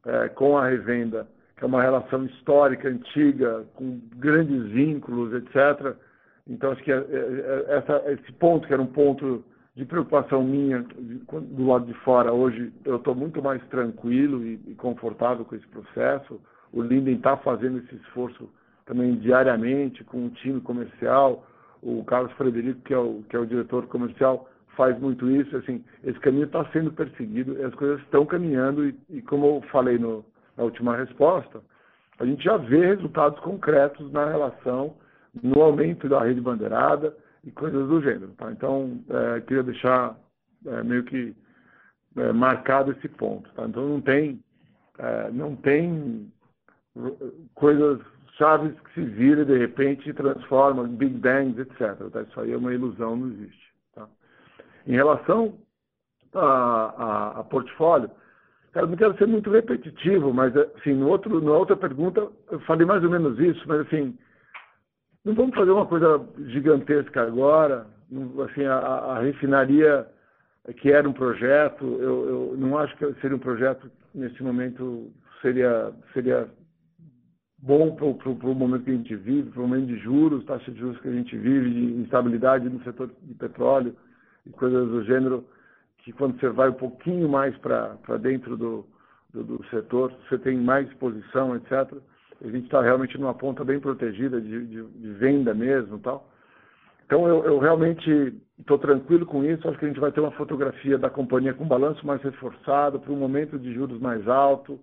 é, 0.06 0.28
com 0.28 0.58
a 0.58 0.68
revenda, 0.68 1.26
que 1.56 1.64
é 1.64 1.66
uma 1.66 1.82
relação 1.82 2.24
histórica, 2.26 2.88
antiga, 2.88 3.64
com 3.74 4.00
grandes 4.16 4.64
vínculos, 4.70 5.32
etc. 5.32 5.96
Então, 6.46 6.72
acho 6.72 6.82
que 6.82 6.92
é, 6.92 6.96
é, 6.96 6.98
é, 6.98 7.76
essa, 7.76 8.02
esse 8.12 8.32
ponto, 8.32 8.66
que 8.66 8.72
era 8.72 8.82
um 8.82 8.86
ponto 8.86 9.44
de 9.74 9.84
preocupação 9.86 10.44
minha 10.44 10.82
do 10.82 11.66
lado 11.66 11.86
de 11.86 11.94
fora, 12.00 12.32
hoje 12.32 12.70
eu 12.84 12.96
estou 12.96 13.14
muito 13.14 13.42
mais 13.42 13.64
tranquilo 13.68 14.44
e, 14.44 14.60
e 14.66 14.74
confortável 14.74 15.44
com 15.46 15.54
esse 15.54 15.66
processo. 15.68 16.40
O 16.72 16.82
Linden 16.82 17.16
está 17.16 17.36
fazendo 17.38 17.78
esse 17.78 17.94
esforço 17.96 18.50
também 18.84 19.16
diariamente 19.16 20.04
com 20.04 20.26
o 20.26 20.30
time 20.30 20.60
comercial. 20.60 21.46
O 21.82 22.04
Carlos 22.04 22.32
Frederico, 22.32 22.80
que 22.82 22.94
é 22.94 22.98
o, 22.98 23.22
que 23.28 23.36
é 23.36 23.38
o 23.38 23.46
diretor 23.46 23.86
comercial, 23.86 24.48
faz 24.76 24.98
muito 24.98 25.30
isso. 25.30 25.56
Assim, 25.56 25.84
esse 26.04 26.18
caminho 26.20 26.46
está 26.46 26.64
sendo 26.72 26.92
perseguido, 26.92 27.64
as 27.64 27.74
coisas 27.74 28.00
estão 28.00 28.24
caminhando 28.24 28.86
e, 28.86 28.98
e 29.10 29.22
como 29.22 29.46
eu 29.46 29.62
falei 29.70 29.98
no, 29.98 30.24
na 30.56 30.64
última 30.64 30.96
resposta, 30.96 31.60
a 32.18 32.26
gente 32.26 32.44
já 32.44 32.56
vê 32.56 32.86
resultados 32.86 33.38
concretos 33.40 34.10
na 34.12 34.26
relação, 34.26 34.94
no 35.42 35.60
aumento 35.62 36.08
da 36.08 36.22
rede 36.22 36.40
bandeirada 36.40 37.16
e 37.42 37.50
coisas 37.50 37.88
do 37.88 38.00
gênero. 38.00 38.32
Tá? 38.36 38.52
Então, 38.52 39.02
é, 39.08 39.40
queria 39.40 39.62
deixar 39.62 40.16
é, 40.66 40.82
meio 40.82 41.04
que 41.04 41.34
é, 42.16 42.32
marcado 42.32 42.92
esse 42.92 43.08
ponto. 43.08 43.50
Tá? 43.54 43.66
Então, 43.66 43.88
não 43.88 44.00
tem, 44.00 44.40
é, 44.98 45.30
não 45.32 45.56
tem 45.56 46.30
coisas 47.54 47.98
chaves 48.38 48.72
que 48.80 48.94
se 48.94 49.00
vira 49.02 49.42
e 49.42 49.44
de 49.44 49.58
repente 49.58 50.12
transformam 50.12 50.86
em 50.86 50.96
Big 50.96 51.18
Bangs, 51.18 51.58
etc. 51.58 51.96
Tá? 52.10 52.22
Isso 52.22 52.40
aí 52.40 52.52
é 52.52 52.56
uma 52.56 52.72
ilusão, 52.72 53.16
não 53.16 53.28
existe. 53.28 53.72
Tá? 53.94 54.08
Em 54.86 54.92
relação 54.92 55.58
a, 56.34 56.40
a, 56.40 57.40
a 57.40 57.44
portfólio, 57.44 58.10
cara, 58.72 58.86
não 58.86 58.96
quero 58.96 59.16
ser 59.18 59.26
muito 59.26 59.50
repetitivo, 59.50 60.32
mas 60.32 60.56
assim, 60.56 60.94
no 60.94 61.08
outro, 61.08 61.40
na 61.40 61.52
outra 61.52 61.76
pergunta 61.76 62.26
eu 62.50 62.60
falei 62.60 62.86
mais 62.86 63.04
ou 63.04 63.10
menos 63.10 63.38
isso, 63.38 63.62
mas 63.66 63.80
assim, 63.80 64.16
não 65.24 65.34
vamos 65.34 65.54
fazer 65.54 65.70
uma 65.70 65.86
coisa 65.86 66.20
gigantesca 66.48 67.22
agora. 67.22 67.86
Assim, 68.44 68.64
a, 68.64 68.76
a 68.76 69.20
refinaria 69.20 70.06
que 70.76 70.92
era 70.92 71.08
um 71.08 71.12
projeto, 71.12 71.84
eu, 71.84 72.28
eu 72.28 72.54
não 72.56 72.78
acho 72.78 72.96
que 72.96 73.12
seria 73.20 73.36
um 73.36 73.40
projeto 73.40 73.90
nesse 74.14 74.42
momento 74.42 75.10
seria 75.40 75.92
seria 76.12 76.48
bom 77.62 77.94
para 77.94 78.28
o 78.28 78.54
momento 78.54 78.84
que 78.84 78.90
a 78.90 78.94
gente 78.94 79.14
vive, 79.14 79.50
para 79.50 79.62
o 79.62 79.68
momento 79.68 79.86
de 79.86 79.96
juros, 79.98 80.44
taxa 80.44 80.70
de 80.70 80.80
juros 80.80 81.00
que 81.00 81.08
a 81.08 81.12
gente 81.12 81.36
vive, 81.38 81.70
de 81.70 82.02
instabilidade 82.02 82.68
no 82.68 82.82
setor 82.82 83.08
de 83.22 83.34
petróleo 83.34 83.94
e 84.44 84.50
coisas 84.50 84.88
do 84.88 85.04
gênero, 85.04 85.44
que 85.98 86.12
quando 86.12 86.38
você 86.40 86.48
vai 86.48 86.70
um 86.70 86.74
pouquinho 86.74 87.28
mais 87.28 87.56
para 87.58 87.96
dentro 88.20 88.56
do, 88.56 88.84
do, 89.32 89.44
do, 89.44 89.64
setor, 89.66 90.12
você 90.28 90.36
tem 90.38 90.58
mais 90.58 90.88
exposição, 90.88 91.54
etc. 91.54 91.72
A 92.44 92.48
gente 92.48 92.64
está 92.64 92.82
realmente 92.82 93.16
numa 93.16 93.34
ponta 93.34 93.64
bem 93.64 93.78
protegida 93.78 94.40
de, 94.40 94.66
de, 94.66 94.82
de 94.82 95.12
venda 95.12 95.54
mesmo 95.54 96.00
tal. 96.00 96.28
Então, 97.06 97.28
eu, 97.28 97.44
eu 97.44 97.58
realmente 97.60 98.34
estou 98.58 98.78
tranquilo 98.78 99.24
com 99.24 99.44
isso. 99.44 99.68
Acho 99.68 99.78
que 99.78 99.84
a 99.84 99.88
gente 99.88 100.00
vai 100.00 100.10
ter 100.10 100.20
uma 100.20 100.32
fotografia 100.32 100.98
da 100.98 101.10
companhia 101.10 101.54
com 101.54 101.64
balanço 101.64 102.04
mais 102.04 102.20
reforçado, 102.22 102.98
para 102.98 103.12
um 103.12 103.16
momento 103.16 103.56
de 103.58 103.72
juros 103.72 104.00
mais 104.00 104.26
alto. 104.26 104.80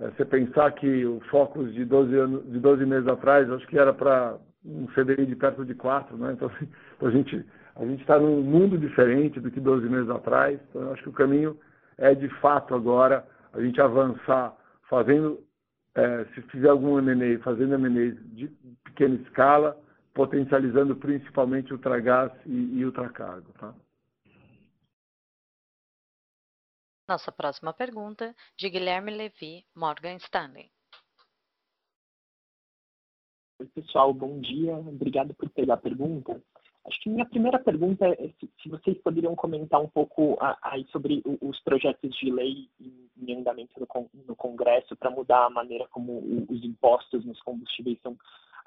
É, 0.00 0.10
você 0.10 0.24
pensar 0.24 0.72
que 0.72 1.04
o 1.04 1.20
Focus 1.30 1.72
de 1.74 1.84
12, 1.84 2.16
anos, 2.16 2.44
de 2.50 2.58
12 2.58 2.86
meses 2.86 3.06
atrás, 3.06 3.50
acho 3.50 3.66
que 3.66 3.78
era 3.78 3.92
para 3.92 4.36
um 4.64 4.86
CDI 4.88 5.26
de 5.26 5.36
perto 5.36 5.64
de 5.64 5.74
4, 5.74 6.16
né? 6.16 6.32
Então, 6.32 6.48
assim, 6.54 6.68
a 7.00 7.10
gente 7.10 7.46
a 7.76 7.84
gente 7.86 8.00
está 8.00 8.18
num 8.18 8.42
mundo 8.42 8.76
diferente 8.76 9.40
do 9.40 9.50
que 9.50 9.60
12 9.60 9.88
meses 9.88 10.10
atrás. 10.10 10.60
Então, 10.68 10.92
acho 10.92 11.02
que 11.02 11.08
o 11.08 11.12
caminho 11.12 11.56
é, 12.00 12.14
de 12.14 12.28
fato, 12.40 12.74
agora, 12.74 13.26
a 13.52 13.60
gente 13.60 13.80
avançar 13.80 14.56
fazendo, 14.88 15.38
é, 15.94 16.24
se 16.34 16.42
fizer 16.42 16.68
algum 16.68 16.98
M&A, 16.98 17.38
fazendo 17.40 17.74
M&A 17.74 18.12
de 18.34 18.50
pequena 18.84 19.14
escala, 19.16 19.78
potencializando 20.14 20.96
principalmente 20.96 21.72
ultragás 21.72 22.32
e, 22.46 22.78
e 22.78 22.84
ultracargo. 22.84 23.52
Tá? 23.58 23.74
Nossa 27.10 27.32
próxima 27.32 27.72
pergunta, 27.72 28.32
de 28.56 28.70
Guilherme 28.70 29.10
Levi, 29.10 29.64
Morgan 29.74 30.14
Stanley. 30.18 30.70
Oi, 33.58 33.66
pessoal, 33.74 34.14
bom 34.14 34.38
dia. 34.38 34.76
Obrigado 34.76 35.34
por 35.34 35.50
pegar 35.50 35.74
a 35.74 35.76
pergunta. 35.76 36.40
Acho 36.86 37.00
que 37.00 37.10
minha 37.10 37.26
primeira 37.26 37.58
pergunta 37.58 38.06
é 38.06 38.32
se, 38.62 38.68
vocês 38.68 38.96
poderiam 39.02 39.34
comentar 39.34 39.80
um 39.80 39.88
pouco 39.88 40.38
aí 40.62 40.86
sobre 40.92 41.20
os 41.40 41.58
projetos 41.64 42.14
de 42.16 42.30
lei 42.30 42.70
em 42.78 43.36
andamento 43.36 43.72
no, 43.80 44.36
Congresso 44.36 44.94
para 44.94 45.10
mudar 45.10 45.46
a 45.46 45.50
maneira 45.50 45.88
como 45.88 46.46
os 46.48 46.62
impostos 46.62 47.24
nos 47.24 47.42
combustíveis 47.42 48.00
são 48.02 48.16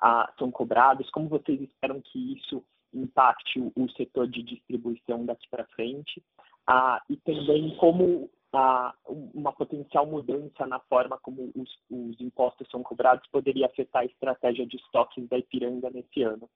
ah, 0.01 0.29
são 0.37 0.51
cobrados? 0.51 1.09
Como 1.11 1.29
vocês 1.29 1.61
esperam 1.61 2.01
que 2.01 2.33
isso 2.37 2.61
impacte 2.93 3.57
o 3.73 3.89
setor 3.91 4.27
de 4.27 4.43
distribuição 4.43 5.25
daqui 5.25 5.47
para 5.49 5.65
frente? 5.67 6.21
Ah, 6.67 7.01
e 7.09 7.17
também 7.17 7.75
como 7.77 8.29
ah, 8.53 8.93
uma 9.07 9.51
potencial 9.51 10.05
mudança 10.05 10.65
na 10.65 10.79
forma 10.79 11.17
como 11.19 11.51
os, 11.55 11.69
os 11.89 12.21
impostos 12.21 12.69
são 12.69 12.83
cobrados 12.83 13.27
poderia 13.29 13.65
afetar 13.65 14.03
a 14.03 14.05
estratégia 14.05 14.65
de 14.65 14.77
estoques 14.77 15.27
da 15.27 15.37
Ipiranga 15.37 15.89
nesse 15.89 16.23
ano. 16.23 16.49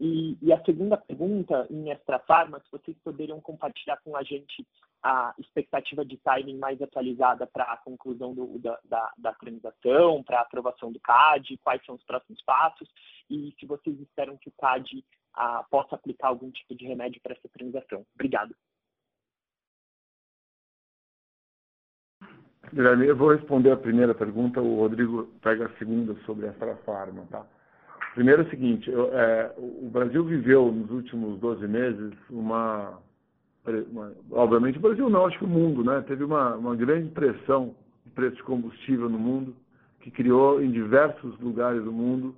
E, 0.00 0.36
e, 0.42 0.52
a 0.52 0.62
segunda 0.64 0.96
pergunta, 0.96 1.68
em 1.70 1.90
Extra 1.90 2.18
Farma, 2.20 2.58
se 2.60 2.70
vocês 2.70 2.96
poderiam 3.04 3.40
compartilhar 3.40 3.96
com 4.02 4.16
a 4.16 4.24
gente 4.24 4.66
a 5.02 5.32
expectativa 5.38 6.04
de 6.04 6.16
timing 6.16 6.58
mais 6.58 6.80
atualizada 6.82 7.46
para 7.46 7.64
a 7.64 7.76
conclusão 7.76 8.34
do, 8.34 8.58
da, 8.58 8.78
da, 8.84 9.12
da 9.16 9.32
transação, 9.34 10.22
para 10.24 10.38
a 10.38 10.42
aprovação 10.42 10.90
do 10.90 10.98
CAD, 10.98 11.58
quais 11.62 11.84
são 11.84 11.94
os 11.94 12.02
próximos 12.04 12.42
passos 12.42 12.88
e 13.30 13.54
se 13.58 13.66
vocês 13.66 14.00
esperam 14.00 14.36
que 14.36 14.48
o 14.48 14.54
CAD 14.58 15.04
ah, 15.34 15.64
possa 15.70 15.94
aplicar 15.94 16.28
algum 16.28 16.50
tipo 16.50 16.74
de 16.74 16.86
remédio 16.86 17.20
para 17.22 17.34
essa 17.34 17.48
transação. 17.48 18.04
Obrigado. 18.14 18.54
Guilherme, 22.74 23.06
eu 23.06 23.14
vou 23.14 23.30
responder 23.30 23.70
a 23.70 23.76
primeira 23.76 24.12
pergunta, 24.12 24.60
o 24.60 24.80
Rodrigo 24.80 25.28
pega 25.40 25.66
a 25.66 25.78
segunda 25.78 26.12
sobre 26.26 26.48
a 26.48 26.52
Farma, 26.84 27.22
tá? 27.30 27.46
Primeiro 28.14 28.42
é 28.42 28.44
o 28.44 28.50
seguinte, 28.50 28.90
eu, 28.90 29.16
é, 29.16 29.54
o 29.56 29.88
Brasil 29.88 30.24
viveu 30.24 30.72
nos 30.72 30.90
últimos 30.90 31.38
12 31.38 31.68
meses 31.68 32.12
uma, 32.28 32.98
uma, 33.92 34.12
Obviamente 34.32 34.78
o 34.78 34.80
Brasil 34.80 35.08
não, 35.08 35.24
acho 35.24 35.38
que 35.38 35.44
o 35.44 35.48
mundo, 35.48 35.84
né? 35.84 36.00
Teve 36.08 36.24
uma, 36.24 36.56
uma 36.56 36.74
grande 36.74 37.10
pressão 37.10 37.76
de 38.04 38.10
preço 38.10 38.36
de 38.36 38.42
combustível 38.42 39.08
no 39.08 39.20
mundo, 39.20 39.54
que 40.00 40.10
criou 40.10 40.60
em 40.60 40.72
diversos 40.72 41.38
lugares 41.38 41.84
do 41.84 41.92
mundo 41.92 42.34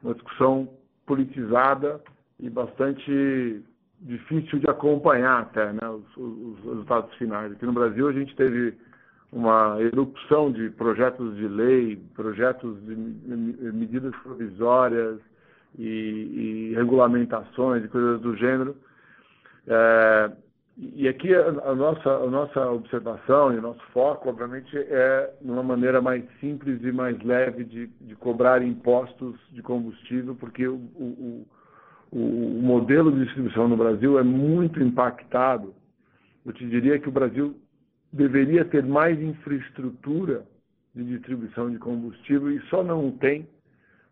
uma 0.00 0.14
discussão 0.14 0.68
politizada 1.04 2.00
e 2.38 2.48
bastante 2.48 3.60
difícil 4.00 4.60
de 4.60 4.70
acompanhar 4.70 5.40
até, 5.40 5.72
né? 5.72 5.88
Os, 5.88 6.16
os 6.16 6.64
resultados 6.64 7.12
finais. 7.14 7.50
Aqui 7.50 7.66
no 7.66 7.72
Brasil 7.72 8.08
a 8.08 8.12
gente 8.12 8.36
teve 8.36 8.78
uma 9.32 9.80
erupção 9.80 10.50
de 10.50 10.70
projetos 10.70 11.36
de 11.36 11.46
lei, 11.46 11.96
projetos 12.14 12.76
de 12.84 12.96
medidas 12.96 14.14
provisórias 14.22 15.20
e, 15.78 16.70
e 16.70 16.74
regulamentações 16.74 17.84
e 17.84 17.88
coisas 17.88 18.20
do 18.20 18.36
gênero. 18.36 18.76
É, 19.68 20.32
e 20.76 21.06
aqui 21.06 21.34
a, 21.34 21.48
a, 21.48 21.74
nossa, 21.74 22.10
a 22.10 22.26
nossa 22.26 22.70
observação 22.70 23.52
e 23.52 23.58
o 23.58 23.62
nosso 23.62 23.82
foco, 23.92 24.28
obviamente, 24.28 24.76
é 24.76 25.32
numa 25.42 25.62
maneira 25.62 26.00
mais 26.00 26.24
simples 26.40 26.82
e 26.82 26.90
mais 26.90 27.22
leve 27.22 27.64
de, 27.64 27.86
de 28.00 28.16
cobrar 28.16 28.62
impostos 28.62 29.36
de 29.52 29.62
combustível, 29.62 30.34
porque 30.34 30.66
o, 30.66 30.76
o, 30.96 31.46
o, 32.10 32.18
o 32.18 32.62
modelo 32.62 33.12
de 33.12 33.24
distribuição 33.24 33.68
no 33.68 33.76
Brasil 33.76 34.18
é 34.18 34.24
muito 34.24 34.82
impactado. 34.82 35.72
Eu 36.44 36.52
te 36.52 36.66
diria 36.66 36.98
que 36.98 37.08
o 37.08 37.12
Brasil 37.12 37.54
deveria 38.12 38.64
ter 38.64 38.84
mais 38.84 39.20
infraestrutura 39.20 40.44
de 40.94 41.04
distribuição 41.04 41.70
de 41.70 41.78
combustível 41.78 42.50
e 42.50 42.60
só 42.68 42.82
não 42.82 43.10
tem 43.12 43.46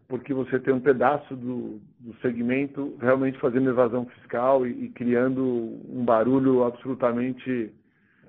porque 0.09 0.32
você 0.32 0.59
tem 0.59 0.72
um 0.72 0.80
pedaço 0.80 1.36
do, 1.36 1.80
do 2.01 2.14
segmento 2.22 2.96
realmente 2.99 3.38
fazendo 3.38 3.68
evasão 3.68 4.07
fiscal 4.07 4.66
e, 4.66 4.86
e, 4.86 4.88
criando 4.88 5.44
um 5.86 6.03
barulho 6.03 6.64
absolutamente, 6.64 7.70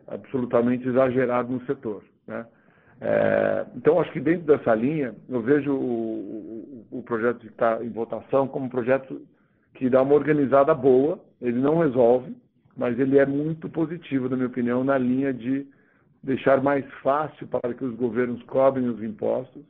absolutamente 0.05 0.85
exagerado 0.87 1.53
no 1.53 1.65
setor. 1.65 2.03
Né? 2.27 2.45
É, 2.99 3.65
então, 3.77 3.99
acho 4.01 4.11
que 4.11 4.19
dentro 4.19 4.45
dessa 4.45 4.75
linha, 4.75 5.15
eu 5.29 5.41
vejo 5.41 5.71
o, 5.71 6.85
o, 6.91 6.99
o 6.99 7.03
projeto 7.03 7.39
que 7.39 7.47
está 7.47 7.81
em 7.81 7.89
votação 7.89 8.45
como 8.45 8.65
um 8.65 8.69
projeto 8.69 9.21
que 9.75 9.89
dá 9.89 10.01
uma 10.01 10.15
organizada 10.15 10.75
boa, 10.75 11.17
ele 11.41 11.59
não 11.59 11.79
resolve, 11.79 12.35
mas 12.79 12.97
ele 12.97 13.17
é 13.17 13.25
muito 13.25 13.67
positivo, 13.67 14.29
na 14.29 14.37
minha 14.37 14.47
opinião, 14.47 14.85
na 14.85 14.97
linha 14.97 15.33
de 15.33 15.67
deixar 16.23 16.63
mais 16.63 16.85
fácil 17.03 17.45
para 17.45 17.73
que 17.73 17.83
os 17.83 17.93
governos 17.97 18.41
cobrem 18.43 18.87
os 18.87 19.03
impostos, 19.03 19.61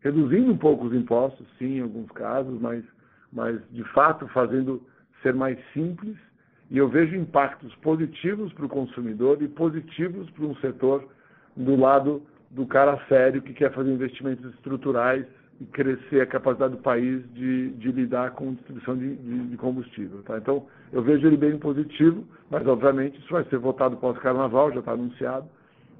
reduzindo 0.00 0.52
um 0.52 0.56
pouco 0.56 0.86
os 0.86 0.94
impostos, 0.94 1.44
sim, 1.58 1.78
em 1.78 1.80
alguns 1.80 2.08
casos, 2.12 2.60
mas, 2.60 2.84
mas 3.32 3.60
de 3.72 3.82
fato 3.92 4.28
fazendo 4.28 4.80
ser 5.22 5.34
mais 5.34 5.58
simples. 5.72 6.16
E 6.70 6.78
eu 6.78 6.88
vejo 6.88 7.16
impactos 7.16 7.74
positivos 7.76 8.52
para 8.52 8.66
o 8.66 8.68
consumidor 8.68 9.42
e 9.42 9.48
positivos 9.48 10.30
para 10.30 10.46
um 10.46 10.54
setor 10.56 11.08
do 11.56 11.74
lado 11.74 12.22
do 12.48 12.64
cara 12.64 12.96
sério 13.08 13.42
que 13.42 13.52
quer 13.54 13.72
fazer 13.72 13.90
investimentos 13.90 14.54
estruturais 14.54 15.26
crescer 15.66 16.20
a 16.20 16.26
capacidade 16.26 16.76
do 16.76 16.82
país 16.82 17.22
de, 17.32 17.70
de 17.70 17.92
lidar 17.92 18.32
com 18.32 18.54
distribuição 18.54 18.96
de, 18.96 19.16
de, 19.16 19.48
de 19.48 19.56
combustível. 19.56 20.22
Tá? 20.22 20.38
Então, 20.38 20.66
eu 20.92 21.02
vejo 21.02 21.26
ele 21.26 21.36
bem 21.36 21.58
positivo, 21.58 22.24
mas 22.50 22.66
obviamente 22.66 23.18
isso 23.18 23.32
vai 23.32 23.44
ser 23.44 23.58
votado 23.58 23.96
pós-carnaval, 23.96 24.72
já 24.72 24.80
está 24.80 24.92
anunciado. 24.92 25.48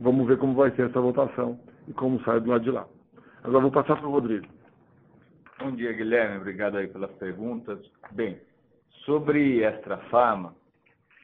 Vamos 0.00 0.26
ver 0.26 0.38
como 0.38 0.54
vai 0.54 0.70
ser 0.72 0.88
essa 0.88 1.00
votação 1.00 1.58
e 1.86 1.92
como 1.92 2.22
sai 2.24 2.40
do 2.40 2.50
lado 2.50 2.64
de 2.64 2.70
lá. 2.70 2.86
Agora 3.44 3.62
vou 3.62 3.70
passar 3.70 3.96
para 3.96 4.06
o 4.06 4.10
Rodrigo. 4.10 4.46
Bom 5.58 5.72
dia, 5.72 5.92
Guilherme. 5.92 6.38
Obrigado 6.38 6.76
aí 6.76 6.88
pelas 6.88 7.10
perguntas. 7.12 7.78
Bem, 8.12 8.38
sobre 9.04 9.62
Extra 9.62 9.96
Farma, 10.10 10.54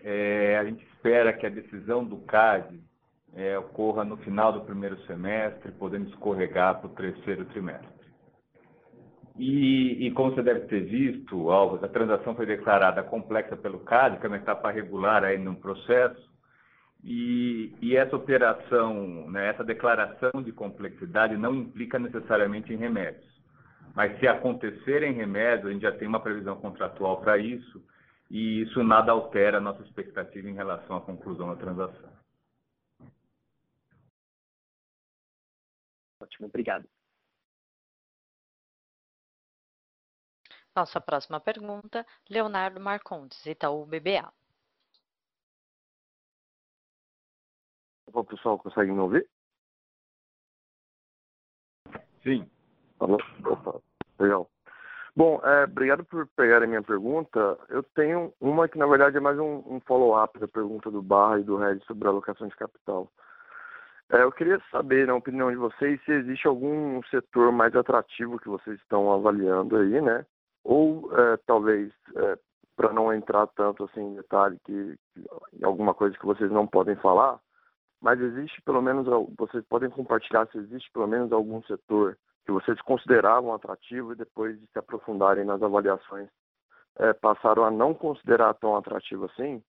é, 0.02 0.56
a 0.58 0.64
gente 0.64 0.84
espera 0.84 1.32
que 1.32 1.46
a 1.46 1.50
decisão 1.50 2.04
do 2.04 2.18
CAD 2.18 2.78
é, 3.34 3.58
ocorra 3.58 4.04
no 4.04 4.16
final 4.18 4.52
do 4.52 4.60
primeiro 4.62 4.96
semestre, 5.06 5.72
podendo 5.72 6.08
escorregar 6.08 6.80
para 6.80 6.86
o 6.86 6.94
terceiro 6.94 7.44
trimestre. 7.46 7.97
E, 9.38 10.06
e, 10.06 10.10
como 10.10 10.34
você 10.34 10.42
deve 10.42 10.66
ter 10.66 10.80
visto, 10.80 11.48
Alves, 11.50 11.82
a 11.84 11.88
transação 11.88 12.34
foi 12.34 12.44
declarada 12.44 13.04
complexa 13.04 13.56
pelo 13.56 13.78
CAD, 13.80 14.18
que 14.18 14.26
é 14.26 14.28
uma 14.28 14.36
etapa 14.36 14.70
regular 14.70 15.22
aí 15.22 15.38
no 15.38 15.54
processo, 15.54 16.28
e, 17.04 17.72
e 17.80 17.96
essa 17.96 18.16
operação, 18.16 19.30
né, 19.30 19.50
essa 19.50 19.62
declaração 19.62 20.42
de 20.42 20.50
complexidade 20.50 21.36
não 21.36 21.54
implica 21.54 22.00
necessariamente 22.00 22.72
em 22.72 22.76
remédios. 22.76 23.26
Mas 23.94 24.18
se 24.18 24.26
acontecer 24.26 25.04
em 25.04 25.12
remédio, 25.12 25.68
a 25.68 25.72
gente 25.72 25.82
já 25.82 25.92
tem 25.92 26.08
uma 26.08 26.20
previsão 26.20 26.56
contratual 26.56 27.20
para 27.20 27.38
isso, 27.38 27.80
e 28.28 28.62
isso 28.62 28.82
nada 28.82 29.12
altera 29.12 29.58
a 29.58 29.60
nossa 29.60 29.82
expectativa 29.82 30.48
em 30.48 30.54
relação 30.54 30.96
à 30.96 31.00
conclusão 31.00 31.48
da 31.48 31.56
transação. 31.56 32.10
Ótimo, 36.20 36.48
obrigado. 36.48 36.84
Nossa 40.78 41.00
próxima 41.00 41.40
pergunta, 41.40 42.06
Leonardo 42.30 42.78
Marcondes, 42.78 43.44
Itaú 43.44 43.84
BBA. 43.84 44.32
Bom, 48.12 48.22
pessoal, 48.22 48.56
conseguem 48.60 48.94
me 48.94 49.00
ouvir? 49.00 49.28
Sim. 52.22 52.48
Alô? 53.00 53.18
Opa, 53.44 53.80
legal. 54.20 54.48
Bom, 55.16 55.40
é, 55.42 55.64
obrigado 55.64 56.04
por 56.04 56.28
pegarem 56.28 56.66
a 56.66 56.68
minha 56.68 56.82
pergunta. 56.82 57.58
Eu 57.68 57.82
tenho 57.82 58.32
uma 58.40 58.68
que, 58.68 58.78
na 58.78 58.86
verdade, 58.86 59.16
é 59.16 59.20
mais 59.20 59.36
um, 59.36 59.64
um 59.66 59.80
follow-up 59.80 60.38
da 60.38 60.46
pergunta 60.46 60.92
do 60.92 61.02
Barra 61.02 61.40
e 61.40 61.42
do 61.42 61.56
Red 61.56 61.80
sobre 61.88 62.06
a 62.06 62.12
alocação 62.12 62.46
de 62.46 62.54
capital. 62.54 63.10
É, 64.10 64.22
eu 64.22 64.30
queria 64.30 64.62
saber, 64.70 65.08
na 65.08 65.16
opinião 65.16 65.50
de 65.50 65.56
vocês, 65.56 66.00
se 66.04 66.12
existe 66.12 66.46
algum 66.46 67.02
setor 67.10 67.50
mais 67.50 67.74
atrativo 67.74 68.38
que 68.38 68.48
vocês 68.48 68.78
estão 68.78 69.12
avaliando 69.12 69.76
aí, 69.76 70.00
né? 70.00 70.24
Ou 70.68 71.10
é, 71.18 71.38
talvez, 71.46 71.90
é, 72.14 72.38
para 72.76 72.92
não 72.92 73.10
entrar 73.10 73.46
tanto 73.46 73.84
assim 73.84 74.02
em 74.02 74.16
detalhe, 74.16 74.60
que, 74.66 74.98
que 75.14 75.64
alguma 75.64 75.94
coisa 75.94 76.14
que 76.18 76.26
vocês 76.26 76.50
não 76.50 76.66
podem 76.66 76.94
falar, 76.96 77.40
mas 78.02 78.20
existe 78.20 78.60
pelo 78.60 78.82
menos, 78.82 79.06
vocês 79.38 79.64
podem 79.64 79.88
compartilhar 79.88 80.46
se 80.48 80.58
existe 80.58 80.90
pelo 80.92 81.06
menos 81.06 81.32
algum 81.32 81.62
setor 81.62 82.18
que 82.44 82.52
vocês 82.52 82.78
consideravam 82.82 83.54
atrativo 83.54 84.12
e 84.12 84.16
depois 84.16 84.60
de 84.60 84.66
se 84.66 84.78
aprofundarem 84.78 85.42
nas 85.42 85.62
avaliações 85.62 86.28
é, 86.98 87.14
passaram 87.14 87.64
a 87.64 87.70
não 87.70 87.94
considerar 87.94 88.52
tão 88.54 88.76
atrativo 88.76 89.24
assim? 89.24 89.62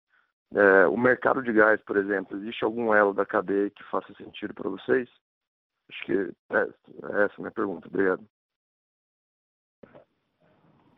O 0.92 0.98
mercado 0.98 1.44
de 1.44 1.54
gás, 1.54 1.80
por 1.84 1.96
exemplo, 1.96 2.36
existe 2.38 2.66
algum 2.66 2.94
elo 2.94 3.14
da 3.14 3.26
cadeia 3.26 3.70
que 3.70 3.84
faça 3.84 4.12
sentido 4.16 4.54
para 4.54 4.68
vocês? 4.68 5.08
Acho 5.90 6.06
que 6.06 6.14
é, 6.14 6.58
é 6.58 7.26
essa 7.26 7.36
a 7.38 7.40
minha 7.40 7.52
pergunta. 7.52 7.88
Obrigado. 7.88 8.26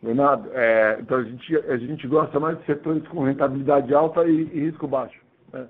Leonardo, 0.04 0.50
é, 0.54 0.98
então 1.00 1.18
a 1.20 1.24
gente, 1.24 1.56
a 1.56 1.78
gente 1.78 2.08
gosta 2.08 2.40
mais 2.40 2.58
de 2.60 2.66
setores 2.66 3.08
com 3.08 3.24
rentabilidade 3.24 3.94
alta 3.94 4.24
e, 4.26 4.42
e 4.42 4.60
risco 4.62 4.88
baixo. 4.88 5.20
Né? 5.54 5.68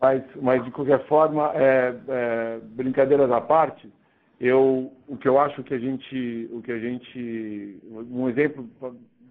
Mas, 0.00 0.22
mas 0.36 0.64
de 0.64 0.70
qualquer 0.70 1.04
forma, 1.06 1.50
é, 1.54 1.94
é, 2.08 2.60
brincadeiras 2.62 3.30
à 3.30 3.40
parte, 3.40 3.92
eu, 4.40 4.92
o 5.08 5.16
que 5.16 5.26
eu 5.26 5.40
acho 5.40 5.64
que 5.64 5.74
a 5.74 5.78
gente, 5.78 6.48
o 6.52 6.62
que 6.62 6.70
a 6.70 6.78
gente, 6.78 7.80
um 7.90 8.28
exemplo, 8.28 8.68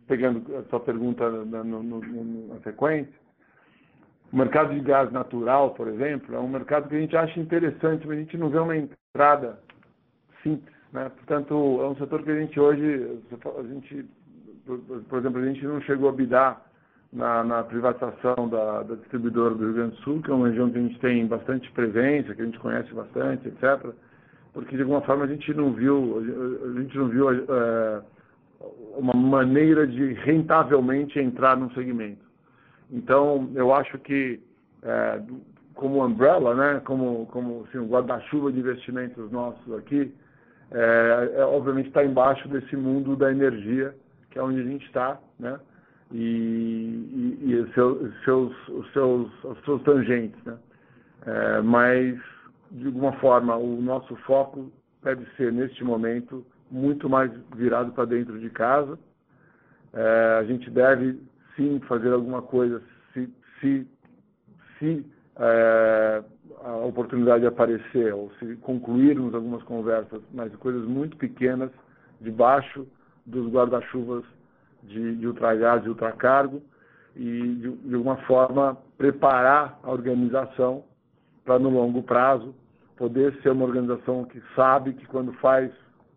pegando 0.08 0.58
a 0.58 0.64
sua 0.64 0.80
pergunta 0.80 1.30
na, 1.46 1.64
no, 1.64 1.84
no, 1.84 2.48
na 2.48 2.60
sequência, 2.62 3.14
o 4.34 4.38
mercado 4.38 4.74
de 4.74 4.82
gás 4.82 5.10
natural, 5.12 5.74
por 5.76 5.88
exemplo, 5.88 6.36
é 6.36 6.40
um 6.40 6.50
mercado 6.50 6.90
que 6.90 6.96
a 6.96 7.00
gente 7.00 7.16
acha 7.16 7.40
interessante, 7.40 8.06
mas 8.06 8.18
a 8.18 8.22
gente 8.22 8.38
não 8.38 8.50
vê 8.50 8.60
uma 8.60 8.76
entrada 8.76 9.60
simples, 10.44 10.75
né? 10.94 11.10
Portanto, 11.10 11.54
é 11.82 11.88
um 11.88 11.96
setor 11.96 12.24
que 12.24 12.32
a 12.32 12.40
gente 12.40 12.60
hoje, 12.60 13.20
a 13.58 13.64
gente, 13.64 14.06
por 15.10 15.20
exemplo, 15.20 15.42
a 15.42 15.46
gente 15.46 15.66
não 15.66 15.82
chegou 15.82 16.10
a 16.10 16.14
bidar 16.14 16.62
na, 17.12 17.44
na 17.44 17.64
privatização 17.64 18.48
da, 18.50 18.84
da, 18.84 18.96
distribuidora 18.96 19.56
do 19.56 19.64
Rio 19.64 19.74
Grande 19.74 19.96
do 19.96 20.02
Sul, 20.02 20.22
que 20.22 20.32
é 20.32 20.34
uma 20.34 20.50
região 20.50 20.70
que 20.70 20.78
a 20.78 20.82
gente 20.82 21.00
tem 21.00 21.26
bastante 21.26 21.72
presença, 21.72 22.36
que 22.36 22.42
a 22.42 22.46
gente 22.46 22.60
conhece 22.60 22.94
bastante, 22.94 23.48
etc. 23.48 23.94
Porque 24.54 24.76
de 24.76 24.82
alguma 24.82 25.02
forma 25.02 25.26
a 25.26 25.28
gente 25.28 25.54
não 25.54 25.74
viu, 25.74 26.18
a 26.66 26.82
gente 26.82 26.98
não 26.98 27.08
viu 27.08 27.32
é, 27.32 28.02
uma 28.98 29.14
maneira 29.14 29.88
de 29.88 30.14
rentavelmente 30.14 31.20
entrar 31.20 31.58
num 31.58 31.70
segmento. 31.72 32.24
Então, 32.92 33.50
eu 33.56 33.74
acho 33.74 33.98
que 34.00 34.40
é, 34.84 35.22
como 35.74 36.06
umbrella, 36.06 36.56
né, 36.56 36.82
como, 36.86 37.26
como 37.28 37.66
assim, 37.68 37.86
guarda-chuva 37.86 38.52
de 38.52 38.60
investimentos 38.60 39.32
nossos 39.32 39.74
aqui, 39.74 40.14
é, 40.72 41.32
é, 41.36 41.46
obviamente 41.46 41.88
está 41.88 42.04
embaixo 42.04 42.48
desse 42.50 42.76
mundo 42.76 43.16
da 43.16 43.32
energia, 43.32 43.96
que 44.32 44.40
é 44.40 44.44
onde 44.44 44.60
a 44.60 44.64
gente 44.64 44.86
está, 44.86 45.20
né? 45.40 45.60
e, 46.12 47.38
e, 47.42 47.54
e 47.54 47.74
seus, 47.74 48.02
os, 48.70 48.94
seus, 48.94 49.44
os 49.44 49.64
seus 49.64 49.82
tangentes. 49.84 50.42
Né? 50.44 50.58
É, 51.26 51.62
mas, 51.62 52.20
de 52.72 52.88
alguma 52.88 53.14
forma, 53.14 53.56
o 53.56 53.82
nosso 53.82 54.16
foco 54.18 54.72
deve 55.04 55.26
ser, 55.38 55.52
neste 55.52 55.84
momento, 55.84 56.46
muito 56.70 57.10
mais 57.10 57.32
virado 57.56 57.92
para 57.92 58.06
dentro 58.06 58.40
de 58.40 58.50
casa. 58.50 58.98
É, 59.94 60.38
a 60.40 60.44
gente 60.44 60.70
deve, 60.70 61.20
sim, 61.56 61.80
fazer 61.88 62.12
alguma 62.12 62.42
coisa 62.42 62.82
se, 63.14 63.30
se, 63.60 63.88
se 64.78 65.06
é, 65.38 66.24
a 66.66 66.78
oportunidade 66.78 67.46
aparecer, 67.46 68.12
ou 68.12 68.32
se 68.40 68.56
concluirmos 68.58 69.36
algumas 69.36 69.62
conversas, 69.64 70.20
mas 70.34 70.54
coisas 70.56 70.84
muito 70.86 71.16
pequenas, 71.16 71.70
debaixo 72.20 72.88
dos 73.24 73.48
guarda-chuvas 73.52 74.24
de, 74.82 75.16
de 75.16 75.28
ultragás 75.28 75.86
e 75.86 75.90
ultracargo 75.90 76.64
e, 77.16 77.22
de, 77.22 77.72
de 77.72 77.96
alguma 77.96 78.18
forma, 78.26 78.76
preparar 78.98 79.80
a 79.84 79.92
organização 79.92 80.84
para, 81.46 81.60
no 81.60 81.70
longo 81.70 82.02
prazo, 82.02 82.56
poder 82.98 83.40
ser 83.44 83.52
uma 83.52 83.66
organização 83.66 84.26
que 84.26 84.42
sabe 84.56 84.94
que, 84.94 85.06
quando 85.06 85.34
faz 85.34 85.72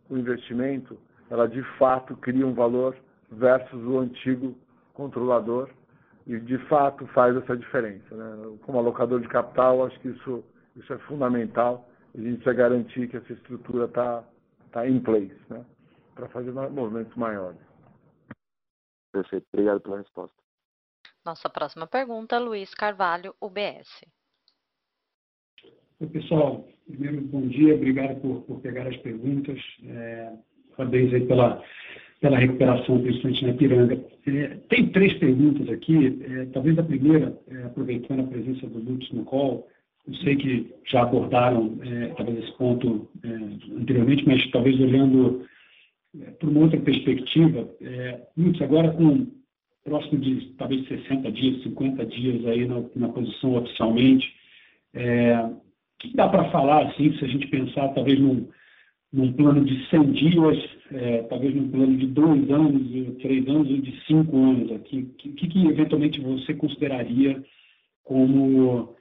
o 0.09 0.17
investimento, 0.17 0.97
ela 1.31 1.47
de 1.47 1.63
fato 1.79 2.17
cria 2.17 2.47
um 2.47 2.55
valor 2.55 2.97
versus 3.31 3.85
o 3.85 3.99
antigo 3.99 4.57
controlador 4.95 5.69
e 6.29 6.39
de 6.39 6.59
fato 6.69 7.07
faz 7.09 7.35
essa 7.35 7.57
diferença. 7.57 8.15
Né? 8.15 8.59
Como 8.63 8.79
alocador 8.79 9.21
de 9.21 9.29
capital, 9.29 9.87
acho 9.87 9.99
que 10.01 10.09
isso, 10.09 10.45
isso 10.77 10.93
é 10.93 10.99
fundamental. 10.99 11.89
A 12.15 12.19
gente 12.19 12.35
precisa 12.35 12.53
garantir 12.53 13.09
que 13.09 13.17
essa 13.17 13.33
estrutura 13.33 13.87
está 13.87 14.23
tá 14.71 14.87
em 14.87 15.01
place 15.01 15.35
né? 15.49 15.65
para 16.15 16.29
fazer 16.29 16.53
movimentos 16.53 17.15
maiores. 17.17 17.59
Perfeito. 19.11 19.47
Obrigado 19.53 19.81
pela 19.81 19.99
resposta. 19.99 20.37
Nossa 21.25 21.49
próxima 21.49 21.87
pergunta, 21.87 22.39
Luiz 22.39 22.75
Carvalho, 22.75 23.35
UBS. 23.41 23.89
Oi, 26.01 26.07
pessoal. 26.09 26.69
Primeiro, 26.87 27.23
bom 27.23 27.49
dia. 27.49 27.75
Obrigado 27.75 28.21
por, 28.21 28.43
por 28.43 28.61
pegar 28.61 28.87
as 28.87 28.97
perguntas. 28.99 29.59
É, 29.85 30.37
parabéns 30.77 31.13
aí 31.13 31.27
pela, 31.27 31.63
pela 32.21 32.39
recuperação, 32.39 33.01
principalmente 33.01 33.47
na 33.47 33.53
Piranga. 33.53 34.05
É, 34.27 34.47
tem 34.69 34.89
três 34.89 35.15
perguntas 35.15 35.69
aqui. 35.69 36.19
É, 36.23 36.47
talvez 36.47 36.79
a 36.79 36.83
primeira, 36.83 37.39
é, 37.49 37.65
aproveitando 37.65 38.21
a 38.21 38.27
presença 38.27 38.67
do 38.67 38.79
Lutz 38.79 39.11
no 39.13 39.25
call, 39.25 39.69
eu 40.07 40.15
sei 40.15 40.37
que 40.37 40.75
já 40.91 41.03
abordaram 41.03 41.79
é, 41.83 42.07
talvez 42.17 42.39
esse 42.39 42.53
ponto 42.57 43.09
é, 43.23 43.29
anteriormente, 43.79 44.27
mas 44.27 44.51
talvez 44.51 44.81
olhando 44.81 45.47
é, 46.19 46.31
por 46.31 46.49
uma 46.49 46.61
outra 46.61 46.81
perspectiva, 46.81 47.69
é, 47.83 48.21
muitos 48.37 48.63
agora 48.63 48.91
com 48.93 49.27
próximo 49.85 50.19
de 50.21 50.47
talvez 50.59 50.87
60 50.89 51.31
dias, 51.31 51.63
50 51.63 52.07
dias 52.07 52.47
aí 52.47 52.67
na, 52.67 52.83
na 52.97 53.09
posição 53.09 53.55
oficialmente, 53.55 54.35
o 54.95 55.99
que 55.99 56.15
dá 56.15 56.29
para 56.29 56.51
falar, 56.51 56.87
assim, 56.87 57.17
se 57.17 57.25
a 57.25 57.29
gente 57.29 57.47
pensar 57.47 57.89
talvez 57.89 58.19
num, 58.19 58.49
num 59.13 59.33
plano 59.33 59.65
de 59.65 59.89
100 59.89 60.13
dias, 60.13 60.59
é, 60.93 61.23
talvez 61.25 61.55
num 61.55 61.71
plano 61.71 61.97
de 61.97 62.07
dois 62.07 62.51
anos, 62.51 63.17
três 63.23 63.47
anos 63.49 63.71
ou 63.71 63.79
de 63.79 64.01
cinco 64.07 64.37
anos 64.37 64.73
aqui, 64.73 64.99
o 65.01 65.15
que, 65.15 65.49
que, 65.49 65.67
eventualmente 65.67 66.21
você 66.21 66.55
consideraria 66.55 67.43
como 68.05 68.97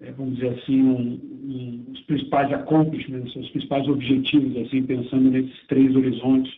é, 0.00 0.12
vamos 0.12 0.36
dizer 0.36 0.50
assim, 0.50 0.80
um, 0.80 1.20
um, 1.22 1.92
os 1.92 2.00
principais 2.02 2.52
accomplishments, 2.52 3.34
os 3.34 3.50
principais 3.50 3.88
objetivos, 3.88 4.56
assim, 4.58 4.82
pensando 4.84 5.30
nesses 5.30 5.66
três 5.66 5.94
horizontes, 5.94 6.52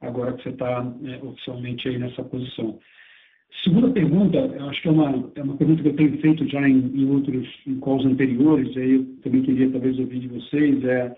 agora 0.00 0.32
que 0.32 0.42
você 0.42 0.48
está 0.50 0.94
é, 1.04 1.22
oficialmente 1.22 1.88
aí 1.88 1.98
nessa 1.98 2.22
posição. 2.22 2.78
Segunda 3.62 3.90
pergunta, 3.90 4.38
eu 4.38 4.68
acho 4.68 4.82
que 4.82 4.88
é 4.88 4.90
uma, 4.90 5.30
é 5.34 5.42
uma 5.42 5.56
pergunta 5.56 5.82
que 5.82 5.88
eu 5.88 5.96
tenho 5.96 6.18
feito 6.20 6.48
já 6.48 6.66
em, 6.68 6.90
em 6.94 7.10
outros 7.10 7.46
em 7.66 7.78
calls 7.80 8.04
anteriores, 8.04 8.76
aí 8.76 8.94
eu 8.94 9.04
também 9.22 9.42
queria 9.42 9.70
talvez 9.70 9.98
ouvir 9.98 10.20
de 10.20 10.28
vocês, 10.28 10.84
é 10.84 11.16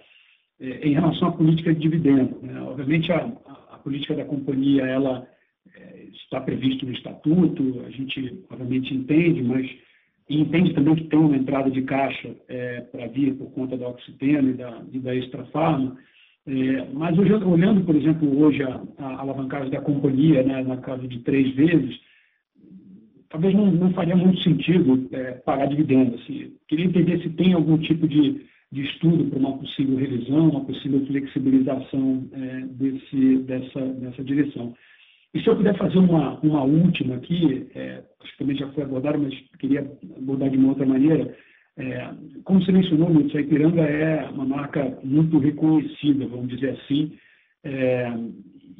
em 0.60 0.92
relação 0.92 1.28
à 1.28 1.32
política 1.32 1.72
de 1.72 1.80
dividendo. 1.80 2.38
Né? 2.42 2.60
Obviamente, 2.62 3.12
a, 3.12 3.30
a, 3.70 3.78
política 3.78 4.14
da 4.14 4.24
companhia, 4.24 4.82
ela 4.82 5.26
é, 5.74 6.04
está 6.12 6.40
prevista 6.40 6.84
no 6.84 6.92
estatuto, 6.92 7.82
a 7.86 7.90
gente, 7.90 8.44
obviamente, 8.50 8.92
entende, 8.92 9.42
mas 9.42 9.70
entende 10.28 10.74
também 10.74 10.96
que 10.96 11.04
tem 11.04 11.18
uma 11.18 11.36
entrada 11.36 11.70
de 11.70 11.82
caixa 11.82 12.34
é, 12.48 12.80
para 12.80 13.06
vir 13.06 13.34
por 13.34 13.50
conta 13.52 13.76
da 13.76 13.88
Oxiteno 13.88 14.50
e 14.50 14.54
da, 14.54 14.82
e 14.92 14.98
da 14.98 15.14
Extra 15.14 15.44
Farma, 15.46 15.96
é, 16.46 16.86
mas 16.92 17.16
hoje, 17.18 17.32
olhando, 17.34 17.84
por 17.84 17.94
exemplo, 17.94 18.40
hoje 18.40 18.62
a, 18.62 18.80
a 18.98 19.20
alavancagem 19.20 19.70
da 19.70 19.80
companhia 19.80 20.42
né, 20.42 20.62
na 20.62 20.78
casa 20.78 21.06
de 21.06 21.20
três 21.20 21.54
vezes, 21.54 22.00
talvez 23.28 23.54
não, 23.54 23.70
não 23.70 23.92
faria 23.92 24.16
muito 24.16 24.42
sentido 24.42 25.08
pagar 25.44 25.66
dividendos. 25.66 26.20
Assim. 26.22 26.54
Queria 26.66 26.86
entender 26.86 27.22
se 27.22 27.30
tem 27.30 27.52
algum 27.52 27.76
tipo 27.76 28.08
de, 28.08 28.46
de 28.70 28.82
estudo 28.82 29.24
para 29.24 29.38
uma 29.38 29.58
possível 29.58 29.96
revisão, 29.96 30.50
uma 30.50 30.64
possível 30.64 31.04
flexibilização 31.06 32.28
é, 32.32 32.60
desse, 32.66 33.36
dessa, 33.38 33.80
dessa 33.80 34.24
direção. 34.24 34.74
E 35.34 35.40
se 35.40 35.48
eu 35.48 35.56
puder 35.56 35.76
fazer 35.76 35.98
uma, 35.98 36.38
uma 36.40 36.62
última 36.64 37.16
aqui, 37.16 37.66
é, 37.74 38.02
acho 38.20 38.32
que 38.32 38.38
também 38.38 38.56
já 38.56 38.68
foi 38.72 38.82
abordado, 38.84 39.18
mas 39.18 39.34
queria 39.58 39.80
abordar 40.16 40.50
de 40.50 40.56
uma 40.56 40.70
outra 40.70 40.86
maneira. 40.86 41.34
É, 41.76 42.10
como 42.44 42.62
você 42.62 42.72
mencionou, 42.72 43.08
muito, 43.08 43.36
a 43.36 43.40
Ipiranga 43.40 43.82
é 43.82 44.28
uma 44.30 44.44
marca 44.44 44.98
muito 45.04 45.38
reconhecida, 45.38 46.26
vamos 46.26 46.48
dizer 46.48 46.70
assim, 46.70 47.12
É, 47.64 48.12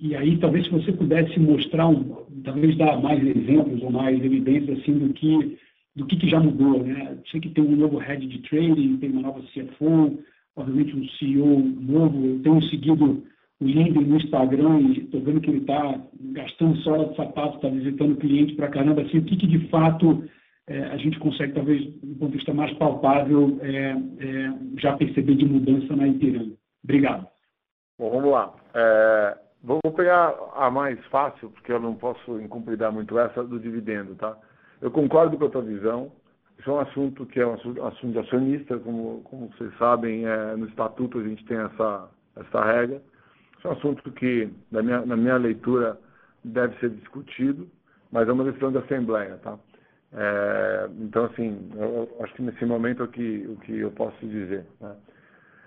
e 0.01 0.15
aí, 0.15 0.39
talvez, 0.39 0.65
se 0.65 0.71
você 0.71 0.93
pudesse 0.93 1.39
mostrar, 1.41 1.89
um, 1.89 2.25
talvez 2.45 2.77
dar 2.77 3.03
mais 3.03 3.21
exemplos 3.21 3.83
ou 3.83 3.91
mais 3.91 4.25
evidências 4.25 4.79
assim, 4.79 4.93
do 4.97 5.13
que 5.13 5.59
do 5.97 6.07
que, 6.07 6.17
que 6.17 6.29
já 6.29 6.41
mudou. 6.41 6.83
Né? 6.83 7.19
Sei 7.31 7.41
que 7.41 7.51
tem 7.51 7.65
um 7.65 7.77
novo 7.77 7.99
head 7.99 8.27
de 8.27 8.39
trading, 8.43 8.99
tem 8.99 9.11
uma 9.11 9.23
nova 9.23 9.41
CFO, 9.41 10.19
obviamente 10.57 10.97
um 10.97 11.09
CEO 11.19 11.59
novo. 11.59 12.27
Eu 12.27 12.43
tenho 12.43 12.63
seguido 12.65 13.25
o 13.61 13.65
Linden 13.65 14.07
no 14.07 14.17
Instagram 14.17 14.81
e 14.81 15.01
estou 15.01 15.21
vendo 15.21 15.41
que 15.41 15.51
ele 15.51 15.59
está 15.61 16.01
gastando 16.33 16.77
sola 16.79 17.09
de 17.09 17.17
sapato, 17.17 17.57
está 17.57 17.69
visitando 17.69 18.17
cliente 18.17 18.55
para 18.55 18.69
caramba. 18.69 19.03
Assim, 19.03 19.19
o 19.19 19.25
que, 19.25 19.37
que 19.37 19.47
de 19.47 19.69
fato 19.69 20.25
é, 20.69 20.85
a 20.85 20.97
gente 20.99 21.19
consegue, 21.19 21.55
talvez, 21.55 21.85
do 22.03 22.15
ponto 22.17 22.31
de 22.31 22.37
vista 22.37 22.55
mais 22.55 22.73
palpável, 22.75 23.59
é, 23.63 23.97
é, 24.21 24.53
já 24.79 24.97
perceber 24.97 25.35
de 25.35 25.47
mudança 25.47 25.97
na 25.97 26.07
Ipiranga? 26.07 26.55
Obrigado. 26.85 27.27
Bom, 27.99 28.11
vamos 28.11 28.31
lá. 28.31 28.55
É, 28.75 29.39
vou 29.63 29.81
pegar 29.97 30.35
a 30.55 30.71
mais 30.71 31.05
fácil, 31.07 31.51
porque 31.51 31.73
eu 31.73 31.81
não 31.81 31.95
posso 31.95 32.41
incumpridar 32.41 32.93
muito 32.93 33.19
essa 33.19 33.43
do 33.43 33.59
dividendo, 33.59 34.15
tá? 34.15 34.37
Eu 34.81 34.91
concordo 34.91 35.37
com 35.37 35.47
a 35.47 35.51
tua 35.51 35.63
visão. 35.63 36.13
Isso 36.59 36.71
é 36.71 36.73
um 36.73 36.81
assunto 36.81 37.27
que 37.27 37.41
é 37.41 37.47
um 37.47 37.55
assunto, 37.55 38.13
de 38.13 38.19
acionista, 38.19 38.79
como, 38.79 39.23
como 39.23 39.49
vocês 39.49 39.73
sabem, 39.79 40.27
é, 40.27 40.57
no 40.57 40.67
estatuto 40.67 41.19
a 41.19 41.23
gente 41.23 41.45
tem 41.45 41.57
essa, 41.57 42.09
essa 42.37 42.65
regra. 42.65 43.01
Isso 43.57 43.67
é 43.67 43.71
um 43.71 43.75
assunto 43.75 44.11
que, 44.13 44.51
na 44.71 44.83
minha, 44.83 45.07
na 45.07 45.17
minha 45.17 45.37
leitura, 45.37 45.99
deve 46.45 46.77
ser 46.79 46.91
discutido, 46.91 47.69
mas 48.11 48.29
é 48.29 48.33
uma 48.33 48.45
decisão 48.45 48.73
da 48.73 48.81
Assembleia, 48.81 49.37
tá? 49.39 49.59
É, 50.13 50.89
então, 51.01 51.27
assim, 51.27 51.71
eu, 51.75 52.09
eu 52.19 52.25
acho 52.25 52.35
que 52.35 52.43
nesse 52.43 52.65
momento 52.65 53.03
é 53.03 53.05
o 53.05 53.09
que, 53.09 53.47
o 53.49 53.57
que 53.57 53.79
eu 53.79 53.91
posso 53.91 54.19
dizer. 54.27 54.67
Né? 54.81 54.97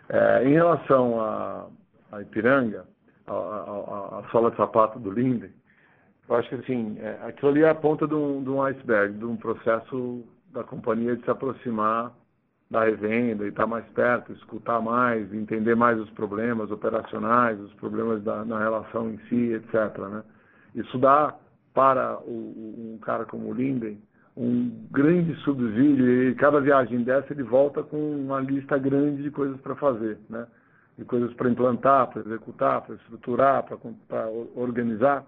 É, 0.10 0.44
em 0.46 0.54
relação 0.54 1.22
à 1.22 2.22
Ipiranga, 2.22 2.86
a, 3.28 3.34
a, 3.34 4.20
a, 4.20 4.30
sola 4.32 4.52
de 4.52 4.58
sapato 4.58 5.00
do 5.00 5.12
Linden, 5.12 5.52
eu 6.30 6.36
acho 6.36 6.50
que 6.50 6.56
assim, 6.56 6.98
é, 7.00 7.20
aquilo 7.24 7.52
ali 7.52 7.64
é 7.64 7.70
a 7.70 7.76
ponta 7.76 8.08
de 8.08 8.16
um, 8.16 8.44
de 8.44 8.50
um 8.50 8.62
iceberg, 8.64 9.18
de 9.18 9.26
um 9.26 9.36
processo 9.36 10.24
da 10.54 10.64
companhia 10.64 11.16
de 11.16 11.24
se 11.24 11.32
aproximar 11.32 12.12
da 12.70 12.86
revenda 12.86 13.44
e 13.46 13.50
estar 13.50 13.68
mais 13.68 13.86
perto, 13.90 14.32
escutar 14.32 14.82
mais, 14.82 15.34
entender 15.34 15.76
mais 15.76 16.00
os 16.00 16.10
problemas 16.12 16.72
operacionais, 16.72 17.60
os 17.60 17.74
problemas 17.74 18.24
da, 18.24 18.46
na 18.46 18.60
relação 18.60 19.10
em 19.10 19.18
si, 19.28 19.54
etc. 19.54 19.98
Né? 19.98 20.24
Isso 20.76 20.98
dá 20.98 21.36
para 21.74 22.18
o, 22.20 22.94
um 22.96 23.00
cara 23.02 23.26
como 23.26 23.50
o 23.50 23.54
Linden 23.54 24.02
um 24.36 24.88
grande 24.90 25.36
subsídio 25.42 26.30
e 26.30 26.36
cada 26.36 26.62
viagem 26.62 27.04
dessa 27.04 27.34
ele 27.34 27.44
volta 27.44 27.84
com 27.84 27.98
uma 27.98 28.40
lista 28.40 28.78
grande 28.78 29.24
de 29.24 29.32
coisas 29.32 29.60
para 29.60 29.76
fazer, 29.76 30.18
né? 30.30 30.48
de 30.98 31.06
coisas 31.06 31.34
para 31.34 31.50
implantar, 31.50 32.08
para 32.08 32.22
executar, 32.22 32.82
para 32.82 32.96
estruturar, 32.96 33.66
para 34.08 34.30
organizar. 34.56 35.26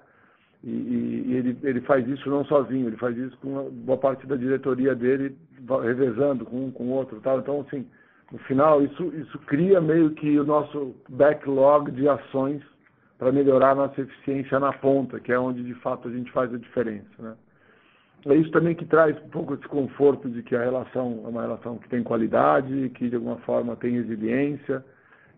E, 0.63 0.69
e, 0.69 1.33
ele, 1.35 1.57
ele 1.63 1.81
faz 1.81 2.07
isso 2.07 2.29
não 2.29 2.45
sozinho, 2.45 2.87
ele 2.87 2.97
faz 2.97 3.17
isso 3.17 3.37
com 3.37 3.69
boa 3.69 3.97
parte 3.97 4.25
da 4.25 4.35
diretoria 4.35 4.95
dele, 4.95 5.35
revezando 5.83 6.45
com 6.45 6.65
um, 6.65 6.71
com 6.71 6.85
o 6.85 6.91
outro. 6.91 7.19
Tal. 7.21 7.39
Então, 7.39 7.61
assim, 7.61 7.85
no 8.31 8.37
final, 8.39 8.81
isso, 8.81 9.03
isso 9.15 9.37
cria 9.39 9.81
meio 9.81 10.11
que 10.11 10.39
o 10.39 10.45
nosso 10.45 10.95
backlog 11.09 11.91
de 11.91 12.07
ações 12.07 12.61
para 13.17 13.31
melhorar 13.31 13.71
a 13.71 13.75
nossa 13.75 14.01
eficiência 14.01 14.59
na 14.59 14.73
ponta, 14.73 15.19
que 15.19 15.31
é 15.31 15.39
onde 15.39 15.63
de 15.63 15.73
fato 15.75 16.07
a 16.07 16.11
gente 16.11 16.31
faz 16.31 16.53
a 16.53 16.57
diferença. 16.57 17.09
Né? 17.19 17.35
É 18.25 18.35
isso 18.35 18.51
também 18.51 18.73
que 18.73 18.85
traz 18.85 19.17
um 19.21 19.29
pouco 19.29 19.57
de 19.57 19.67
conforto 19.67 20.29
de 20.29 20.41
que 20.43 20.55
a 20.55 20.63
relação 20.63 21.21
é 21.25 21.27
uma 21.27 21.41
relação 21.41 21.77
que 21.77 21.89
tem 21.89 22.03
qualidade, 22.03 22.89
que 22.95 23.09
de 23.09 23.15
alguma 23.15 23.37
forma 23.37 23.75
tem 23.75 23.93
resiliência 23.93 24.83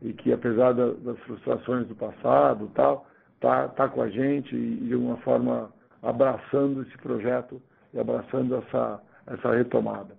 e 0.01 0.13
que 0.13 0.31
apesar 0.31 0.73
da, 0.73 0.91
das 0.91 1.17
frustrações 1.21 1.87
do 1.87 1.95
passado 1.95 2.69
tal, 2.75 3.07
tá, 3.39 3.67
tá 3.69 3.87
com 3.87 4.01
a 4.01 4.09
gente 4.09 4.55
e, 4.55 4.75
de 4.77 4.93
alguma 4.93 5.17
forma 5.17 5.69
abraçando 6.01 6.83
esse 6.83 6.97
projeto 6.99 7.61
e 7.93 7.99
abraçando 7.99 8.55
essa, 8.55 9.01
essa 9.27 9.55
retomada. 9.55 10.15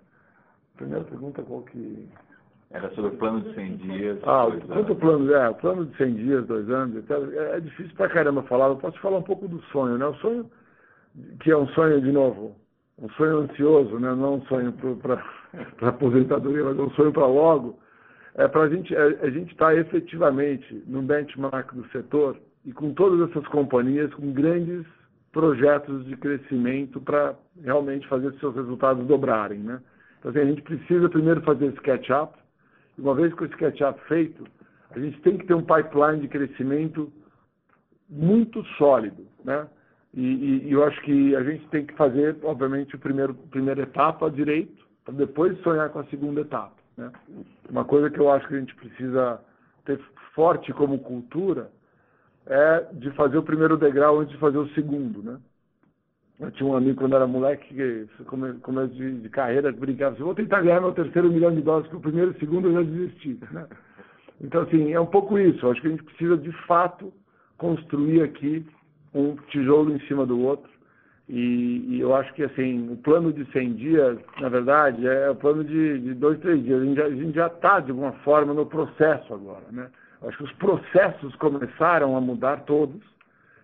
Primeira 0.76 1.04
pergunta 1.04 1.42
qual 1.42 1.62
que... 1.62 2.08
Era 2.72 2.90
sobre 2.90 3.14
o 3.14 3.18
plano 3.18 3.40
de 3.42 3.54
100 3.54 3.76
dias. 3.76 4.18
Ah, 4.24 4.46
quanto 4.66 4.92
o 4.92 4.96
plano, 4.96 5.32
é, 5.32 5.48
o 5.48 5.54
plano 5.54 5.86
de 5.86 5.96
100 5.96 6.14
dias, 6.14 6.46
dois 6.46 6.68
anos, 6.68 7.04
é, 7.08 7.56
é 7.56 7.60
difícil 7.60 7.94
pra 7.94 8.08
caramba 8.08 8.42
falar. 8.42 8.66
Eu 8.66 8.76
posso 8.76 8.98
falar 8.98 9.18
um 9.18 9.22
pouco 9.22 9.46
do 9.46 9.62
sonho, 9.66 9.96
né? 9.96 10.04
O 10.04 10.14
sonho, 10.14 10.50
que 11.40 11.50
é 11.52 11.56
um 11.56 11.68
sonho, 11.68 12.00
de 12.00 12.10
novo, 12.10 12.56
um 12.98 13.08
sonho 13.10 13.38
ansioso, 13.38 13.98
né? 14.00 14.12
não 14.14 14.34
um 14.34 14.42
sonho 14.46 14.72
para 14.72 15.22
aposentadoria, 15.88 16.64
mas 16.64 16.78
um 16.78 16.90
sonho 16.90 17.12
para 17.12 17.26
logo, 17.26 17.78
é 18.34 18.48
para 18.48 18.68
gente, 18.68 18.94
é, 18.94 19.00
a 19.00 19.30
gente 19.30 19.52
estar 19.52 19.66
tá 19.66 19.74
efetivamente 19.74 20.82
no 20.86 21.02
benchmark 21.02 21.72
do 21.72 21.86
setor 21.88 22.36
e 22.66 22.72
com 22.72 22.92
todas 22.92 23.30
essas 23.30 23.46
companhias 23.46 24.12
com 24.14 24.32
grandes 24.32 24.84
projetos 25.32 26.04
de 26.06 26.16
crescimento 26.16 27.00
para 27.00 27.36
realmente 27.62 28.06
fazer 28.08 28.32
seus 28.40 28.56
resultados 28.56 29.06
dobrarem. 29.06 29.60
Né? 29.60 29.80
Então, 30.18 30.30
assim, 30.32 30.40
a 30.40 30.44
gente 30.44 30.62
precisa 30.62 31.08
primeiro 31.08 31.40
fazer 31.42 31.66
esse 31.66 31.80
catch-up, 31.80 32.36
e 32.98 33.00
uma 33.00 33.14
vez 33.14 33.32
com 33.34 33.44
esse 33.44 33.56
catch-up 33.56 34.00
feito, 34.08 34.44
a 34.90 34.98
gente 34.98 35.20
tem 35.20 35.38
que 35.38 35.46
ter 35.46 35.54
um 35.54 35.62
pipeline 35.62 36.20
de 36.20 36.28
crescimento 36.28 37.12
muito 38.08 38.64
sólido. 38.78 39.26
Né? 39.44 39.68
E, 40.12 40.22
e, 40.22 40.68
e 40.68 40.72
eu 40.72 40.82
acho 40.84 41.00
que 41.02 41.36
a 41.36 41.44
gente 41.44 41.68
tem 41.68 41.86
que 41.86 41.94
fazer, 41.94 42.36
obviamente, 42.42 42.96
a 42.96 42.98
primeiro, 42.98 43.34
primeira 43.34 43.82
etapa 43.82 44.28
direito, 44.28 44.84
para 45.04 45.14
depois 45.14 45.56
sonhar 45.60 45.90
com 45.90 46.00
a 46.00 46.04
segunda 46.06 46.40
etapa. 46.40 46.74
Né? 46.96 47.12
Uma 47.70 47.84
coisa 47.84 48.10
que 48.10 48.18
eu 48.18 48.28
acho 48.32 48.48
que 48.48 48.54
a 48.54 48.58
gente 48.58 48.74
precisa 48.74 49.40
ter 49.84 50.00
forte 50.34 50.72
como 50.72 50.98
cultura 50.98 51.70
é 52.46 52.86
de 52.92 53.10
fazer 53.12 53.38
o 53.38 53.42
primeiro 53.42 53.76
degrau 53.76 54.20
antes 54.20 54.32
de 54.32 54.40
fazer 54.40 54.58
o 54.58 54.68
segundo, 54.70 55.22
né? 55.22 55.38
Eu 56.38 56.50
tinha 56.50 56.68
um 56.68 56.76
amigo 56.76 57.00
quando 57.00 57.16
era 57.16 57.26
moleque, 57.26 57.74
que 57.74 58.24
começo 58.24 58.94
de, 58.94 59.28
carreira, 59.30 59.72
brincava 59.72 60.14
assim, 60.14 60.22
vou 60.22 60.34
tentar 60.34 60.60
ganhar 60.60 60.80
meu 60.80 60.92
terceiro 60.92 61.30
milhão 61.30 61.54
de 61.54 61.62
dólares, 61.62 61.88
que 61.88 61.96
o 61.96 62.00
primeiro 62.00 62.32
e 62.32 62.36
o 62.36 62.38
segundo 62.38 62.68
eu 62.68 62.74
já 62.74 62.82
desisti. 62.82 63.40
Né? 63.50 63.66
Então, 64.38 64.62
assim, 64.62 64.92
é 64.92 65.00
um 65.00 65.06
pouco 65.06 65.38
isso. 65.38 65.66
Acho 65.66 65.80
que 65.80 65.86
a 65.86 65.90
gente 65.90 66.02
precisa, 66.02 66.36
de 66.36 66.52
fato, 66.66 67.10
construir 67.56 68.22
aqui 68.22 68.66
um 69.14 69.34
tijolo 69.48 69.94
em 69.94 70.00
cima 70.00 70.26
do 70.26 70.38
outro. 70.38 70.70
E, 71.26 71.86
e 71.88 72.00
eu 72.00 72.14
acho 72.14 72.34
que, 72.34 72.42
assim, 72.42 72.92
o 72.92 72.96
plano 72.98 73.32
de 73.32 73.50
100 73.50 73.72
dias, 73.72 74.18
na 74.38 74.50
verdade, 74.50 75.06
é 75.06 75.30
o 75.30 75.34
plano 75.34 75.64
de, 75.64 76.00
de 76.00 76.12
dois, 76.12 76.38
três 76.40 76.62
dias. 76.62 76.82
A 76.82 77.10
gente 77.10 77.34
já 77.34 77.46
está, 77.46 77.80
de 77.80 77.92
alguma 77.92 78.12
forma, 78.12 78.52
no 78.52 78.66
processo 78.66 79.32
agora, 79.32 79.64
né? 79.72 79.88
Acho 80.22 80.38
que 80.38 80.44
os 80.44 80.52
processos 80.52 81.34
começaram 81.36 82.16
a 82.16 82.20
mudar 82.20 82.64
todos, 82.64 83.02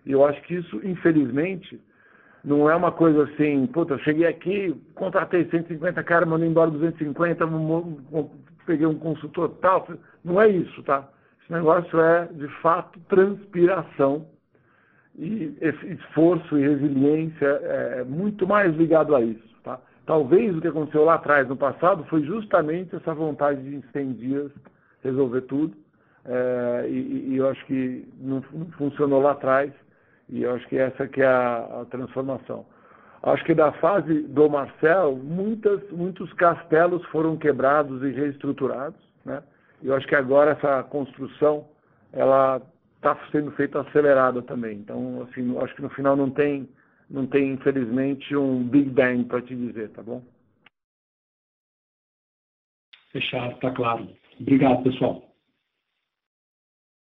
e 0.05 0.11
eu 0.11 0.25
acho 0.25 0.41
que 0.43 0.55
isso, 0.55 0.79
infelizmente, 0.83 1.79
não 2.43 2.69
é 2.69 2.75
uma 2.75 2.91
coisa 2.91 3.23
assim, 3.23 3.65
puta, 3.67 3.97
cheguei 3.99 4.27
aqui, 4.27 4.75
contratei 4.95 5.45
150 5.49 6.03
caras, 6.03 6.27
mandei 6.27 6.49
embora 6.49 6.69
250, 6.69 7.45
peguei 8.65 8.85
um 8.85 8.99
consultor 8.99 9.49
tal. 9.61 9.87
Não 10.23 10.41
é 10.41 10.49
isso, 10.49 10.83
tá? 10.83 11.07
Esse 11.41 11.51
negócio 11.51 11.99
é, 11.99 12.25
de 12.33 12.47
fato, 12.61 12.99
transpiração 13.07 14.27
e 15.17 15.55
esforço 15.83 16.57
e 16.57 16.67
resiliência 16.67 17.45
é 17.45 18.03
muito 18.03 18.47
mais 18.47 18.75
ligado 18.75 19.15
a 19.15 19.21
isso, 19.21 19.55
tá? 19.63 19.79
Talvez 20.05 20.55
o 20.55 20.59
que 20.59 20.67
aconteceu 20.67 21.05
lá 21.05 21.15
atrás, 21.15 21.47
no 21.47 21.55
passado, 21.55 22.03
foi 22.05 22.23
justamente 22.23 22.93
essa 22.95 23.13
vontade 23.13 23.61
de 23.61 23.75
em 23.75 23.83
100 23.93 24.13
dias 24.13 24.51
resolver 25.01 25.41
tudo, 25.41 25.75
é, 26.25 26.87
e, 26.87 27.33
e, 27.33 27.37
eu 27.37 27.49
acho 27.49 27.65
que 27.65 28.07
não, 28.19 28.41
funcionou 28.77 29.21
lá 29.21 29.31
atrás, 29.31 29.71
e 30.29 30.43
eu 30.43 30.53
acho 30.55 30.67
que 30.67 30.77
essa 30.77 31.07
que 31.07 31.21
é 31.21 31.25
a, 31.25 31.81
a 31.81 31.85
transformação. 31.85 32.65
Acho 33.21 33.43
que 33.45 33.53
da 33.53 33.71
fase 33.73 34.21
do 34.23 34.49
Marcel, 34.49 35.15
muitas, 35.15 35.81
muitos 35.91 36.31
castelos 36.33 37.03
foram 37.05 37.37
quebrados 37.37 38.01
e 38.03 38.11
reestruturados, 38.11 38.99
né? 39.25 39.41
E 39.81 39.87
eu 39.87 39.95
acho 39.95 40.07
que 40.07 40.15
agora 40.15 40.51
essa 40.51 40.83
construção, 40.83 41.67
ela 42.11 42.61
está 42.95 43.17
sendo 43.31 43.51
feita 43.51 43.81
acelerada 43.81 44.41
também. 44.41 44.77
Então, 44.77 45.23
assim, 45.23 45.57
acho 45.59 45.75
que 45.75 45.81
no 45.81 45.89
final 45.89 46.15
não 46.15 46.29
tem, 46.29 46.69
não 47.09 47.27
tem 47.27 47.51
infelizmente 47.51 48.35
um 48.35 48.63
Big 48.63 48.89
Bang 48.89 49.25
para 49.25 49.41
te 49.41 49.53
dizer, 49.55 49.89
tá 49.89 50.01
bom? 50.01 50.21
Fechado, 53.11 53.53
está 53.53 53.71
claro. 53.71 54.07
Obrigado, 54.39 54.83
pessoal. 54.83 55.32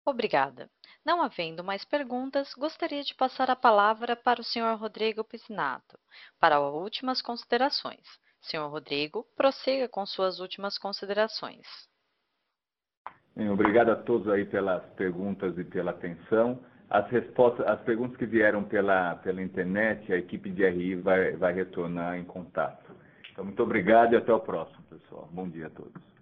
Obrigada. 0.07 0.69
Não 1.05 1.23
havendo 1.23 1.65
mais 1.65 1.85
perguntas, 1.85 2.53
gostaria 2.55 3.03
de 3.03 3.15
passar 3.15 3.51
a 3.51 3.57
palavra 3.57 4.15
para 4.15 4.41
o 4.41 4.45
Sr. 4.45 4.77
Rodrigo 4.79 5.25
Piscinato, 5.25 5.99
para 6.39 6.57
as 6.57 6.75
últimas 6.75 7.23
considerações. 7.23 8.07
Sr. 8.43 8.69
Rodrigo, 8.69 9.27
prossiga 9.35 9.89
com 9.89 10.05
suas 10.05 10.41
últimas 10.41 10.77
considerações. 10.77 11.67
Bem, 13.35 13.51
obrigado 13.51 13.91
a 13.91 13.97
todos 13.97 14.29
aí 14.29 14.45
pelas 14.45 14.85
perguntas 14.95 15.59
e 15.59 15.65
pela 15.65 15.91
atenção. 15.91 16.63
As 16.89 17.09
respostas, 17.11 17.67
as 17.67 17.81
perguntas 17.81 18.17
que 18.17 18.27
vieram 18.27 18.63
pela, 18.63 19.17
pela 19.17 19.43
internet, 19.43 20.13
a 20.13 20.17
equipe 20.17 20.51
de 20.51 20.69
RI 20.69 20.97
vai, 20.97 21.33
vai 21.33 21.55
retornar 21.55 22.17
em 22.17 22.25
contato. 22.25 22.95
Então, 23.33 23.45
muito 23.45 23.63
obrigado 23.63 24.13
e 24.13 24.17
até 24.17 24.33
o 24.33 24.39
próximo, 24.39 24.83
pessoal. 24.85 25.29
Bom 25.33 25.49
dia 25.49 25.67
a 25.67 25.71
todos. 25.71 26.14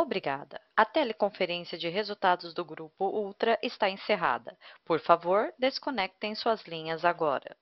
Obrigada. 0.00 0.58
A 0.74 0.86
teleconferência 0.86 1.76
de 1.76 1.86
resultados 1.90 2.54
do 2.54 2.64
Grupo 2.64 3.04
Ultra 3.04 3.58
está 3.62 3.90
encerrada. 3.90 4.56
Por 4.82 4.98
favor, 4.98 5.52
desconectem 5.58 6.34
suas 6.34 6.62
linhas 6.62 7.04
agora. 7.04 7.54